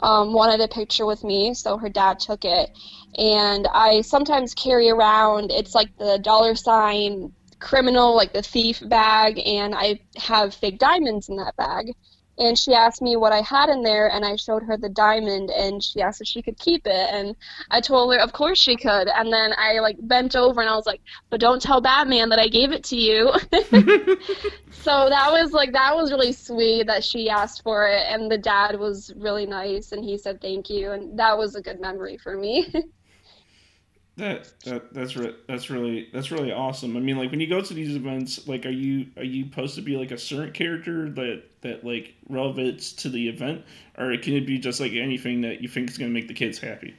um, 0.01 0.33
wanted 0.33 0.61
a 0.61 0.69
picture 0.69 1.07
with 1.07 1.25
me, 1.25 1.55
so 1.55 1.77
her 1.77 1.89
dad 1.89 2.19
took 2.21 2.45
it. 2.45 2.71
And 3.17 3.67
I 3.73 4.03
sometimes 4.03 4.55
carry 4.55 4.91
around, 4.91 5.51
it's 5.51 5.75
like 5.75 5.97
the 5.99 6.19
dollar 6.19 6.55
sign 6.55 7.33
criminal, 7.59 8.15
like 8.15 8.33
the 8.33 8.43
thief 8.43 8.81
bag, 8.89 9.39
and 9.39 9.75
I 9.75 10.01
have 10.17 10.55
fake 10.55 10.79
diamonds 10.79 11.29
in 11.29 11.37
that 11.37 11.57
bag 11.57 11.93
and 12.39 12.59
she 12.59 12.75
asked 12.75 13.03
me 13.03 13.17
what 13.17 13.33
I 13.33 13.41
had 13.41 13.69
in 13.69 13.83
there, 13.83 14.09
and 14.11 14.25
I 14.25 14.37
showed 14.37 14.63
her 14.63 14.77
the 14.77 14.89
diamond, 14.89 15.51
and 15.51 15.83
she 15.83 16.01
asked 16.01 16.21
if 16.21 16.27
she 16.27 16.43
could 16.43 16.59
keep 16.59 16.87
it, 16.87 17.11
and 17.13 17.37
I 17.71 17.81
told 17.81 18.13
her 18.13 18.21
of 18.21 18.33
course 18.33 18.59
she 18.61 18.77
could, 18.77 19.09
and 19.09 19.33
then 19.33 19.53
I 19.57 19.81
like 19.81 19.97
bent 20.01 20.37
over 20.37 20.61
and 20.61 20.71
I 20.71 20.77
was 20.77 20.87
like, 20.87 21.01
but 21.31 21.41
don't 21.41 21.61
tell 21.61 21.81
Batman 21.81 22.29
that 22.31 22.39
I 22.39 22.49
gave 22.49 22.73
it 22.73 22.85
to 22.85 22.97
you. 22.97 23.33
so 24.71 25.09
that 25.09 25.31
was 25.31 25.53
like 25.53 25.73
that 25.73 25.95
was 25.95 26.11
really 26.11 26.33
sweet 26.33 26.87
that 26.87 27.05
she 27.05 27.29
asked 27.29 27.63
for 27.63 27.87
it, 27.87 28.07
and 28.09 28.31
the 28.31 28.39
dad 28.39 28.79
was 28.79 29.13
really 29.17 29.47
nice, 29.47 29.93
and 29.93 30.05
he 30.05 30.17
said 30.17 30.41
thank 30.41 30.71
you, 30.71 30.93
and 30.93 31.19
that 31.19 31.37
was 31.37 31.55
a 31.55 31.63
good 31.63 31.81
memory 31.81 32.19
for 32.19 32.37
me. 32.37 32.73
That 34.19 34.53
that 34.65 34.93
that's 34.93 35.17
re- 35.17 35.37
that's 35.47 35.71
really 35.71 36.09
that's 36.13 36.33
really 36.33 36.51
awesome. 36.51 36.97
I 36.97 37.01
mean, 37.01 37.17
like 37.17 37.31
when 37.31 37.39
you 37.39 37.47
go 37.47 37.61
to 37.61 37.73
these 37.73 37.95
events, 37.95 38.49
like 38.49 38.67
are 38.67 38.71
you 38.71 39.07
are 39.17 39.23
you 39.23 39.45
supposed 39.45 39.77
to 39.77 39.81
be 39.81 39.97
like 39.97 40.11
a 40.11 40.19
certain 40.19 40.53
character 40.53 41.09
that 41.11 41.45
that 41.61 41.85
like 41.85 42.15
relevates 42.29 42.97
to 42.97 43.11
the 43.11 43.29
event, 43.29 43.65
or 43.97 44.17
can 44.17 44.35
it 44.35 44.45
be 44.45 44.59
just 44.59 44.81
like 44.81 44.93
anything 44.93 45.43
that 45.43 45.63
you 45.63 45.69
think 45.69 45.89
is 45.89 45.97
going 45.97 46.11
to 46.11 46.15
make 46.15 46.27
the 46.27 46.35
kids 46.35 46.59
happy? 46.59 46.97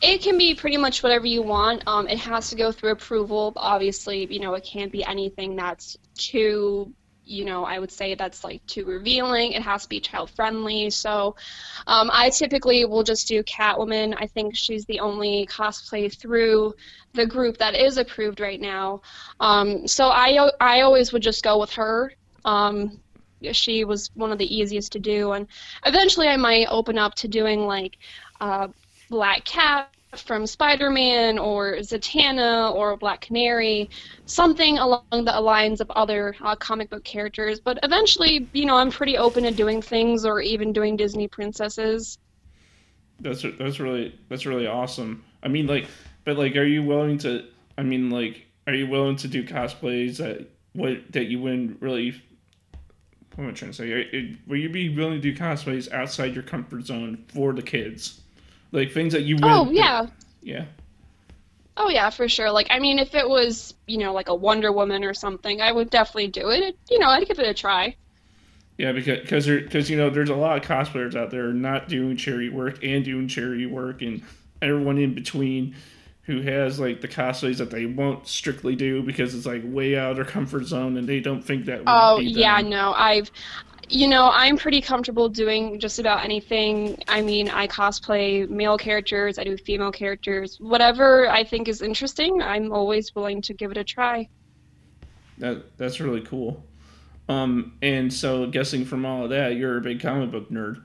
It 0.00 0.22
can 0.22 0.38
be 0.38 0.54
pretty 0.54 0.78
much 0.78 1.02
whatever 1.02 1.26
you 1.26 1.42
want. 1.42 1.82
Um, 1.86 2.08
it 2.08 2.18
has 2.20 2.48
to 2.48 2.56
go 2.56 2.72
through 2.72 2.92
approval. 2.92 3.52
Obviously, 3.56 4.24
you 4.32 4.40
know, 4.40 4.54
it 4.54 4.64
can't 4.64 4.90
be 4.90 5.04
anything 5.04 5.54
that's 5.54 5.98
too 6.14 6.90
you 7.30 7.44
know, 7.44 7.64
I 7.64 7.78
would 7.78 7.92
say 7.92 8.14
that's 8.14 8.42
like 8.42 8.66
too 8.66 8.84
revealing. 8.84 9.52
It 9.52 9.62
has 9.62 9.84
to 9.84 9.88
be 9.88 10.00
child 10.00 10.30
friendly. 10.30 10.90
So 10.90 11.36
um, 11.86 12.10
I 12.12 12.30
typically 12.30 12.84
will 12.84 13.04
just 13.04 13.28
do 13.28 13.42
Catwoman. 13.44 14.16
I 14.18 14.26
think 14.26 14.56
she's 14.56 14.84
the 14.86 15.00
only 15.00 15.46
cosplay 15.46 16.12
through 16.12 16.74
the 17.12 17.26
group 17.26 17.58
that 17.58 17.74
is 17.74 17.98
approved 17.98 18.40
right 18.40 18.60
now. 18.60 19.02
Um, 19.38 19.86
so 19.86 20.08
I, 20.08 20.50
I 20.60 20.80
always 20.80 21.12
would 21.12 21.22
just 21.22 21.44
go 21.44 21.58
with 21.58 21.70
her. 21.74 22.12
Um, 22.44 23.00
she 23.52 23.84
was 23.84 24.10
one 24.14 24.32
of 24.32 24.38
the 24.38 24.54
easiest 24.54 24.92
to 24.92 24.98
do. 24.98 25.32
And 25.32 25.46
eventually 25.86 26.28
I 26.28 26.36
might 26.36 26.66
open 26.68 26.98
up 26.98 27.14
to 27.16 27.28
doing 27.28 27.60
like 27.66 27.96
uh, 28.40 28.68
Black 29.08 29.44
Cat 29.44 29.88
from 30.16 30.46
Spider-Man 30.46 31.38
or 31.38 31.76
Zatanna 31.76 32.74
or 32.74 32.96
Black 32.96 33.20
Canary, 33.20 33.90
something 34.26 34.78
along 34.78 35.04
the 35.10 35.40
lines 35.40 35.80
of 35.80 35.90
other 35.90 36.34
uh, 36.40 36.56
comic 36.56 36.90
book 36.90 37.04
characters. 37.04 37.60
But 37.60 37.78
eventually, 37.82 38.48
you 38.52 38.66
know, 38.66 38.76
I'm 38.76 38.90
pretty 38.90 39.16
open 39.16 39.44
to 39.44 39.50
doing 39.50 39.80
things 39.80 40.24
or 40.24 40.40
even 40.40 40.72
doing 40.72 40.96
Disney 40.96 41.28
princesses. 41.28 42.18
That's 43.20 43.44
that's 43.58 43.78
really 43.78 44.18
that's 44.28 44.46
really 44.46 44.66
awesome. 44.66 45.24
I 45.42 45.48
mean, 45.48 45.66
like, 45.66 45.86
but 46.24 46.36
like, 46.36 46.56
are 46.56 46.64
you 46.64 46.82
willing 46.82 47.18
to? 47.18 47.44
I 47.76 47.82
mean, 47.82 48.10
like, 48.10 48.46
are 48.66 48.74
you 48.74 48.86
willing 48.86 49.16
to 49.16 49.28
do 49.28 49.44
cosplays 49.44 50.16
that 50.16 50.48
what 50.72 51.12
that 51.12 51.26
you 51.26 51.40
wouldn't 51.40 51.80
really? 51.82 52.20
What 53.36 53.44
am 53.44 53.50
I 53.50 53.52
trying 53.52 53.70
to 53.70 53.76
say? 53.76 54.38
Will 54.46 54.56
you 54.56 54.68
be 54.68 54.88
willing 54.88 55.20
to 55.20 55.32
do 55.32 55.36
cosplays 55.36 55.90
outside 55.92 56.34
your 56.34 56.42
comfort 56.42 56.86
zone 56.86 57.24
for 57.28 57.52
the 57.52 57.62
kids? 57.62 58.20
Like 58.72 58.92
things 58.92 59.12
that 59.12 59.22
you. 59.22 59.36
Would 59.36 59.44
Oh 59.44 59.70
yeah. 59.70 60.06
Yeah. 60.42 60.66
Oh 61.76 61.88
yeah, 61.88 62.10
for 62.10 62.28
sure. 62.28 62.50
Like 62.50 62.68
I 62.70 62.78
mean, 62.78 62.98
if 62.98 63.14
it 63.14 63.28
was 63.28 63.74
you 63.86 63.98
know 63.98 64.12
like 64.12 64.28
a 64.28 64.34
Wonder 64.34 64.72
Woman 64.72 65.04
or 65.04 65.14
something, 65.14 65.60
I 65.60 65.72
would 65.72 65.90
definitely 65.90 66.28
do 66.28 66.50
it. 66.50 66.76
You 66.90 66.98
know, 66.98 67.08
I'd 67.08 67.26
give 67.26 67.38
it 67.38 67.46
a 67.46 67.54
try. 67.54 67.96
Yeah, 68.76 68.92
because 68.92 69.20
because 69.20 69.46
because 69.46 69.90
you 69.90 69.96
know 69.96 70.10
there's 70.10 70.30
a 70.30 70.34
lot 70.34 70.56
of 70.56 70.64
cosplayers 70.64 71.14
out 71.14 71.30
there 71.30 71.52
not 71.52 71.88
doing 71.88 72.16
charity 72.16 72.48
work 72.48 72.82
and 72.82 73.04
doing 73.04 73.28
charity 73.28 73.66
work 73.66 74.02
and 74.02 74.22
everyone 74.62 74.98
in 74.98 75.14
between 75.14 75.74
who 76.22 76.42
has 76.42 76.78
like 76.78 77.00
the 77.00 77.08
cosplays 77.08 77.58
that 77.58 77.70
they 77.70 77.86
won't 77.86 78.26
strictly 78.26 78.76
do 78.76 79.02
because 79.02 79.34
it's 79.34 79.46
like 79.46 79.62
way 79.64 79.98
out 79.98 80.12
of 80.12 80.16
their 80.16 80.24
comfort 80.24 80.64
zone 80.64 80.96
and 80.96 81.08
they 81.08 81.20
don't 81.20 81.42
think 81.42 81.66
that. 81.66 81.82
Oh 81.86 82.20
yeah, 82.20 82.60
no, 82.60 82.92
I've 82.92 83.30
you 83.90 84.06
know, 84.06 84.30
I'm 84.32 84.56
pretty 84.56 84.80
comfortable 84.80 85.28
doing 85.28 85.80
just 85.80 85.98
about 85.98 86.24
anything. 86.24 87.02
I 87.08 87.22
mean, 87.22 87.48
I 87.48 87.66
cosplay 87.66 88.48
male 88.48 88.78
characters, 88.78 89.38
I 89.38 89.44
do 89.44 89.56
female 89.56 89.90
characters. 89.90 90.56
Whatever 90.60 91.28
I 91.28 91.42
think 91.42 91.66
is 91.66 91.82
interesting, 91.82 92.40
I'm 92.40 92.72
always 92.72 93.14
willing 93.14 93.42
to 93.42 93.54
give 93.54 93.72
it 93.72 93.76
a 93.76 93.84
try. 93.84 94.28
That 95.38 95.76
that's 95.76 95.98
really 96.00 96.20
cool. 96.20 96.62
Um, 97.28 97.72
and 97.82 98.12
so 98.12 98.46
guessing 98.46 98.84
from 98.84 99.04
all 99.04 99.24
of 99.24 99.30
that, 99.30 99.56
you're 99.56 99.76
a 99.76 99.80
big 99.80 100.00
comic 100.00 100.30
book 100.30 100.50
nerd. 100.50 100.82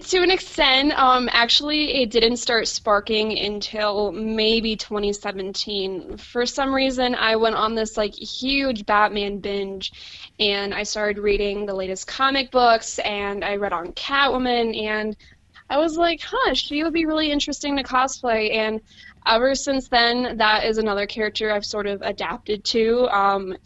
to 0.00 0.18
an 0.18 0.30
extent, 0.30 0.92
um, 0.98 1.28
actually, 1.32 2.02
it 2.02 2.10
didn't 2.10 2.36
start 2.36 2.68
sparking 2.68 3.38
until 3.38 4.12
maybe 4.12 4.76
2017. 4.76 6.16
For 6.18 6.46
some 6.46 6.74
reason, 6.74 7.14
I 7.14 7.36
went 7.36 7.56
on 7.56 7.74
this 7.74 7.96
like 7.96 8.14
huge 8.14 8.86
Batman 8.86 9.38
binge, 9.38 9.92
and 10.38 10.74
I 10.74 10.82
started 10.82 11.20
reading 11.20 11.66
the 11.66 11.74
latest 11.74 12.06
comic 12.06 12.50
books, 12.50 12.98
and 12.98 13.44
I 13.44 13.56
read 13.56 13.72
on 13.72 13.92
Catwoman, 13.92 14.76
and 14.80 15.16
I 15.68 15.78
was 15.78 15.96
like, 15.96 16.20
huh, 16.22 16.54
she 16.54 16.82
would 16.84 16.92
be 16.92 17.06
really 17.06 17.30
interesting 17.30 17.76
to 17.76 17.82
cosplay, 17.82 18.54
and 18.54 18.80
ever 19.26 19.54
since 19.54 19.88
then, 19.88 20.38
that 20.38 20.64
is 20.64 20.78
another 20.78 21.06
character 21.06 21.52
I've 21.52 21.64
sort 21.64 21.86
of 21.86 22.02
adapted 22.02 22.64
to. 22.66 23.08
Um, 23.08 23.56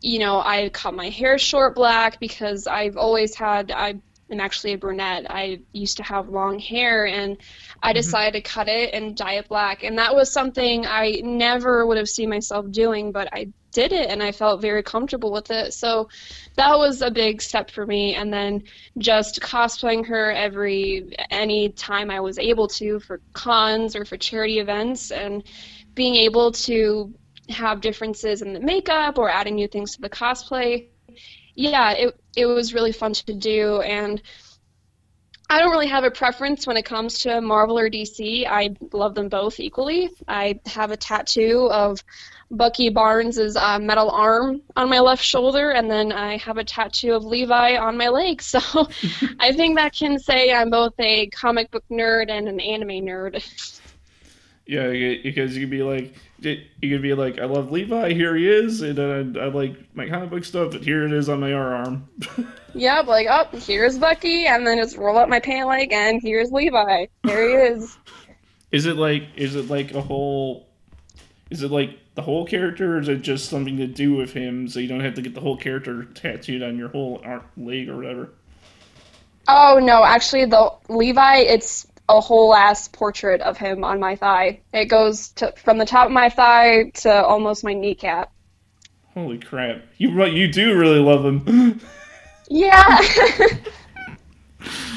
you 0.00 0.18
know, 0.18 0.40
I 0.40 0.68
cut 0.68 0.94
my 0.94 1.08
hair 1.08 1.38
short 1.38 1.74
black 1.74 2.20
because 2.20 2.66
I've 2.66 2.96
always 2.96 3.34
had 3.34 3.70
I 3.70 3.94
I'm 4.30 4.40
actually 4.40 4.72
a 4.72 4.78
brunette. 4.78 5.26
I 5.30 5.60
used 5.72 5.98
to 5.98 6.02
have 6.02 6.28
long 6.28 6.58
hair 6.58 7.06
and 7.06 7.36
I 7.82 7.90
mm-hmm. 7.90 7.96
decided 7.96 8.44
to 8.44 8.50
cut 8.50 8.68
it 8.68 8.92
and 8.92 9.16
dye 9.16 9.34
it 9.34 9.48
black. 9.48 9.84
And 9.84 9.98
that 9.98 10.14
was 10.14 10.32
something 10.32 10.84
I 10.84 11.20
never 11.22 11.86
would 11.86 11.96
have 11.96 12.08
seen 12.08 12.28
myself 12.28 12.70
doing, 12.70 13.12
but 13.12 13.28
I 13.32 13.48
did 13.76 13.92
it 13.92 14.08
and 14.10 14.22
I 14.22 14.32
felt 14.32 14.60
very 14.60 14.82
comfortable 14.82 15.30
with 15.30 15.50
it. 15.50 15.72
So 15.74 16.08
that 16.56 16.76
was 16.76 17.02
a 17.02 17.10
big 17.10 17.40
step 17.40 17.70
for 17.70 17.86
me. 17.86 18.14
And 18.14 18.32
then 18.32 18.64
just 18.98 19.40
cosplaying 19.40 20.06
her 20.06 20.32
every 20.32 21.14
any 21.30 21.68
time 21.70 22.10
I 22.10 22.20
was 22.20 22.38
able 22.38 22.68
to 22.80 22.98
for 23.00 23.20
cons 23.32 23.94
or 23.94 24.04
for 24.04 24.16
charity 24.16 24.58
events 24.58 25.10
and 25.10 25.44
being 25.94 26.16
able 26.16 26.52
to 26.68 27.14
have 27.48 27.80
differences 27.80 28.42
in 28.42 28.52
the 28.52 28.60
makeup 28.60 29.18
or 29.18 29.30
adding 29.30 29.54
new 29.54 29.68
things 29.68 29.94
to 29.94 30.00
the 30.00 30.10
cosplay 30.10 30.88
yeah, 31.56 31.92
it 31.92 32.20
it 32.36 32.46
was 32.46 32.74
really 32.74 32.92
fun 32.92 33.14
to 33.14 33.34
do, 33.34 33.80
and 33.80 34.22
I 35.48 35.58
don't 35.58 35.70
really 35.70 35.88
have 35.88 36.04
a 36.04 36.10
preference 36.10 36.66
when 36.66 36.76
it 36.76 36.84
comes 36.84 37.20
to 37.20 37.40
Marvel 37.40 37.78
or 37.78 37.88
DC. 37.88 38.46
I 38.46 38.76
love 38.92 39.14
them 39.14 39.28
both 39.28 39.58
equally. 39.58 40.10
I 40.28 40.60
have 40.66 40.90
a 40.90 40.96
tattoo 40.96 41.68
of 41.72 42.04
Bucky 42.50 42.88
Barnes' 42.88 43.56
uh, 43.56 43.78
metal 43.78 44.10
arm 44.10 44.62
on 44.76 44.88
my 44.88 45.00
left 45.00 45.24
shoulder, 45.24 45.70
and 45.70 45.90
then 45.90 46.12
I 46.12 46.36
have 46.38 46.58
a 46.58 46.64
tattoo 46.64 47.14
of 47.14 47.24
Levi 47.24 47.76
on 47.76 47.96
my 47.96 48.08
leg. 48.08 48.42
So 48.46 48.60
I 49.40 49.52
think 49.52 49.76
that 49.76 49.92
can 49.94 50.18
say 50.18 50.52
I'm 50.52 50.70
both 50.70 50.94
a 50.98 51.26
comic 51.28 51.70
book 51.70 51.84
nerd 51.90 52.30
and 52.30 52.48
an 52.48 52.60
anime 52.60 53.04
nerd. 53.04 53.42
Yeah, 54.66 54.88
because 55.22 55.56
you 55.56 55.62
could 55.62 55.70
be 55.70 55.82
like, 55.82 56.14
you 56.40 56.58
could 56.80 57.02
be 57.02 57.14
like, 57.14 57.38
I 57.38 57.44
love 57.44 57.70
Levi, 57.70 58.12
here 58.12 58.34
he 58.34 58.48
is, 58.48 58.82
and 58.82 58.96
then 58.96 59.36
I, 59.36 59.44
I 59.44 59.48
like 59.48 59.76
my 59.94 60.08
comic 60.08 60.30
book 60.30 60.44
stuff, 60.44 60.72
but 60.72 60.82
here 60.82 61.04
it 61.04 61.12
is 61.12 61.28
on 61.28 61.40
my 61.40 61.52
arm. 61.52 62.08
yep, 62.74 63.06
like, 63.06 63.26
oh, 63.30 63.46
here's 63.58 63.98
Bucky, 63.98 64.46
and 64.46 64.66
then 64.66 64.78
just 64.78 64.96
roll 64.96 65.18
up 65.18 65.28
my 65.28 65.40
pant 65.40 65.68
leg, 65.68 65.92
and 65.92 66.20
here's 66.20 66.50
Levi. 66.50 67.06
There 67.22 67.48
he 67.48 67.54
is. 67.54 67.96
is 68.72 68.86
it 68.86 68.96
like, 68.96 69.24
is 69.36 69.54
it 69.54 69.68
like 69.68 69.94
a 69.94 70.00
whole, 70.00 70.68
is 71.50 71.62
it 71.62 71.70
like 71.70 71.98
the 72.16 72.22
whole 72.22 72.46
character, 72.46 72.96
or 72.96 73.00
is 73.00 73.08
it 73.08 73.22
just 73.22 73.48
something 73.48 73.76
to 73.76 73.86
do 73.86 74.14
with 74.14 74.32
him, 74.32 74.66
so 74.68 74.80
you 74.80 74.88
don't 74.88 75.00
have 75.00 75.14
to 75.14 75.22
get 75.22 75.34
the 75.34 75.40
whole 75.40 75.56
character 75.56 76.04
tattooed 76.04 76.62
on 76.62 76.76
your 76.76 76.88
whole 76.88 77.22
leg 77.56 77.88
or 77.88 77.96
whatever? 77.96 78.30
Oh 79.46 79.78
no, 79.80 80.02
actually, 80.02 80.46
the 80.46 80.72
Levi, 80.88 81.36
it's 81.40 81.86
a 82.08 82.20
whole 82.20 82.54
ass 82.54 82.88
portrait 82.88 83.42
of 83.42 83.58
him 83.58 83.84
on 83.84 84.00
my 84.00 84.16
thigh. 84.16 84.60
It 84.72 84.86
goes 84.86 85.28
to, 85.32 85.52
from 85.52 85.76
the 85.78 85.84
top 85.84 86.06
of 86.06 86.12
my 86.12 86.30
thigh 86.30 86.90
to 86.94 87.12
almost 87.12 87.62
my 87.62 87.74
kneecap. 87.74 88.32
Holy 89.12 89.38
crap! 89.38 89.82
You 89.98 90.24
you 90.24 90.50
do 90.50 90.78
really 90.78 90.98
love 90.98 91.24
him. 91.24 91.80
yeah. 92.48 92.98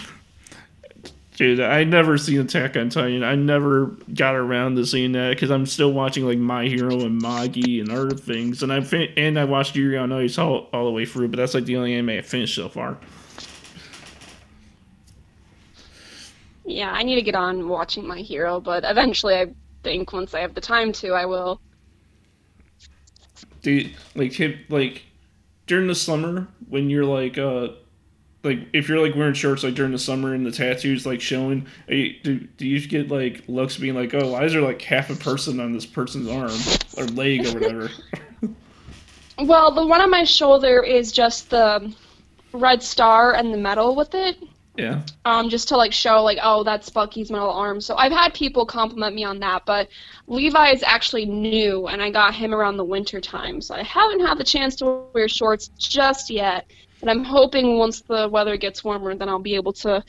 Dude, 1.40 1.62
I 1.62 1.86
never 1.86 2.18
seen 2.18 2.42
Attack 2.42 2.76
on 2.76 2.90
Titan. 2.90 3.24
I 3.24 3.36
never 3.36 3.96
got 4.14 4.36
around 4.36 4.76
to 4.76 4.86
seeing 4.86 5.14
that 5.14 5.30
because 5.30 5.50
I'm 5.50 5.66
still 5.66 5.94
watching 5.94 6.26
like 6.26 6.38
My 6.38 6.66
Hero 6.66 7.00
and 7.00 7.18
Magi 7.18 7.80
and 7.80 7.90
other 7.90 8.10
things, 8.10 8.62
and 8.62 8.74
I 8.74 8.82
fin- 8.82 9.14
and 9.16 9.40
I 9.40 9.46
watched 9.46 9.74
Yuri 9.74 9.98
on 9.98 10.12
Ice 10.12 10.38
all, 10.38 10.68
all 10.74 10.84
the 10.84 10.92
way 10.92 11.06
through, 11.06 11.30
but 11.30 11.38
that's 11.38 11.54
like 11.54 11.64
the 11.64 11.78
only 11.78 11.94
anime 11.94 12.10
I 12.10 12.22
finished 12.24 12.56
so 12.56 12.68
far. 12.68 12.98
Yeah, 16.66 16.92
I 16.92 17.04
need 17.04 17.16
to 17.16 17.22
get 17.22 17.36
on 17.36 17.70
watching 17.70 18.06
My 18.06 18.20
Hero, 18.20 18.60
but 18.60 18.84
eventually 18.84 19.36
I 19.36 19.48
think 19.82 20.12
once 20.12 20.34
I 20.34 20.42
have 20.42 20.56
the 20.56 20.62
time 20.62 20.92
to, 20.92 21.14
I 21.14 21.26
will. 21.26 21.62
Do 23.62 23.72
you, 23.72 23.92
like 24.14 24.34
hit 24.34 24.70
like 24.70 25.04
during 25.68 25.88
the 25.88 25.96
summer 25.96 26.50
when 26.68 26.90
you're 26.90 27.06
like 27.06 27.38
uh 27.38 27.70
like 28.44 28.60
if 28.74 28.88
you're 28.88 29.06
like 29.06 29.16
wearing 29.16 29.34
shorts 29.34 29.64
like 29.64 29.74
during 29.74 29.92
the 29.92 30.00
summer 30.00 30.34
and 30.34 30.46
the 30.46 30.52
tattoos 30.52 31.06
like 31.06 31.22
showing 31.22 31.68
you, 31.88 32.16
do, 32.24 32.40
do 32.40 32.68
you 32.68 32.86
get 32.88 33.10
like 33.10 33.44
looks 33.48 33.78
being 33.78 33.96
like 33.96 34.14
oh 34.14 34.32
why 34.32 34.44
is 34.44 34.54
there 34.54 34.62
like 34.62 34.82
half 34.82 35.10
a 35.10 35.16
person 35.16 35.60
on 35.60 35.74
this 35.74 35.86
person's 35.86 36.30
arm 36.30 36.52
or 36.98 37.06
leg 37.14 37.46
or 37.46 37.60
whatever 37.60 37.92
well 39.40 39.74
the 39.74 39.86
one 39.86 40.02
on 40.02 40.10
my 40.10 40.24
shoulder 40.24 40.82
is 40.82 41.12
just 41.12 41.50
the 41.50 41.94
red 42.54 42.82
star 42.82 43.34
and 43.34 43.54
the 43.54 43.58
medal 43.58 43.96
with 43.96 44.16
it 44.16 44.38
yeah. 44.80 45.02
Um, 45.26 45.50
just 45.50 45.68
to 45.70 45.78
like 45.78 45.92
show 45.92 46.24
like, 46.24 46.38
oh, 46.42 46.64
that's 46.64 46.90
Bucky's 46.90 47.30
metal 47.30 47.52
arm. 47.52 47.82
So 47.82 47.98
I've 47.98 48.14
had 48.14 48.34
people 48.34 48.66
compliment 48.66 49.14
me 49.14 49.26
on 49.26 49.40
that, 49.40 49.66
but 49.66 49.90
Levi 50.28 50.70
is 50.70 50.84
actually 50.84 51.26
new, 51.26 51.88
and 51.88 52.02
I 52.02 52.10
got 52.10 52.34
him 52.34 52.54
around 52.54 52.78
the 52.78 52.86
winter 52.86 53.20
time, 53.20 53.60
so 53.60 53.76
I 53.76 53.84
haven't 53.84 54.22
had 54.22 54.38
the 54.38 54.44
chance 54.46 54.78
to 54.78 55.04
wear 55.14 55.28
shorts 55.28 55.70
just 55.78 56.30
yet. 56.30 56.66
And 57.02 57.10
I'm 57.10 57.24
hoping 57.24 57.78
once 57.78 58.02
the 58.02 58.28
weather 58.28 58.58
gets 58.58 58.84
warmer, 58.84 59.16
then 59.16 59.30
I'll 59.30 59.40
be 59.40 59.56
able 59.56 59.74
to 59.74 60.04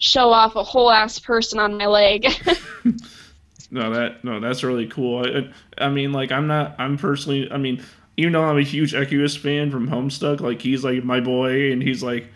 show 0.00 0.30
off 0.30 0.56
a 0.56 0.64
whole 0.64 0.90
ass 0.90 1.18
person 1.18 1.58
on 1.58 1.78
my 1.78 1.86
leg. 1.86 2.24
no, 3.70 3.92
that 3.92 4.24
no, 4.24 4.40
that's 4.40 4.62
really 4.62 4.86
cool. 4.86 5.24
I, 5.24 5.52
I 5.84 5.88
mean, 5.90 6.12
like, 6.12 6.32
I'm 6.32 6.46
not. 6.46 6.74
I'm 6.78 6.98
personally. 6.98 7.50
I 7.50 7.56
mean, 7.56 7.82
even 8.16 8.32
though 8.32 8.44
I'm 8.44 8.58
a 8.58 8.62
huge 8.62 8.92
Equius 8.92 9.38
fan 9.38 9.70
from 9.70 9.88
Homestuck, 9.88 10.40
like 10.40 10.60
he's 10.60 10.84
like 10.84 11.04
my 11.04 11.20
boy, 11.20 11.72
and 11.72 11.82
he's 11.82 12.02
like 12.02 12.28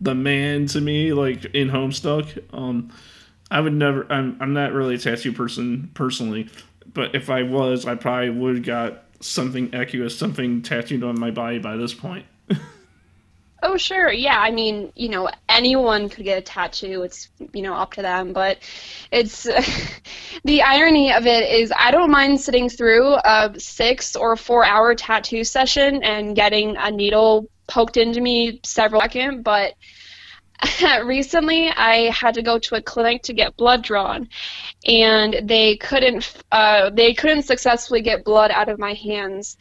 the 0.00 0.14
man 0.14 0.66
to 0.66 0.80
me, 0.80 1.12
like 1.12 1.44
in 1.46 1.68
Homestuck. 1.68 2.42
Um, 2.52 2.92
I 3.50 3.60
would 3.60 3.74
never. 3.74 4.10
I'm 4.10 4.36
I'm 4.40 4.52
not 4.52 4.72
really 4.72 4.96
a 4.96 4.98
tattoo 4.98 5.32
person 5.32 5.90
personally, 5.94 6.48
but 6.92 7.14
if 7.14 7.30
I 7.30 7.42
was, 7.42 7.86
I 7.86 7.94
probably 7.94 8.30
would 8.30 8.64
got 8.64 9.04
something 9.20 9.70
Equius, 9.70 10.12
something 10.12 10.62
tattooed 10.62 11.02
on 11.02 11.18
my 11.18 11.30
body 11.30 11.58
by 11.58 11.76
this 11.76 11.94
point. 11.94 12.26
Oh, 13.66 13.78
sure. 13.78 14.12
Yeah. 14.12 14.38
I 14.38 14.50
mean, 14.50 14.92
you 14.94 15.08
know, 15.08 15.30
anyone 15.48 16.10
could 16.10 16.24
get 16.24 16.36
a 16.36 16.42
tattoo. 16.42 17.02
It's, 17.02 17.30
you 17.54 17.62
know, 17.62 17.72
up 17.74 17.94
to 17.94 18.02
them. 18.02 18.34
But 18.34 18.58
it's 19.10 19.44
the 20.44 20.62
irony 20.62 21.12
of 21.14 21.26
it 21.26 21.50
is 21.50 21.72
I 21.76 21.90
don't 21.90 22.10
mind 22.10 22.40
sitting 22.40 22.68
through 22.68 23.14
a 23.24 23.54
six 23.58 24.16
or 24.16 24.36
four 24.36 24.66
hour 24.66 24.94
tattoo 24.94 25.44
session 25.44 26.04
and 26.04 26.36
getting 26.36 26.76
a 26.76 26.90
needle 26.90 27.48
poked 27.66 27.96
into 27.96 28.20
me 28.20 28.60
several 28.64 29.00
seconds, 29.00 29.42
but 29.42 29.72
recently 31.04 31.68
I 31.68 32.10
had 32.10 32.34
to 32.34 32.42
go 32.42 32.58
to 32.58 32.76
a 32.76 32.82
clinic 32.82 33.22
to 33.24 33.32
get 33.32 33.56
blood 33.56 33.82
drawn, 33.82 34.28
and 34.86 35.48
they 35.48 35.76
couldn't 35.76 36.32
uh, 36.52 36.90
they 36.90 37.12
couldn't 37.14 37.42
successfully 37.42 38.00
get 38.02 38.24
blood 38.24 38.50
out 38.50 38.68
of 38.68 38.78
my 38.78 38.94
hands, 38.94 39.56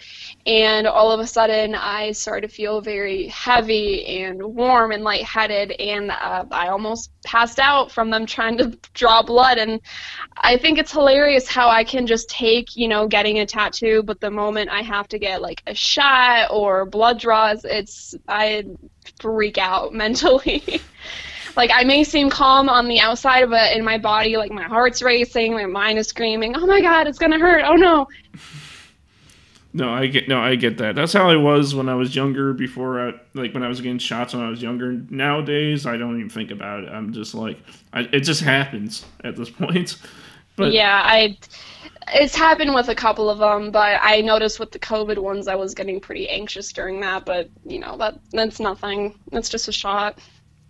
and 0.45 0.87
all 0.87 1.11
of 1.11 1.19
a 1.19 1.27
sudden 1.27 1.75
I 1.75 2.11
started 2.11 2.47
to 2.47 2.53
feel 2.53 2.81
very 2.81 3.27
heavy 3.27 4.05
and 4.05 4.41
warm 4.43 4.91
and 4.91 5.03
lightheaded, 5.03 5.71
and 5.71 6.11
uh, 6.11 6.45
I 6.51 6.67
almost 6.67 7.11
passed 7.23 7.59
out 7.59 7.91
from 7.91 8.09
them 8.09 8.25
trying 8.25 8.57
to 8.59 8.77
draw 8.93 9.23
blood. 9.23 9.57
And 9.57 9.81
I 10.37 10.57
think 10.57 10.77
it's 10.77 10.91
hilarious 10.91 11.47
how 11.47 11.69
I 11.69 11.83
can 11.83 12.05
just 12.07 12.29
take 12.29 12.75
you 12.75 12.87
know 12.87 13.07
getting 13.07 13.39
a 13.39 13.45
tattoo, 13.45 14.03
but 14.03 14.19
the 14.21 14.31
moment 14.31 14.69
I 14.69 14.81
have 14.81 15.07
to 15.09 15.19
get 15.19 15.41
like 15.41 15.61
a 15.67 15.73
shot 15.73 16.49
or 16.51 16.85
blood 16.85 17.19
draws, 17.19 17.65
it's 17.65 18.15
I 18.27 18.65
freak 19.19 19.57
out 19.57 19.93
mentally. 19.93 20.81
like 21.55 21.71
I 21.73 21.83
may 21.83 22.03
seem 22.03 22.29
calm 22.29 22.69
on 22.69 22.87
the 22.87 22.99
outside, 22.99 23.49
but 23.49 23.75
in 23.75 23.83
my 23.83 23.97
body, 23.97 24.37
like 24.37 24.51
my 24.51 24.63
heart's 24.63 25.01
racing, 25.01 25.53
my 25.53 25.65
mind 25.65 25.99
is 25.99 26.07
screaming, 26.07 26.55
"Oh 26.55 26.65
my 26.65 26.81
god, 26.81 27.07
it's 27.07 27.19
gonna 27.19 27.39
hurt! 27.39 27.63
Oh 27.65 27.75
no!" 27.75 28.07
No, 29.75 29.89
I 29.89 30.05
get 30.05 30.27
no, 30.27 30.39
I 30.39 30.55
get 30.55 30.77
that. 30.77 30.93
That's 30.93 31.13
how 31.13 31.29
I 31.29 31.35
was 31.35 31.73
when 31.73 31.89
I 31.89 31.95
was 31.95 32.15
younger. 32.15 32.53
Before, 32.53 33.09
I, 33.09 33.13
like 33.33 33.55
when 33.55 33.63
I 33.63 33.67
was 33.67 33.81
getting 33.81 33.97
shots 33.97 34.35
when 34.35 34.43
I 34.43 34.49
was 34.49 34.61
younger. 34.61 34.93
Nowadays, 35.09 35.87
I 35.87 35.97
don't 35.97 36.17
even 36.17 36.29
think 36.29 36.51
about 36.51 36.83
it. 36.83 36.89
I'm 36.89 37.11
just 37.11 37.33
like, 37.33 37.57
I, 37.91 38.01
it 38.01 38.19
just 38.19 38.41
happens 38.41 39.03
at 39.23 39.35
this 39.35 39.49
point. 39.61 39.97
But 40.55 40.71
yeah, 40.71 41.01
I 41.03 41.37
it's 42.13 42.35
happened 42.35 42.73
with 42.75 42.89
a 42.89 42.95
couple 42.95 43.29
of 43.29 43.39
them, 43.39 43.71
but 43.71 43.99
I 44.01 44.21
noticed 44.21 44.59
with 44.59 44.71
the 44.71 44.79
COVID 44.79 45.17
ones, 45.17 45.47
I 45.47 45.55
was 45.55 45.73
getting 45.73 45.99
pretty 45.99 46.29
anxious 46.29 46.71
during 46.71 46.99
that. 47.01 47.25
But 47.25 47.49
you 47.65 47.79
know, 47.79 47.97
that 47.97 48.19
that's 48.31 48.59
nothing. 48.59 49.17
That's 49.31 49.49
just 49.49 49.67
a 49.67 49.71
shot. 49.71 50.19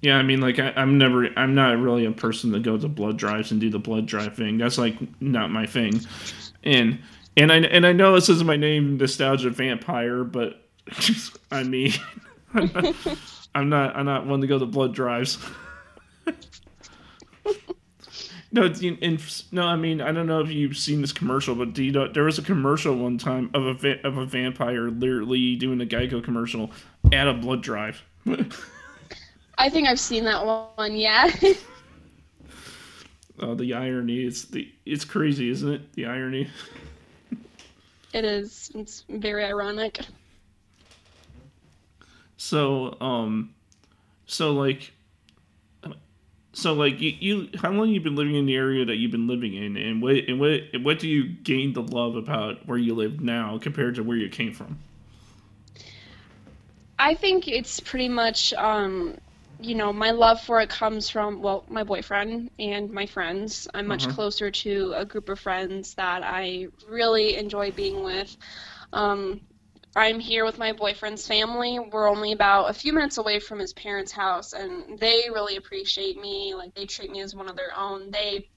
Yeah, 0.02 0.18
I 0.18 0.22
mean, 0.24 0.42
like 0.42 0.60
I, 0.60 0.74
am 0.76 0.98
never, 0.98 1.28
I'm 1.38 1.56
not 1.56 1.80
really 1.80 2.04
a 2.04 2.12
person 2.12 2.52
that 2.52 2.62
goes 2.62 2.82
to 2.82 2.90
blood 2.90 3.18
drives 3.18 3.52
and 3.52 3.62
do 3.62 3.70
the 3.70 3.80
blood 3.80 4.06
drive 4.06 4.36
thing. 4.36 4.58
That's 4.58 4.78
like 4.78 4.96
not 5.22 5.50
my 5.50 5.66
thing. 5.66 6.02
And 6.64 7.00
and 7.38 7.52
I 7.52 7.58
and 7.58 7.86
I 7.86 7.94
know 7.94 8.14
this 8.14 8.28
isn't 8.28 8.46
my 8.46 8.58
name, 8.58 8.98
nostalgia 8.98 9.50
vampire, 9.50 10.26
but 10.26 10.62
I 11.52 11.64
mean, 11.64 11.94
I'm 12.54 12.66
not, 12.74 12.96
I'm 13.56 13.70
not, 13.70 13.96
I'm 13.96 14.06
not 14.06 14.28
one 14.28 14.42
to 14.42 14.48
go 14.48 14.60
to 14.60 14.66
blood 14.66 14.94
drives. 14.94 15.38
No, 18.54 18.66
in, 18.66 19.20
no. 19.51 19.64
I 19.64 19.76
mean, 19.76 19.99
I 19.99 20.12
don't 20.12 20.28
know 20.28 20.39
if 20.39 20.51
you've 20.51 20.78
seen 20.78 21.01
this 21.01 21.12
commercial, 21.12 21.56
but 21.56 21.76
you 21.76 21.91
know, 21.91 22.08
there 22.08 22.24
was 22.24 22.38
a 22.38 22.43
commercial 22.43 22.95
one 22.95 23.18
time 23.18 23.49
of 23.56 23.66
a 23.66 23.74
va- 23.74 24.08
of 24.08 24.18
a 24.18 24.28
vampire 24.28 24.91
literally 24.91 25.56
doing 25.56 25.82
a 25.82 25.86
Geico 25.86 26.24
commercial 26.24 26.70
at 27.12 27.28
a 27.28 27.34
blood 27.34 27.64
drive. 27.64 28.04
I 29.58 29.70
think 29.70 29.88
I've 29.88 29.99
seen 29.99 30.24
that 30.26 30.45
one. 30.45 30.95
Yeah. 30.95 31.32
oh, 33.39 33.56
the 33.56 33.74
irony! 33.74 34.20
It's 34.24 34.45
the 34.45 34.72
it's 34.86 35.04
crazy, 35.04 35.49
isn't 35.49 35.74
it? 35.74 35.93
The 35.93 36.06
irony. 36.06 36.47
it 38.14 38.24
is. 38.24 38.72
It's 38.76 39.04
very 39.10 39.45
ironic. 39.45 39.99
So, 42.38 42.97
um, 43.01 43.56
so 44.28 44.54
like 44.54 44.93
so 46.54 46.74
like 46.74 47.01
you, 47.01 47.14
you 47.20 47.49
how 47.60 47.72
long 47.72 47.89
you 47.89 47.99
been 47.99 48.16
living 48.16 48.36
in 48.36 48.45
the 48.45 48.56
area 48.56 48.86
that 48.86 48.97
you've 48.97 49.12
been 49.12 49.28
living 49.28 49.56
in? 49.56 49.76
And 49.76 50.01
what 50.01 50.16
and 50.28 50.39
what 50.39 50.62
what 50.82 50.99
do 50.99 51.08
you 51.08 51.28
gain 51.28 51.74
the 51.74 51.82
love 51.82 52.16
about 52.16 52.66
where 52.68 52.78
you 52.78 52.93
live 52.93 53.22
now 53.22 53.58
compared 53.58 53.95
to 53.95 54.04
where 54.04 54.16
you 54.16 54.30
came 54.30 54.54
from? 54.54 54.78
I 56.99 57.16
think 57.16 57.47
it's 57.47 57.80
pretty 57.80 58.08
much 58.08 58.54
um 58.54 59.18
you 59.60 59.74
know 59.74 59.91
my 59.91 60.12
love 60.12 60.41
for 60.41 60.62
it 60.62 60.70
comes 60.70 61.10
from 61.10 61.41
well 61.41 61.66
my 61.70 61.84
boyfriend 61.84 62.51
and 62.60 62.91
my 62.91 63.08
friends. 63.08 63.68
I'm 63.74 63.88
much 63.88 64.06
uh-huh. 64.06 64.14
closer 64.14 64.51
to 64.51 64.93
a 64.95 65.06
group 65.06 65.30
of 65.30 65.39
friends 65.39 65.95
that 65.95 66.24
i 66.24 66.68
really 66.88 67.36
enjoy 67.36 67.72
being 67.72 68.04
with. 68.04 68.38
Um, 68.91 69.41
I'm 69.96 70.20
here 70.20 70.44
with 70.44 70.58
my 70.58 70.74
boyfriend's 70.74 71.28
family. 71.28 71.78
We're 71.80 72.10
only 72.10 72.32
about 72.32 72.70
a 72.70 72.74
few 72.74 72.94
minutes 72.94 73.18
away 73.18 73.39
from 73.39 73.60
his 73.60 73.74
parents' 73.74 74.12
house, 74.12 74.54
and 74.54 74.98
they 74.98 75.30
really 75.32 75.56
appreciate 75.56 76.20
me. 76.20 76.56
Like 76.56 76.74
they 76.74 76.86
treat 76.86 77.12
me 77.12 77.22
as 77.22 77.36
one 77.36 77.48
of 77.48 77.56
their 77.56 77.78
own. 77.78 78.10
They 78.10 78.50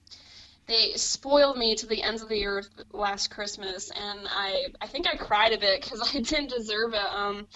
they 0.65 0.93
spoiled 0.95 1.57
me 1.57 1.75
to 1.75 1.85
the 1.85 2.01
ends 2.01 2.21
of 2.21 2.29
the 2.29 2.45
earth 2.45 2.69
last 2.91 3.29
Christmas, 3.29 3.91
and 3.91 4.27
I 4.29 4.67
I 4.81 4.87
think 4.87 5.07
I 5.07 5.15
cried 5.15 5.53
a 5.53 5.59
bit 5.59 5.81
because 5.81 6.01
I 6.15 6.19
didn't 6.21 6.49
deserve 6.49 6.93
it. 6.93 7.13
Um, 7.13 7.47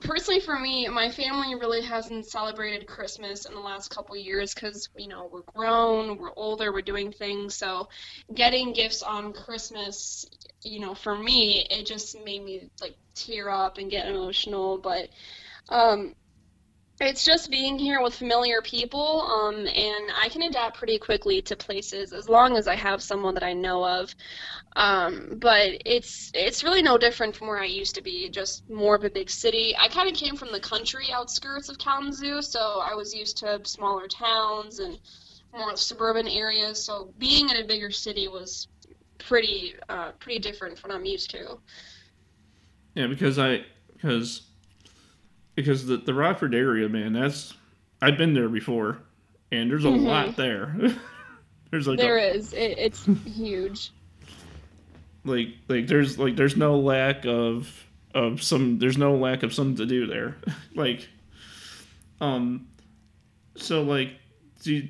personally 0.00 0.40
for 0.40 0.58
me, 0.58 0.88
my 0.88 1.10
family 1.10 1.54
really 1.54 1.82
hasn't 1.82 2.26
celebrated 2.26 2.86
Christmas 2.86 3.44
in 3.46 3.54
the 3.54 3.60
last 3.60 3.90
couple 3.90 4.16
years 4.16 4.54
because 4.54 4.88
you 4.96 5.08
know 5.08 5.28
we're 5.32 5.42
grown, 5.54 6.18
we're 6.18 6.34
older, 6.36 6.72
we're 6.72 6.82
doing 6.82 7.12
things. 7.12 7.54
So 7.54 7.88
getting 8.32 8.72
gifts 8.72 9.02
on 9.02 9.32
Christmas, 9.32 10.26
you 10.62 10.80
know, 10.80 10.94
for 10.94 11.16
me, 11.16 11.66
it 11.70 11.86
just 11.86 12.16
made 12.24 12.44
me 12.44 12.68
like 12.80 12.96
tear 13.14 13.50
up 13.50 13.78
and 13.78 13.90
get 13.90 14.08
emotional. 14.08 14.78
But 14.78 15.08
um, 15.68 16.14
it's 17.00 17.24
just 17.24 17.50
being 17.50 17.78
here 17.78 18.02
with 18.02 18.14
familiar 18.14 18.62
people, 18.62 19.22
um, 19.22 19.54
and 19.54 20.10
I 20.18 20.28
can 20.30 20.42
adapt 20.42 20.78
pretty 20.78 20.98
quickly 20.98 21.42
to 21.42 21.54
places 21.54 22.12
as 22.12 22.28
long 22.28 22.56
as 22.56 22.66
I 22.66 22.74
have 22.74 23.02
someone 23.02 23.34
that 23.34 23.42
I 23.42 23.52
know 23.52 23.84
of. 23.84 24.14
Um, 24.76 25.36
but 25.38 25.82
it's 25.84 26.30
it's 26.34 26.64
really 26.64 26.82
no 26.82 26.96
different 26.96 27.36
from 27.36 27.48
where 27.48 27.60
I 27.60 27.66
used 27.66 27.94
to 27.96 28.02
be, 28.02 28.30
just 28.30 28.68
more 28.70 28.94
of 28.94 29.04
a 29.04 29.10
big 29.10 29.28
city. 29.28 29.74
I 29.78 29.88
kind 29.88 30.08
of 30.08 30.16
came 30.16 30.36
from 30.36 30.52
the 30.52 30.60
country 30.60 31.08
outskirts 31.12 31.68
of 31.68 31.78
Kalamazoo, 31.78 32.40
so 32.40 32.80
I 32.80 32.94
was 32.94 33.14
used 33.14 33.38
to 33.38 33.60
smaller 33.64 34.08
towns 34.08 34.78
and 34.78 34.98
more 35.54 35.76
suburban 35.76 36.28
areas. 36.28 36.82
So 36.82 37.12
being 37.18 37.50
in 37.50 37.56
a 37.56 37.64
bigger 37.64 37.90
city 37.90 38.28
was 38.28 38.68
pretty 39.18 39.74
uh, 39.88 40.12
pretty 40.12 40.38
different 40.38 40.78
from 40.78 40.90
what 40.90 40.96
I'm 40.96 41.04
used 41.04 41.30
to. 41.30 41.58
Yeah, 42.94 43.06
because 43.06 43.38
I 43.38 43.66
because 43.92 44.46
because 45.56 45.86
the 45.86 45.96
the 45.96 46.14
Rockford 46.14 46.54
area, 46.54 46.88
man, 46.88 47.12
that's 47.12 47.54
I've 48.00 48.16
been 48.16 48.34
there 48.34 48.48
before, 48.48 48.98
and 49.50 49.68
there's 49.68 49.84
a 49.84 49.88
mm-hmm. 49.88 50.06
lot 50.06 50.36
there. 50.36 50.76
there's 51.72 51.88
like 51.88 51.98
there 51.98 52.18
a, 52.18 52.22
is. 52.22 52.52
It, 52.52 52.78
it's 52.78 53.04
huge. 53.24 53.90
Like 55.24 55.48
like 55.66 55.88
there's 55.88 56.18
like 56.18 56.36
there's 56.36 56.56
no 56.56 56.78
lack 56.78 57.26
of 57.26 57.84
of 58.14 58.42
some 58.42 58.78
there's 58.78 58.98
no 58.98 59.16
lack 59.16 59.42
of 59.42 59.52
something 59.52 59.76
to 59.76 59.86
do 59.86 60.06
there. 60.06 60.36
like 60.76 61.08
um 62.20 62.68
so 63.56 63.82
like 63.82 64.10
do 64.62 64.86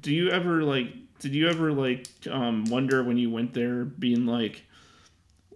do 0.00 0.14
you 0.14 0.30
ever 0.30 0.62
like 0.62 0.88
did 1.18 1.34
you 1.34 1.48
ever 1.48 1.72
like 1.72 2.06
um 2.30 2.64
wonder 2.66 3.02
when 3.02 3.16
you 3.16 3.30
went 3.30 3.52
there 3.52 3.84
being 3.84 4.26
like 4.26 4.62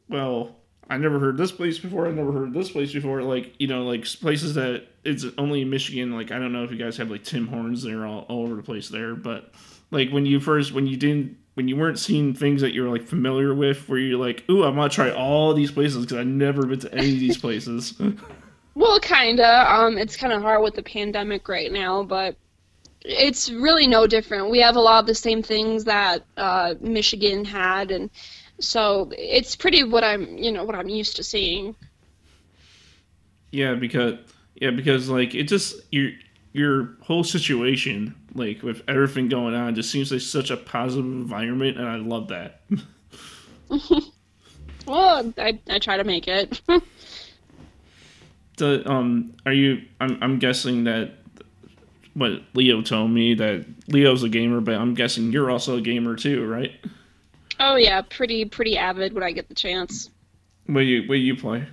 well 0.09 0.57
I 0.89 0.99
never 0.99 1.18
heard 1.18 1.37
this 1.37 1.53
place 1.53 1.78
before. 1.78 2.07
I 2.07 2.11
never 2.11 2.32
heard 2.32 2.53
this 2.53 2.70
place 2.70 2.93
before. 2.93 3.22
Like 3.22 3.55
you 3.59 3.66
know, 3.66 3.85
like 3.85 4.05
places 4.05 4.55
that 4.55 4.87
it's 5.05 5.24
only 5.39 5.62
in 5.62 5.70
Michigan. 5.70 6.12
Like 6.12 6.30
I 6.30 6.39
don't 6.39 6.53
know 6.53 6.64
if 6.64 6.70
you 6.70 6.76
guys 6.76 6.97
have 6.99 7.11
like 7.11 7.24
Tim 7.24 7.47
Hortons. 7.47 7.82
They're 7.82 8.07
all, 8.07 8.20
all 8.28 8.45
over 8.45 8.57
the 8.57 8.62
place 8.62 8.89
there. 8.89 9.14
But 9.14 9.53
like 9.91 10.11
when 10.11 10.26
you 10.26 10.41
first 10.41 10.72
when 10.72 10.87
you 10.87 10.97
didn't 10.97 11.39
when 11.55 11.68
you 11.68 11.76
weren't 11.76 11.99
seeing 11.99 12.35
things 12.35 12.61
that 12.61 12.74
you're 12.74 12.91
like 12.91 13.07
familiar 13.07 13.55
with, 13.55 13.89
where 13.89 13.99
you're 13.99 14.18
like, 14.18 14.45
ooh, 14.51 14.64
I'm 14.64 14.74
gonna 14.74 14.89
try 14.89 15.11
all 15.11 15.55
these 15.55 15.70
places 15.70 16.05
because 16.05 16.18
I've 16.18 16.26
never 16.26 16.66
been 16.66 16.80
to 16.80 16.93
any 16.93 17.14
of 17.14 17.20
these 17.20 17.39
places. 17.39 17.95
well, 18.74 19.01
kinda. 19.01 19.72
Um, 19.72 19.97
it's 19.97 20.16
kind 20.16 20.32
of 20.32 20.43
hard 20.43 20.62
with 20.62 20.74
the 20.74 20.82
pandemic 20.82 21.49
right 21.49 21.72
now, 21.72 22.03
but 22.03 22.37
it's 23.05 23.51
really 23.51 23.87
no 23.87 24.07
different. 24.07 24.51
We 24.51 24.61
have 24.61 24.76
a 24.76 24.80
lot 24.80 25.01
of 25.01 25.07
the 25.07 25.14
same 25.14 25.43
things 25.43 25.85
that 25.85 26.24
uh, 26.37 26.74
Michigan 26.80 27.45
had, 27.45 27.91
and 27.91 28.11
so 28.61 29.11
it's 29.16 29.57
pretty 29.57 29.82
what 29.84 30.05
I'm, 30.05 30.38
you 30.38 30.52
know, 30.52 30.64
what 30.64 30.74
I'm 30.74 30.88
used 30.88 31.16
to 31.16 31.24
seeing. 31.24 31.74
Yeah, 33.50 33.74
because 33.74 34.18
yeah, 34.57 34.70
because 34.70 35.09
like 35.09 35.34
it 35.34 35.44
just 35.44 35.76
your 35.90 36.11
your 36.52 36.96
whole 37.02 37.24
situation, 37.24 38.14
like 38.34 38.62
with 38.62 38.82
everything 38.88 39.28
going 39.28 39.55
on, 39.55 39.74
just 39.74 39.90
seems 39.90 40.11
like 40.11 40.20
such 40.20 40.50
a 40.50 40.57
positive 40.57 41.05
environment, 41.05 41.78
and 41.78 41.88
I 41.88 41.96
love 41.96 42.28
that. 42.28 42.62
well, 44.86 45.32
I 45.38 45.59
I 45.68 45.78
try 45.78 45.96
to 45.96 46.05
make 46.05 46.28
it. 46.28 46.61
the 48.57 48.88
um, 48.90 49.34
are 49.46 49.52
you? 49.52 49.82
I'm 50.00 50.18
I'm 50.22 50.38
guessing 50.38 50.84
that 50.84 51.12
what 52.14 52.42
Leo 52.55 52.82
told 52.82 53.11
me 53.11 53.34
that 53.34 53.66
Leo's 53.88 54.22
a 54.22 54.28
gamer, 54.28 54.61
but 54.61 54.74
I'm 54.74 54.94
guessing 54.94 55.32
you're 55.32 55.50
also 55.50 55.76
a 55.78 55.80
gamer 55.80 56.14
too, 56.14 56.46
right? 56.46 56.72
Oh 57.61 57.76
yeah, 57.76 58.02
pretty 58.02 58.44
pretty 58.44 58.76
avid 58.76 59.12
when 59.12 59.22
I 59.22 59.32
get 59.32 59.48
the 59.48 59.55
chance. 59.55 60.11
What 60.66 60.80
you 60.80 61.09
what 61.09 61.18
you 61.18 61.36
play? 61.36 61.66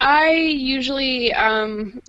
I 0.00 0.30
usually 0.30 1.32
um, 1.32 2.00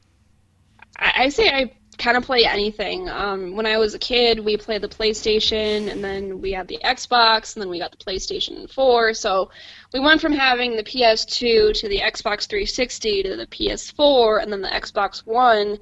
I, 0.97 1.13
I 1.15 1.29
say 1.29 1.49
I 1.49 1.71
kind 1.99 2.17
of 2.17 2.23
play 2.23 2.45
anything. 2.45 3.09
Um, 3.09 3.55
when 3.55 3.65
I 3.65 3.77
was 3.77 3.93
a 3.93 3.99
kid, 3.99 4.39
we 4.39 4.57
played 4.57 4.81
the 4.81 4.87
PlayStation, 4.87 5.91
and 5.91 6.03
then 6.03 6.41
we 6.41 6.51
had 6.53 6.67
the 6.67 6.79
Xbox, 6.83 7.55
and 7.55 7.61
then 7.61 7.69
we 7.69 7.77
got 7.77 7.91
the 7.91 8.03
PlayStation 8.03 8.71
4. 8.71 9.13
So 9.13 9.51
we 9.93 9.99
went 9.99 10.21
from 10.21 10.31
having 10.31 10.75
the 10.75 10.83
PS2 10.83 11.73
to 11.73 11.89
the 11.89 11.99
Xbox 11.99 12.47
360 12.47 13.23
to 13.23 13.35
the 13.35 13.47
PS4, 13.47 14.41
and 14.41 14.51
then 14.51 14.61
the 14.61 14.69
Xbox 14.69 15.19
One. 15.25 15.77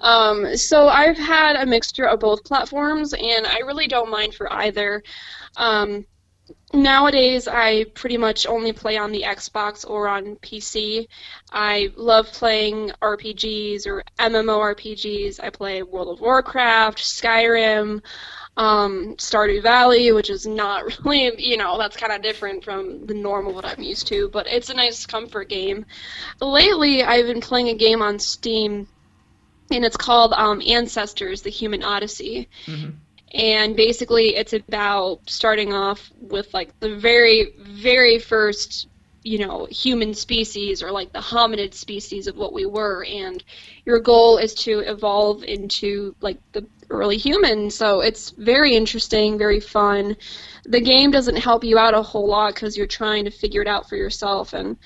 Um, 0.00 0.56
so 0.56 0.88
I've 0.88 1.16
had 1.16 1.56
a 1.56 1.64
mixture 1.64 2.06
of 2.06 2.20
both 2.20 2.44
platforms, 2.44 3.14
and 3.14 3.46
I 3.46 3.58
really 3.58 3.86
don't 3.86 4.10
mind 4.10 4.34
for 4.34 4.52
either. 4.52 5.02
Um, 5.56 6.04
nowadays, 6.72 7.48
I 7.48 7.84
pretty 7.84 8.16
much 8.16 8.46
only 8.46 8.72
play 8.72 8.96
on 8.96 9.12
the 9.12 9.22
Xbox 9.22 9.88
or 9.88 10.08
on 10.08 10.36
PC. 10.36 11.08
I 11.50 11.92
love 11.96 12.32
playing 12.32 12.92
RPGs 13.00 13.86
or 13.86 14.04
MMORPGs. 14.18 15.40
I 15.42 15.50
play 15.50 15.82
World 15.82 16.08
of 16.08 16.20
Warcraft, 16.20 16.98
Skyrim, 16.98 18.02
um, 18.56 19.16
Stardew 19.16 19.62
Valley, 19.62 20.12
which 20.12 20.30
is 20.30 20.46
not 20.46 20.84
really, 21.04 21.42
you 21.42 21.56
know, 21.56 21.78
that's 21.78 21.96
kind 21.96 22.12
of 22.12 22.22
different 22.22 22.64
from 22.64 23.06
the 23.06 23.14
normal 23.14 23.54
what 23.54 23.64
I'm 23.64 23.82
used 23.82 24.06
to, 24.08 24.28
but 24.28 24.46
it's 24.46 24.70
a 24.70 24.74
nice 24.74 25.06
comfort 25.06 25.48
game. 25.48 25.86
Lately, 26.40 27.02
I've 27.02 27.26
been 27.26 27.40
playing 27.40 27.68
a 27.68 27.74
game 27.74 28.02
on 28.02 28.18
Steam, 28.18 28.88
and 29.70 29.84
it's 29.84 29.96
called 29.96 30.32
um, 30.34 30.62
Ancestors: 30.66 31.42
The 31.42 31.50
Human 31.50 31.82
Odyssey. 31.82 32.48
Mm-hmm 32.66 32.90
and 33.32 33.76
basically 33.76 34.36
it's 34.36 34.52
about 34.52 35.20
starting 35.26 35.72
off 35.72 36.10
with 36.20 36.52
like 36.52 36.78
the 36.80 36.96
very 36.96 37.54
very 37.58 38.18
first 38.18 38.88
you 39.24 39.38
know 39.38 39.66
human 39.66 40.14
species 40.14 40.82
or 40.82 40.90
like 40.90 41.12
the 41.12 41.18
hominid 41.18 41.74
species 41.74 42.26
of 42.26 42.36
what 42.36 42.52
we 42.52 42.66
were. 42.66 43.04
And 43.04 43.42
your 43.84 44.00
goal 44.00 44.38
is 44.38 44.54
to 44.54 44.80
evolve 44.80 45.44
into 45.44 46.14
like 46.20 46.38
the 46.52 46.66
early 46.90 47.16
human. 47.16 47.70
So 47.70 48.00
it's 48.00 48.30
very 48.30 48.74
interesting 48.74 49.38
very 49.38 49.60
fun. 49.60 50.16
The 50.64 50.80
game 50.80 51.10
doesn't 51.10 51.36
help 51.36 51.64
you 51.64 51.78
out 51.78 51.94
a 51.94 52.02
whole 52.02 52.28
lot 52.28 52.54
because 52.54 52.76
you're 52.76 52.86
trying 52.86 53.24
to 53.24 53.30
figure 53.30 53.62
it 53.62 53.68
out 53.68 53.88
for 53.88 53.96
yourself. 53.96 54.52
And 54.52 54.76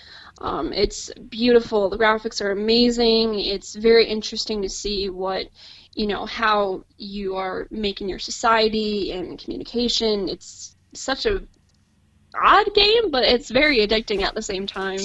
um, 0.41 0.73
it's 0.73 1.11
beautiful. 1.31 1.89
The 1.89 1.99
graphics 1.99 2.43
are 2.45 2.51
amazing. 2.51 3.41
It's 3.41 3.75
very 3.75 4.07
interesting 4.07 4.63
to 4.63 4.69
see 4.69 5.09
what 5.09 5.49
you 5.97 6.07
know 6.07 6.27
how 6.27 6.85
you 6.99 7.37
are 7.37 7.67
making 7.71 8.09
your 8.09 8.19
society 8.19 9.13
and 9.13 9.39
communication. 9.39 10.29
It's 10.29 10.77
such 10.93 11.25
a 11.25 11.43
odd 12.39 12.75
game, 12.75 13.11
but 13.11 13.25
it's 13.25 13.51
very 13.51 13.79
addicting 13.79 14.21
at 14.21 14.35
the 14.35 14.43
same 14.43 14.67
time. 14.67 15.01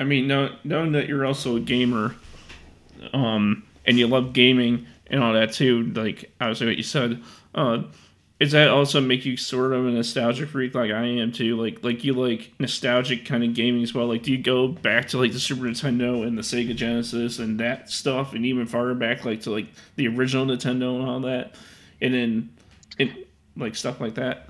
I 0.00 0.04
mean, 0.04 0.28
knowing 0.64 0.92
that 0.92 1.08
you're 1.08 1.26
also 1.26 1.56
a 1.56 1.60
gamer, 1.60 2.16
um, 3.12 3.64
and 3.84 3.98
you 3.98 4.06
love 4.06 4.32
gaming 4.32 4.86
and 5.08 5.22
all 5.22 5.34
that 5.34 5.52
too, 5.52 5.82
like 5.94 6.32
obviously 6.40 6.68
what 6.68 6.76
you 6.78 6.82
said, 6.82 7.22
uh, 7.54 7.82
does 8.42 8.52
that 8.52 8.70
also 8.70 9.00
make 9.00 9.24
you 9.24 9.36
sort 9.36 9.72
of 9.72 9.86
a 9.86 9.90
nostalgia 9.90 10.48
freak 10.48 10.74
like 10.74 10.90
I 10.90 11.04
am 11.04 11.30
too? 11.30 11.56
Like 11.56 11.84
like 11.84 12.02
you 12.02 12.12
like 12.12 12.52
nostalgic 12.58 13.24
kind 13.24 13.44
of 13.44 13.54
gaming 13.54 13.84
as 13.84 13.94
well. 13.94 14.06
Like 14.06 14.24
do 14.24 14.32
you 14.32 14.38
go 14.38 14.66
back 14.66 15.06
to 15.08 15.18
like 15.18 15.32
the 15.32 15.38
Super 15.38 15.62
Nintendo 15.66 16.26
and 16.26 16.36
the 16.36 16.42
Sega 16.42 16.74
Genesis 16.74 17.38
and 17.38 17.60
that 17.60 17.88
stuff 17.88 18.32
and 18.32 18.44
even 18.44 18.66
farther 18.66 18.94
back 18.94 19.24
like 19.24 19.42
to 19.42 19.50
like 19.50 19.66
the 19.94 20.08
original 20.08 20.44
Nintendo 20.44 20.98
and 20.98 21.08
all 21.08 21.20
that? 21.20 21.54
And 22.00 22.12
then 22.12 22.50
it 22.98 23.28
like 23.56 23.76
stuff 23.76 24.00
like 24.00 24.14
that? 24.14 24.48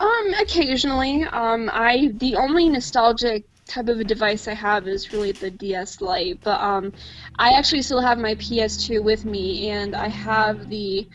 Um, 0.00 0.34
occasionally. 0.40 1.24
Um 1.24 1.68
I 1.70 2.10
the 2.14 2.36
only 2.36 2.70
nostalgic 2.70 3.44
type 3.66 3.88
of 3.88 4.00
a 4.00 4.04
device 4.04 4.48
I 4.48 4.54
have 4.54 4.88
is 4.88 5.12
really 5.12 5.32
the 5.32 5.50
DS 5.50 6.00
Lite, 6.00 6.40
but 6.42 6.58
um 6.58 6.94
I 7.38 7.50
actually 7.50 7.82
still 7.82 8.00
have 8.00 8.16
my 8.16 8.34
PS2 8.36 9.02
with 9.02 9.26
me 9.26 9.68
and 9.68 9.94
I 9.94 10.08
have 10.08 10.70
the 10.70 11.06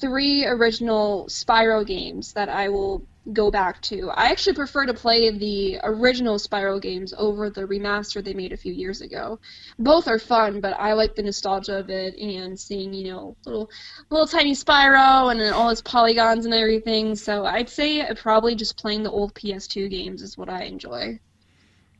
three 0.00 0.44
original 0.46 1.26
Spyro 1.28 1.86
games 1.86 2.32
that 2.32 2.48
I 2.48 2.68
will 2.68 3.06
go 3.32 3.50
back 3.50 3.80
to. 3.80 4.10
I 4.10 4.26
actually 4.26 4.54
prefer 4.54 4.84
to 4.86 4.94
play 4.94 5.30
the 5.30 5.78
original 5.82 6.36
Spyro 6.36 6.80
games 6.80 7.14
over 7.16 7.48
the 7.48 7.62
remaster 7.62 8.22
they 8.22 8.34
made 8.34 8.52
a 8.52 8.56
few 8.56 8.72
years 8.72 9.00
ago. 9.00 9.40
Both 9.78 10.08
are 10.08 10.18
fun, 10.18 10.60
but 10.60 10.78
I 10.78 10.92
like 10.92 11.14
the 11.14 11.22
nostalgia 11.22 11.78
of 11.78 11.88
it 11.88 12.16
and 12.18 12.58
seeing, 12.58 12.92
you 12.92 13.12
know, 13.12 13.36
little 13.46 13.70
little 14.10 14.26
tiny 14.26 14.52
Spyro 14.52 15.30
and 15.30 15.40
all 15.54 15.70
his 15.70 15.80
polygons 15.80 16.44
and 16.44 16.54
everything. 16.54 17.16
So 17.16 17.46
I'd 17.46 17.70
say 17.70 18.06
probably 18.16 18.54
just 18.54 18.76
playing 18.76 19.02
the 19.02 19.10
old 19.10 19.34
PS2 19.34 19.88
games 19.88 20.20
is 20.20 20.36
what 20.36 20.50
I 20.50 20.64
enjoy. 20.64 21.18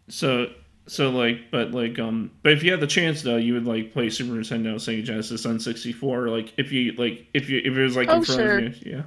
So 0.09 0.49
so 0.87 1.11
like, 1.11 1.51
but 1.51 1.73
like, 1.73 1.99
um, 1.99 2.31
but 2.43 2.53
if 2.53 2.63
you 2.63 2.71
had 2.71 2.81
the 2.81 2.87
chance 2.87 3.23
though, 3.23 3.37
you 3.37 3.55
would 3.55 3.67
like 3.67 3.93
play 3.93 4.11
Super 4.11 4.33
Nintendo, 4.33 4.75
Sega 4.77 5.03
Genesis 5.05 5.47
on 5.47 5.59
sixty 5.59 5.93
four. 5.93 6.29
Like, 6.29 6.53
if 6.57 6.73
you 6.73 6.93
like, 6.93 7.27
if 7.35 7.49
you 7.49 7.59
if 7.65 7.77
it 7.77 7.83
was 7.83 7.97
like 7.97 8.09
oh, 8.09 8.17
in 8.17 8.25
front 8.25 8.41
sure. 8.41 8.59
of 8.59 8.85
you, 8.87 8.93
yeah. 8.93 9.03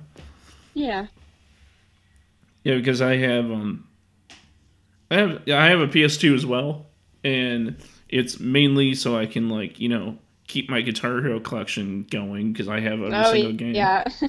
Yeah. 0.74 1.08
Yeah, 2.64 2.76
because 2.76 3.02
I 3.02 3.16
have 3.18 3.46
um, 3.46 3.88
I 5.10 5.16
have 5.16 5.42
I 5.50 5.68
have 5.68 5.80
a 5.80 5.88
PS 5.88 6.18
two 6.18 6.36
as 6.36 6.46
well, 6.46 6.88
and 7.24 7.78
it's 8.10 8.40
mainly 8.40 8.94
so 8.94 9.18
I 9.18 9.26
can 9.26 9.50
like 9.50 9.80
you 9.80 9.90
know 9.90 10.18
keep 10.48 10.70
my 10.70 10.82
Guitar 10.82 11.22
Hero 11.22 11.40
collection 11.40 12.06
going 12.10 12.52
because 12.54 12.68
I 12.68 12.80
have 12.80 13.02
every 13.02 13.14
Oh, 13.14 13.32
single 13.32 13.54
game. 13.54 13.76
yeah. 13.76 14.04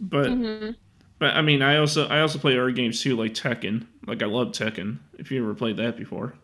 But 0.00 0.30
hmm 0.30 0.70
but 1.18 1.34
I 1.34 1.42
mean 1.42 1.62
I 1.62 1.76
also 1.76 2.06
I 2.08 2.20
also 2.20 2.38
play 2.38 2.52
other 2.58 2.70
games 2.70 3.02
too 3.02 3.16
like 3.16 3.34
Tekken. 3.34 3.86
Like 4.06 4.22
I 4.22 4.26
love 4.26 4.48
Tekken. 4.48 4.98
If 5.18 5.30
you 5.30 5.42
ever 5.42 5.54
played 5.54 5.76
that 5.76 5.96
before. 5.96 6.34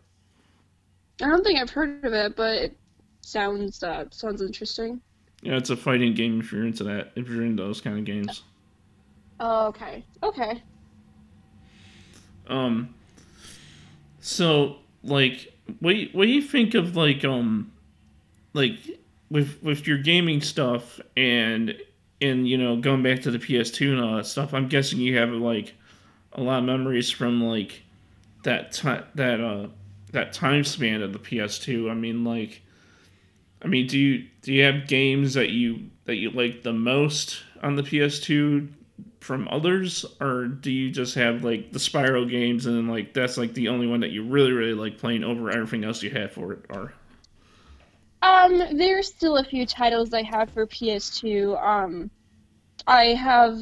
I 1.21 1.27
don't 1.29 1.43
think 1.43 1.59
I've 1.59 1.69
heard 1.69 2.03
of 2.03 2.13
it, 2.13 2.35
but 2.35 2.55
it 2.55 2.77
sounds 3.21 3.83
uh, 3.83 4.05
sounds 4.11 4.41
interesting. 4.41 5.01
Yeah, 5.41 5.57
it's 5.57 5.69
a 5.69 5.77
fighting 5.77 6.13
game 6.13 6.39
if 6.39 6.51
you're 6.51 6.65
into 6.65 6.83
that. 6.85 7.11
If 7.15 7.29
you're 7.29 7.43
into 7.43 7.63
those 7.63 7.81
kind 7.81 7.97
of 7.97 8.05
games. 8.05 8.43
Oh, 9.39 9.67
okay. 9.67 10.03
Okay. 10.23 10.61
Um. 12.47 12.93
So 14.19 14.77
like, 15.03 15.53
what 15.79 15.91
do 15.91 15.97
you, 15.97 16.09
what 16.13 16.25
do 16.25 16.31
you 16.31 16.41
think 16.41 16.73
of 16.73 16.95
like 16.95 17.23
um, 17.23 17.71
like 18.53 18.77
with 19.29 19.61
with 19.61 19.87
your 19.87 19.97
gaming 19.97 20.41
stuff 20.41 20.99
and 21.15 21.77
and 22.25 22.47
you 22.47 22.57
know 22.57 22.77
going 22.77 23.03
back 23.03 23.21
to 23.23 23.31
the 23.31 23.39
PS2 23.39 23.91
and 23.91 24.01
all 24.01 24.17
that 24.17 24.25
stuff? 24.25 24.53
I'm 24.53 24.67
guessing 24.67 24.99
you 24.99 25.17
have 25.17 25.29
like 25.31 25.73
a 26.33 26.41
lot 26.41 26.59
of 26.59 26.65
memories 26.65 27.09
from 27.09 27.43
like 27.43 27.83
that 28.43 28.71
time 28.71 29.05
that 29.15 29.41
uh 29.41 29.67
that 30.11 30.33
time 30.33 30.63
span 30.63 31.01
of 31.01 31.13
the 31.13 31.19
PS2. 31.19 31.89
I 31.89 31.93
mean 31.93 32.23
like. 32.23 32.61
I 33.61 33.67
mean, 33.67 33.87
do 33.87 33.97
you 33.97 34.27
do 34.43 34.53
you 34.53 34.63
have 34.63 34.85
games 34.85 35.33
that 35.33 35.49
you 35.49 35.89
that 36.03 36.17
you 36.17 36.29
like 36.29 36.61
the 36.61 36.73
most 36.73 37.41
on 37.63 37.75
the 37.75 37.81
PS2 37.81 38.69
from 39.25 39.47
others, 39.49 40.05
or 40.21 40.45
do 40.45 40.71
you 40.71 40.91
just 40.91 41.15
have 41.15 41.43
like 41.43 41.71
the 41.71 41.79
Spyro 41.79 42.29
games 42.29 42.67
and 42.67 42.77
then 42.77 42.87
like 42.87 43.13
that's 43.15 43.37
like 43.37 43.55
the 43.55 43.69
only 43.69 43.87
one 43.87 44.01
that 44.01 44.11
you 44.11 44.23
really 44.23 44.51
really 44.51 44.75
like 44.75 44.99
playing 44.99 45.23
over 45.23 45.49
everything 45.49 45.83
else 45.83 46.03
you 46.03 46.11
have 46.11 46.31
for 46.31 46.53
it? 46.53 46.65
Or 46.69 46.93
Um, 48.25 48.77
there's 48.77 49.07
still 49.13 49.37
a 49.37 49.43
few 49.43 49.65
titles 49.65 50.13
I 50.13 50.23
have 50.23 50.51
for 50.51 50.65
PS2. 50.67 51.55
Um, 51.57 52.11
I 52.87 53.07
have, 53.15 53.57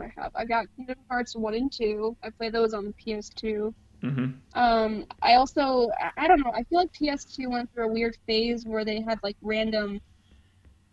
I 0.00 0.12
have? 0.16 0.32
I 0.34 0.44
got 0.46 0.66
Kingdom 0.76 0.98
Hearts 1.10 1.36
1 1.36 1.54
and 1.54 1.72
2. 1.72 2.16
I 2.22 2.30
play 2.30 2.50
those 2.50 2.74
on 2.74 2.86
the 2.86 2.94
PS2. 2.94 3.74
hmm 4.02 4.42
Um, 4.54 5.06
I 5.22 5.34
also, 5.36 5.90
I- 6.00 6.12
I 6.24 6.28
don't 6.28 6.40
know, 6.40 6.52
I 6.54 6.64
feel 6.64 6.80
like 6.80 6.92
PS2 6.92 7.50
went 7.50 7.72
through 7.72 7.86
a 7.90 7.92
weird 7.92 8.16
phase 8.26 8.66
where 8.66 8.84
they 8.84 9.02
had 9.02 9.20
like 9.24 9.36
random 9.42 10.00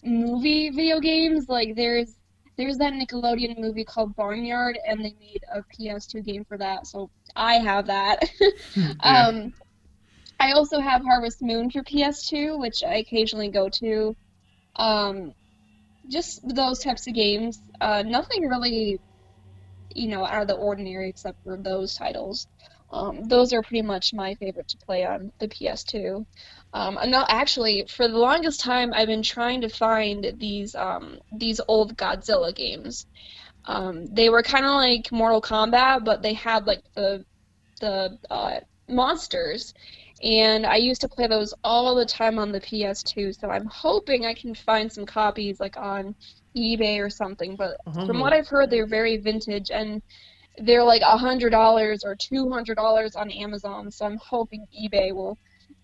movie 0.04 0.70
video 0.70 1.00
games. 1.00 1.48
Like 1.50 1.76
there's 1.76 2.16
there's 2.58 2.78
that 2.80 2.94
Nickelodeon 2.94 3.60
movie 3.60 3.86
called 3.86 4.16
Barnyard, 4.16 4.80
and 4.88 5.00
they 5.04 5.16
made 5.20 5.44
a 5.54 5.64
PS2 5.76 6.22
game 6.22 6.46
for 6.46 6.58
that. 6.58 6.88
So 6.88 7.10
I 7.36 7.56
have 7.56 7.88
that. 7.88 8.24
yeah. 9.04 9.28
Um, 9.28 9.54
I 10.40 10.52
also 10.52 10.80
have 10.80 11.04
Harvest 11.04 11.42
Moon 11.42 11.70
for 11.72 11.84
PS2, 11.84 12.60
which 12.60 12.84
I 12.84 12.96
occasionally 12.96 13.50
go 13.50 13.70
to. 13.70 14.16
Um, 14.76 15.34
just 16.10 16.42
those 16.48 16.80
types 16.80 17.08
of 17.08 17.14
games. 17.14 17.60
Uh, 17.82 18.04
nothing 18.06 18.48
really, 18.48 19.00
you 19.94 20.08
know, 20.08 20.26
out 20.26 20.44
of 20.44 20.48
the 20.48 20.56
ordinary 20.56 21.10
except 21.10 21.42
for 21.44 21.58
those 21.58 21.96
titles. 21.96 22.48
Um, 22.90 23.24
those 23.26 23.52
are 23.52 23.62
pretty 23.62 23.82
much 23.82 24.14
my 24.14 24.36
favorite 24.36 24.70
to 24.70 24.78
play 24.78 25.06
on 25.06 25.32
the 25.40 25.48
PS2. 25.48 26.26
Um, 26.74 26.98
and 26.98 27.12
not 27.12 27.30
actually, 27.30 27.86
for 27.90 28.08
the 28.08 28.18
longest 28.18 28.62
time, 28.62 28.94
I've 28.94 29.08
been 29.08 29.24
trying 29.24 29.62
to 29.62 29.70
find 29.70 30.34
these 30.38 30.74
um, 30.76 31.20
these 31.36 31.60
old 31.68 31.98
Godzilla 31.98 32.56
games. 32.56 33.06
Um, 33.66 34.06
they 34.06 34.30
were 34.30 34.44
kind 34.44 34.66
of 34.66 34.72
like 34.72 35.12
Mortal 35.12 35.42
Kombat, 35.42 36.06
but 36.06 36.22
they 36.22 36.34
had 36.34 36.66
like 36.66 36.84
the 36.96 37.26
the 37.82 38.18
uh, 38.30 38.60
monsters, 38.88 39.74
and 40.24 40.66
I 40.66 40.78
used 40.78 41.02
to 41.02 41.08
play 41.08 41.28
those 41.28 41.54
all 41.64 41.94
the 41.96 42.06
time 42.06 42.40
on 42.40 42.52
the 42.52 42.60
PS2. 42.62 43.40
So 43.40 43.50
I'm 43.50 43.66
hoping 43.66 44.26
I 44.26 44.34
can 44.34 44.56
find 44.56 44.92
some 44.92 45.06
copies 45.06 45.60
like 45.60 45.78
on 45.78 46.16
eBay 46.56 47.00
or 47.00 47.10
something. 47.10 47.56
But 47.56 47.78
from 47.94 48.18
Oh. 48.18 48.22
what 48.22 48.34
I've 48.34 48.48
heard, 48.48 48.70
they're 48.70 48.88
very 48.88 49.18
vintage 49.18 49.70
and 49.72 50.02
they're 50.60 50.84
like 50.84 51.02
a 51.04 51.18
hundred 51.18 51.52
dollars 51.52 52.04
or 52.04 52.16
two 52.16 52.50
hundred 52.50 52.76
dollars 52.76 53.16
on 53.16 53.30
Amazon. 53.32 53.92
So 53.92 54.06
I'm 54.06 54.18
hoping 54.18 54.66
eBay 54.80 55.14
will 55.14 55.38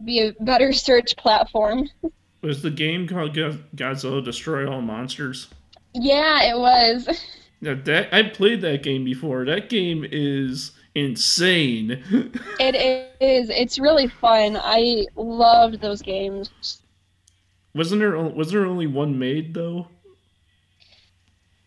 be 0.03 0.19
a 0.21 0.33
better 0.43 0.73
search 0.87 1.15
platform. 1.15 1.89
Was 2.41 2.61
the 2.61 2.71
game 2.71 3.07
called 3.07 3.33
Go- 3.35 3.59
Godzilla 3.75 4.23
Destroy 4.25 4.69
All 4.69 4.81
Monsters? 4.81 5.47
Yeah, 5.93 6.43
it 6.51 6.57
was. 6.59 7.07
Now 7.61 7.75
that 7.85 8.13
I 8.13 8.23
played 8.23 8.59
that 8.63 8.83
game 8.83 9.05
before. 9.05 9.45
That 9.45 9.69
game 9.69 10.05
is 10.11 10.72
insane. 10.95 12.03
It 12.59 12.75
is. 13.19 13.49
It's 13.49 13.79
really 13.79 14.07
fun. 14.07 14.57
I 14.61 15.05
loved 15.15 15.81
those 15.81 16.01
games. 16.01 16.81
Wasn't 17.75 17.99
there 17.99 18.17
was 18.17 18.51
there 18.51 18.65
only 18.65 18.87
one 18.87 19.17
made 19.17 19.53
though? 19.53 19.87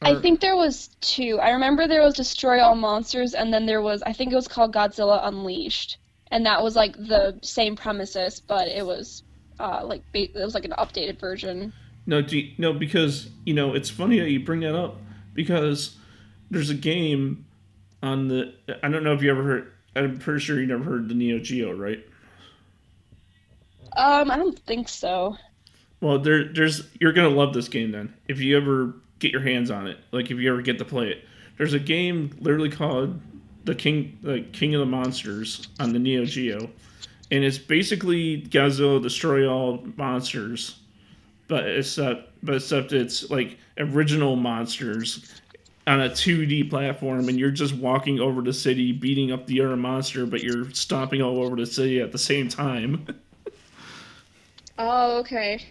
I 0.03 0.13
Or- 0.13 0.21
think 0.21 0.41
there 0.41 0.57
was 0.57 0.89
two. 1.01 1.39
I 1.41 1.51
remember 1.51 1.89
there 1.89 2.03
was 2.03 2.15
Destroy 2.15 2.61
All 2.63 2.77
Monsters, 2.77 3.35
and 3.35 3.53
then 3.53 3.67
there 3.67 3.81
was, 3.83 4.03
I 4.03 4.13
think 4.13 4.31
it 4.31 4.37
was 4.37 4.47
called 4.47 4.75
Godzilla 4.75 5.27
Unleashed, 5.27 5.97
and 6.31 6.45
that 6.45 6.63
was 6.63 6.77
like 6.77 6.97
the 6.97 7.39
same 7.43 7.77
premises, 7.77 8.39
but 8.41 8.69
it 8.69 8.85
was, 8.85 9.23
uh, 9.59 9.81
like 9.85 10.03
it 10.13 10.35
was 10.35 10.55
like 10.55 10.67
an 10.67 10.75
updated 10.79 11.19
version. 11.19 11.73
No, 12.07 12.19
you, 12.19 12.53
no, 12.59 12.73
because 12.75 13.31
you 13.47 13.55
know 13.55 13.75
it's 13.75 13.89
funny 13.91 14.21
that 14.21 14.31
you 14.31 14.39
bring 14.45 14.61
that 14.61 14.77
up 14.77 14.99
because 15.35 15.97
there's 16.51 16.71
a 16.71 16.75
game 16.75 17.46
on 18.03 18.29
the. 18.29 18.55
I 18.83 18.89
don't 18.89 19.03
know 19.03 19.13
if 19.13 19.23
you 19.23 19.31
ever 19.31 19.43
heard. 19.43 19.73
I'm 19.95 20.19
pretty 20.19 20.41
sure 20.41 20.61
you 20.61 20.67
never 20.67 20.85
heard 20.85 21.09
the 21.09 21.15
Neo 21.15 21.39
Geo, 21.39 21.73
right? 21.73 22.05
Um, 23.97 24.31
I 24.31 24.37
don't 24.37 24.59
think 24.61 24.89
so. 24.89 25.37
Well, 26.01 26.19
there, 26.19 26.53
there's 26.53 26.87
you're 27.01 27.13
gonna 27.13 27.31
love 27.31 27.55
this 27.55 27.69
game 27.69 27.91
then 27.91 28.13
if 28.29 28.39
you 28.41 28.57
ever 28.57 28.95
get 29.19 29.33
your 29.33 29.41
hands 29.41 29.71
on 29.71 29.87
it. 29.87 29.99
Like 30.13 30.31
if 30.31 30.39
you 30.39 30.53
ever 30.53 30.63
get 30.63 30.79
to 30.79 30.85
play 30.85 31.09
it, 31.09 31.25
there's 31.57 31.73
a 31.73 31.79
game 31.79 32.37
literally 32.41 32.71
called 32.71 33.19
the 33.65 33.75
King, 33.75 34.19
the 34.23 34.43
King 34.53 34.75
of 34.75 34.81
the 34.81 34.87
Monsters 34.87 35.69
on 35.81 35.93
the 35.93 35.99
Neo 35.99 36.25
Geo, 36.25 36.71
and 37.31 37.45
it's 37.45 37.59
basically 37.59 38.43
Godzilla 38.43 39.03
destroy 39.03 39.49
all 39.49 39.85
monsters, 39.97 40.81
but 41.49 41.69
except 41.69 42.31
but 42.43 42.57
except 42.57 42.93
it's 42.93 43.31
like 43.31 43.59
original 43.79 44.37
monsters 44.37 45.41
on 45.87 46.01
a 46.01 46.09
2D 46.09 46.69
platform, 46.69 47.29
and 47.29 47.39
you're 47.39 47.51
just 47.51 47.75
walking 47.75 48.21
over 48.21 48.43
the 48.43 48.53
city, 48.53 48.93
beating 48.93 49.31
up 49.33 49.47
the 49.47 49.61
other 49.61 49.77
monster, 49.77 50.27
but 50.27 50.43
you're 50.43 50.71
stomping 50.73 51.23
all 51.23 51.43
over 51.43 51.57
the 51.57 51.67
city 51.67 52.01
at 52.01 52.13
the 52.13 52.19
same 52.19 52.49
time. 52.49 53.07
Oh, 54.79 55.21
okay. 55.21 55.65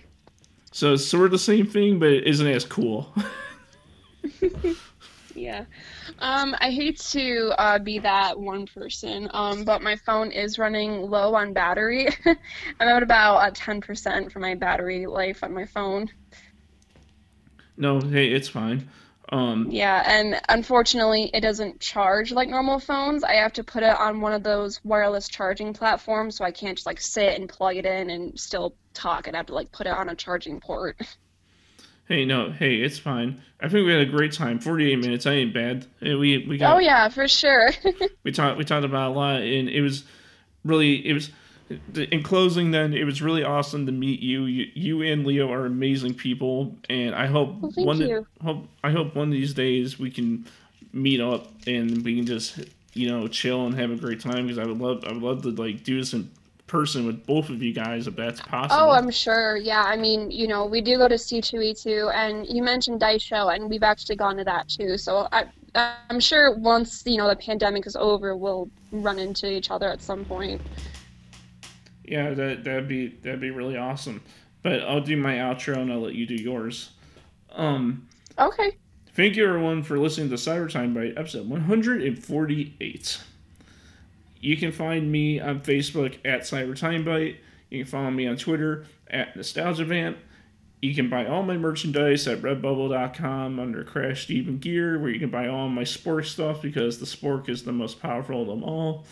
So 0.71 0.93
it's 0.93 1.05
sort 1.05 1.25
of 1.25 1.31
the 1.31 1.37
same 1.37 1.67
thing, 1.67 1.99
but 1.99 2.09
it 2.09 2.23
isn't 2.25 2.47
as 2.47 2.65
cool. 2.65 3.13
Yeah. 5.35 5.65
Um, 6.19 6.55
I 6.59 6.71
hate 6.71 6.97
to 7.11 7.53
uh, 7.57 7.77
be 7.79 7.99
that 7.99 8.39
one 8.39 8.65
person, 8.67 9.29
um, 9.33 9.65
but 9.65 9.81
my 9.81 9.97
phone 9.97 10.31
is 10.31 10.57
running 10.57 11.09
low 11.09 11.35
on 11.35 11.51
battery. 11.53 12.07
I'm 12.25 12.87
at 12.87 13.03
about 13.03 13.37
uh, 13.37 13.51
10% 13.51 14.31
for 14.31 14.39
my 14.39 14.55
battery 14.55 15.05
life 15.05 15.43
on 15.43 15.53
my 15.53 15.65
phone. 15.65 16.09
no, 17.77 17.99
hey, 17.99 18.29
it's 18.31 18.47
fine. 18.47 18.89
Um, 19.29 19.67
Yeah, 19.71 20.03
and 20.05 20.39
unfortunately, 20.49 21.29
it 21.33 21.41
doesn't 21.41 21.79
charge 21.79 22.31
like 22.31 22.49
normal 22.49 22.79
phones. 22.79 23.23
I 23.23 23.33
have 23.35 23.53
to 23.53 23.63
put 23.63 23.83
it 23.83 23.99
on 23.99 24.21
one 24.21 24.33
of 24.33 24.43
those 24.43 24.79
wireless 24.83 25.27
charging 25.27 25.73
platforms, 25.73 26.37
so 26.37 26.45
I 26.45 26.51
can't 26.51 26.77
just 26.77 26.85
like 26.85 27.01
sit 27.01 27.39
and 27.39 27.49
plug 27.49 27.75
it 27.75 27.85
in 27.85 28.09
and 28.09 28.39
still 28.39 28.75
talk. 28.93 29.27
I'd 29.27 29.35
have 29.35 29.47
to 29.47 29.55
like 29.55 29.71
put 29.71 29.87
it 29.87 29.93
on 29.93 30.09
a 30.09 30.15
charging 30.15 30.59
port. 30.59 30.97
hey, 32.07 32.25
no, 32.25 32.51
hey, 32.51 32.75
it's 32.75 32.99
fine. 32.99 33.41
I 33.59 33.67
think 33.67 33.85
we 33.85 33.91
had 33.91 34.01
a 34.01 34.11
great 34.11 34.33
time. 34.33 34.59
Forty-eight 34.59 34.99
minutes, 34.99 35.25
I 35.25 35.33
ain't 35.33 35.53
bad. 35.53 35.87
We 36.01 36.45
we 36.47 36.57
got 36.57 36.75
Oh 36.75 36.79
yeah, 36.79 37.09
for 37.09 37.27
sure. 37.27 37.71
we 38.23 38.31
talked 38.31 38.57
we 38.57 38.63
talked 38.63 38.85
about 38.85 39.11
a 39.11 39.13
lot, 39.15 39.41
and 39.41 39.69
it 39.69 39.81
was 39.81 40.03
really 40.63 41.05
it 41.07 41.13
was. 41.13 41.31
In 41.95 42.21
closing, 42.21 42.71
then 42.71 42.93
it 42.93 43.05
was 43.05 43.21
really 43.23 43.43
awesome 43.43 43.87
to 43.87 43.91
meet 43.91 44.19
you. 44.19 44.45
You, 44.45 44.69
you 44.75 45.01
and 45.01 45.25
Leo 45.25 45.51
are 45.51 45.65
amazing 45.65 46.13
people, 46.13 46.75
and 46.89 47.15
I 47.15 47.25
hope 47.25 47.55
Well, 47.59 47.71
one 47.75 48.25
hope 48.43 48.67
I 48.83 48.91
hope 48.91 49.15
one 49.15 49.29
of 49.29 49.33
these 49.33 49.53
days 49.53 49.97
we 49.97 50.11
can 50.11 50.45
meet 50.93 51.19
up 51.19 51.47
and 51.65 52.03
we 52.03 52.17
can 52.17 52.25
just 52.25 52.59
you 52.93 53.09
know 53.09 53.27
chill 53.27 53.65
and 53.65 53.73
have 53.75 53.89
a 53.89 53.95
great 53.95 54.19
time. 54.19 54.45
Because 54.45 54.59
I 54.59 54.65
would 54.65 54.77
love 54.77 55.03
I 55.07 55.13
would 55.13 55.23
love 55.23 55.41
to 55.41 55.49
like 55.49 55.83
do 55.83 55.97
this 55.97 56.13
in 56.13 56.29
person 56.67 57.05
with 57.05 57.25
both 57.25 57.49
of 57.49 57.61
you 57.61 57.73
guys 57.73 58.07
if 58.07 58.15
that's 58.15 58.41
possible. 58.41 58.85
Oh, 58.85 58.91
I'm 58.91 59.09
sure. 59.09 59.57
Yeah, 59.57 59.83
I 59.83 59.95
mean, 59.95 60.31
you 60.31 60.47
know, 60.47 60.65
we 60.65 60.81
do 60.81 60.97
go 60.97 61.07
to 61.07 61.15
C2E2, 61.15 62.13
and 62.13 62.45
you 62.47 62.63
mentioned 62.63 62.99
Dice 62.99 63.21
Show, 63.21 63.49
and 63.49 63.69
we've 63.69 63.83
actually 63.83 64.15
gone 64.15 64.37
to 64.37 64.43
that 64.43 64.69
too. 64.69 64.97
So 64.97 65.27
I, 65.31 65.45
I'm 66.09 66.19
sure 66.19 66.55
once, 66.55 67.03
you 67.05 67.17
know, 67.17 67.27
the 67.27 67.35
pandemic 67.35 67.85
is 67.85 67.95
over, 67.95 68.35
we'll 68.35 68.69
run 68.91 69.19
into 69.19 69.51
each 69.51 69.71
other 69.71 69.89
at 69.89 70.01
some 70.01 70.25
point. 70.25 70.61
Yeah, 72.07 72.33
that 72.33 72.63
that'd 72.63 72.87
be 72.87 73.07
that'd 73.23 73.39
be 73.41 73.51
really 73.51 73.77
awesome. 73.77 74.21
But 74.63 74.81
I'll 74.81 75.01
do 75.01 75.15
my 75.17 75.35
outro 75.35 75.77
and 75.77 75.91
I'll 75.91 76.01
let 76.01 76.15
you 76.15 76.25
do 76.25 76.35
yours. 76.35 76.91
Um, 77.51 78.07
Okay. 78.39 78.71
thank 79.13 79.35
you 79.35 79.47
everyone 79.47 79.83
for 79.83 79.97
listening 79.99 80.29
to 80.29 80.35
Cyber 80.35 80.69
Time 80.71 80.93
Bite 80.93 81.13
episode 81.17 81.47
148. 81.49 83.19
you 84.41 84.57
can 84.57 84.71
find 84.71 85.11
me 85.11 85.39
on 85.39 85.61
Facebook 85.61 86.17
at 86.25 86.41
Cyber 86.41 86.77
Time 86.77 87.03
Bite. 87.05 87.37
You 87.69 87.83
can 87.83 87.91
follow 87.91 88.11
me 88.11 88.27
on 88.27 88.37
Twitter 88.37 88.85
at 89.09 89.35
NostalgiaVamp. 89.35 90.17
You 90.81 90.93
can 90.93 91.09
buy 91.09 91.25
all 91.25 91.41
my 91.43 91.57
merchandise 91.57 92.27
at 92.27 92.41
redbubble.com 92.41 93.59
under 93.59 93.83
Crash 93.83 94.23
Steven 94.23 94.59
Gear, 94.59 94.99
where 94.99 95.09
you 95.09 95.19
can 95.19 95.31
buy 95.31 95.47
all 95.47 95.67
my 95.69 95.81
Spork 95.83 96.25
stuff 96.25 96.61
because 96.61 96.99
the 96.99 97.05
Spork 97.05 97.49
is 97.49 97.63
the 97.63 97.71
most 97.71 97.99
powerful 98.01 98.41
of 98.41 98.47
them 98.47 98.63
all. 98.63 99.05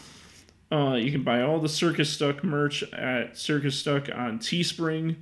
Uh, 0.73 0.95
you 0.95 1.11
can 1.11 1.23
buy 1.23 1.43
all 1.43 1.59
the 1.59 1.69
Circus 1.69 2.09
Stuck 2.09 2.43
merch 2.43 2.83
at 2.93 3.37
Circus 3.37 3.77
Stuck 3.77 4.09
on 4.09 4.39
Teespring. 4.39 5.17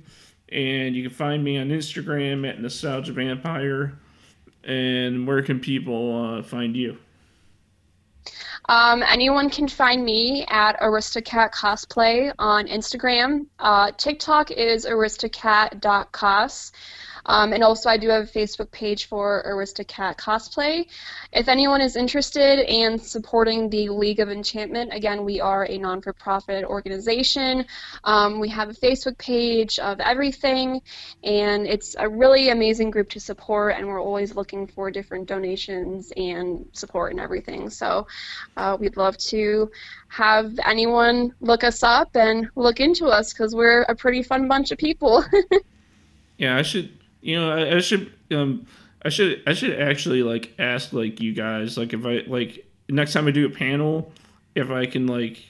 And 0.48 0.96
you 0.96 1.02
can 1.02 1.12
find 1.12 1.44
me 1.44 1.58
on 1.58 1.68
Instagram 1.68 2.48
at 2.48 2.60
Nostalgia 2.60 3.12
Vampire. 3.12 3.98
And 4.64 5.26
where 5.26 5.42
can 5.42 5.60
people 5.60 6.38
uh, 6.38 6.42
find 6.42 6.74
you? 6.74 6.96
Um, 8.68 9.02
anyone 9.02 9.50
can 9.50 9.68
find 9.68 10.02
me 10.04 10.46
at 10.48 10.80
Aristocat 10.80 11.52
Cosplay 11.52 12.32
on 12.38 12.66
Instagram. 12.68 13.46
Uh, 13.58 13.90
TikTok 13.92 14.52
is 14.52 14.86
aristocat.cos. 14.86 16.72
Um, 17.26 17.52
and 17.52 17.62
also, 17.62 17.88
I 17.88 17.96
do 17.96 18.08
have 18.08 18.24
a 18.24 18.26
Facebook 18.26 18.70
page 18.70 19.06
for 19.06 19.44
Aristocat 19.46 20.16
Cosplay. 20.16 20.86
If 21.32 21.48
anyone 21.48 21.80
is 21.80 21.96
interested 21.96 22.58
in 22.60 22.98
supporting 22.98 23.70
the 23.70 23.88
League 23.90 24.20
of 24.20 24.28
Enchantment, 24.28 24.92
again, 24.92 25.24
we 25.24 25.40
are 25.40 25.64
a 25.64 25.78
non 25.78 26.02
for 26.02 26.12
profit 26.12 26.64
organization. 26.64 27.64
Um, 28.04 28.40
we 28.40 28.48
have 28.48 28.70
a 28.70 28.74
Facebook 28.74 29.18
page 29.18 29.78
of 29.78 30.00
everything, 30.00 30.82
and 31.22 31.66
it's 31.66 31.94
a 31.98 32.08
really 32.08 32.50
amazing 32.50 32.90
group 32.90 33.10
to 33.10 33.20
support, 33.20 33.76
and 33.76 33.86
we're 33.86 34.02
always 34.02 34.34
looking 34.34 34.66
for 34.66 34.90
different 34.90 35.26
donations 35.26 36.12
and 36.16 36.66
support 36.72 37.12
and 37.12 37.20
everything. 37.20 37.70
So 37.70 38.06
uh, 38.56 38.76
we'd 38.78 38.96
love 38.96 39.16
to 39.18 39.70
have 40.08 40.58
anyone 40.66 41.34
look 41.40 41.64
us 41.64 41.82
up 41.82 42.16
and 42.16 42.48
look 42.54 42.80
into 42.80 43.06
us 43.06 43.32
because 43.32 43.54
we're 43.54 43.82
a 43.82 43.94
pretty 43.94 44.22
fun 44.22 44.48
bunch 44.48 44.72
of 44.72 44.78
people. 44.78 45.24
yeah, 46.36 46.56
I 46.56 46.62
should 46.62 47.01
you 47.22 47.40
know, 47.40 47.50
I, 47.50 47.76
I 47.76 47.80
should 47.80 48.12
um 48.30 48.66
I 49.04 49.08
should 49.08 49.42
I 49.46 49.54
should 49.54 49.80
actually 49.80 50.22
like 50.22 50.54
ask 50.58 50.92
like 50.92 51.20
you 51.20 51.32
guys 51.32 51.78
like 51.78 51.92
if 51.94 52.04
I 52.04 52.22
like 52.26 52.66
next 52.88 53.14
time 53.14 53.26
I 53.26 53.30
do 53.30 53.46
a 53.46 53.50
panel 53.50 54.12
if 54.54 54.70
I 54.70 54.86
can 54.86 55.06
like 55.06 55.42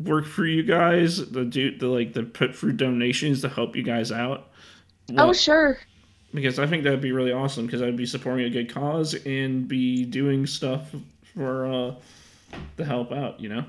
work 0.00 0.26
for 0.26 0.44
you 0.44 0.62
guys 0.62 1.30
the 1.30 1.44
do 1.44 1.76
the 1.76 1.86
like 1.86 2.12
the 2.12 2.24
put 2.24 2.54
through 2.54 2.72
donations 2.72 3.40
to 3.40 3.48
help 3.48 3.74
you 3.74 3.82
guys 3.82 4.12
out. 4.12 4.48
Oh 5.16 5.32
sure. 5.32 5.78
Because 6.34 6.58
I 6.58 6.66
think 6.66 6.84
that'd 6.84 7.00
be 7.00 7.12
really 7.12 7.32
awesome 7.32 7.64
because 7.66 7.80
I'd 7.80 7.96
be 7.96 8.04
supporting 8.04 8.44
a 8.46 8.50
good 8.50 8.72
cause 8.72 9.14
and 9.24 9.66
be 9.66 10.04
doing 10.04 10.46
stuff 10.46 10.94
for 11.34 11.66
uh 11.66 11.94
to 12.76 12.84
help 12.84 13.12
out, 13.12 13.40
you 13.40 13.48
know. 13.48 13.64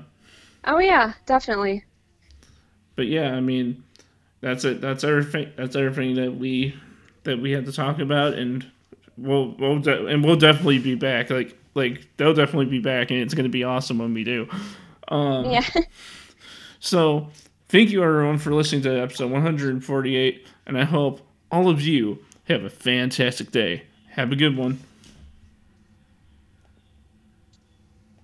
Oh 0.64 0.78
yeah, 0.78 1.14
definitely. 1.26 1.84
But 2.94 3.06
yeah, 3.06 3.32
I 3.34 3.40
mean, 3.40 3.82
that's 4.40 4.64
it. 4.64 4.80
That's 4.80 5.04
everything. 5.04 5.52
That's 5.56 5.76
everything 5.76 6.16
that 6.16 6.36
we 6.36 6.74
that 7.28 7.40
we 7.40 7.52
had 7.52 7.64
to 7.66 7.72
talk 7.72 7.98
about, 8.00 8.34
and 8.34 8.66
we'll 9.16 9.54
we'll 9.58 9.78
de- 9.78 10.06
and 10.06 10.24
we'll 10.24 10.36
definitely 10.36 10.78
be 10.78 10.94
back. 10.94 11.30
Like 11.30 11.56
like 11.74 12.06
they'll 12.16 12.34
definitely 12.34 12.66
be 12.66 12.80
back, 12.80 13.10
and 13.10 13.20
it's 13.20 13.34
gonna 13.34 13.48
be 13.48 13.64
awesome 13.64 13.98
when 13.98 14.12
we 14.14 14.24
do. 14.24 14.48
Um, 15.08 15.50
yeah. 15.50 15.64
so 16.80 17.28
thank 17.68 17.90
you 17.90 18.02
everyone 18.02 18.38
for 18.38 18.52
listening 18.52 18.82
to 18.82 19.00
episode 19.00 19.30
148, 19.30 20.46
and 20.66 20.78
I 20.78 20.84
hope 20.84 21.20
all 21.50 21.68
of 21.68 21.80
you 21.80 22.18
have 22.44 22.64
a 22.64 22.70
fantastic 22.70 23.50
day. 23.50 23.84
Have 24.10 24.32
a 24.32 24.36
good 24.36 24.56
one. 24.56 24.80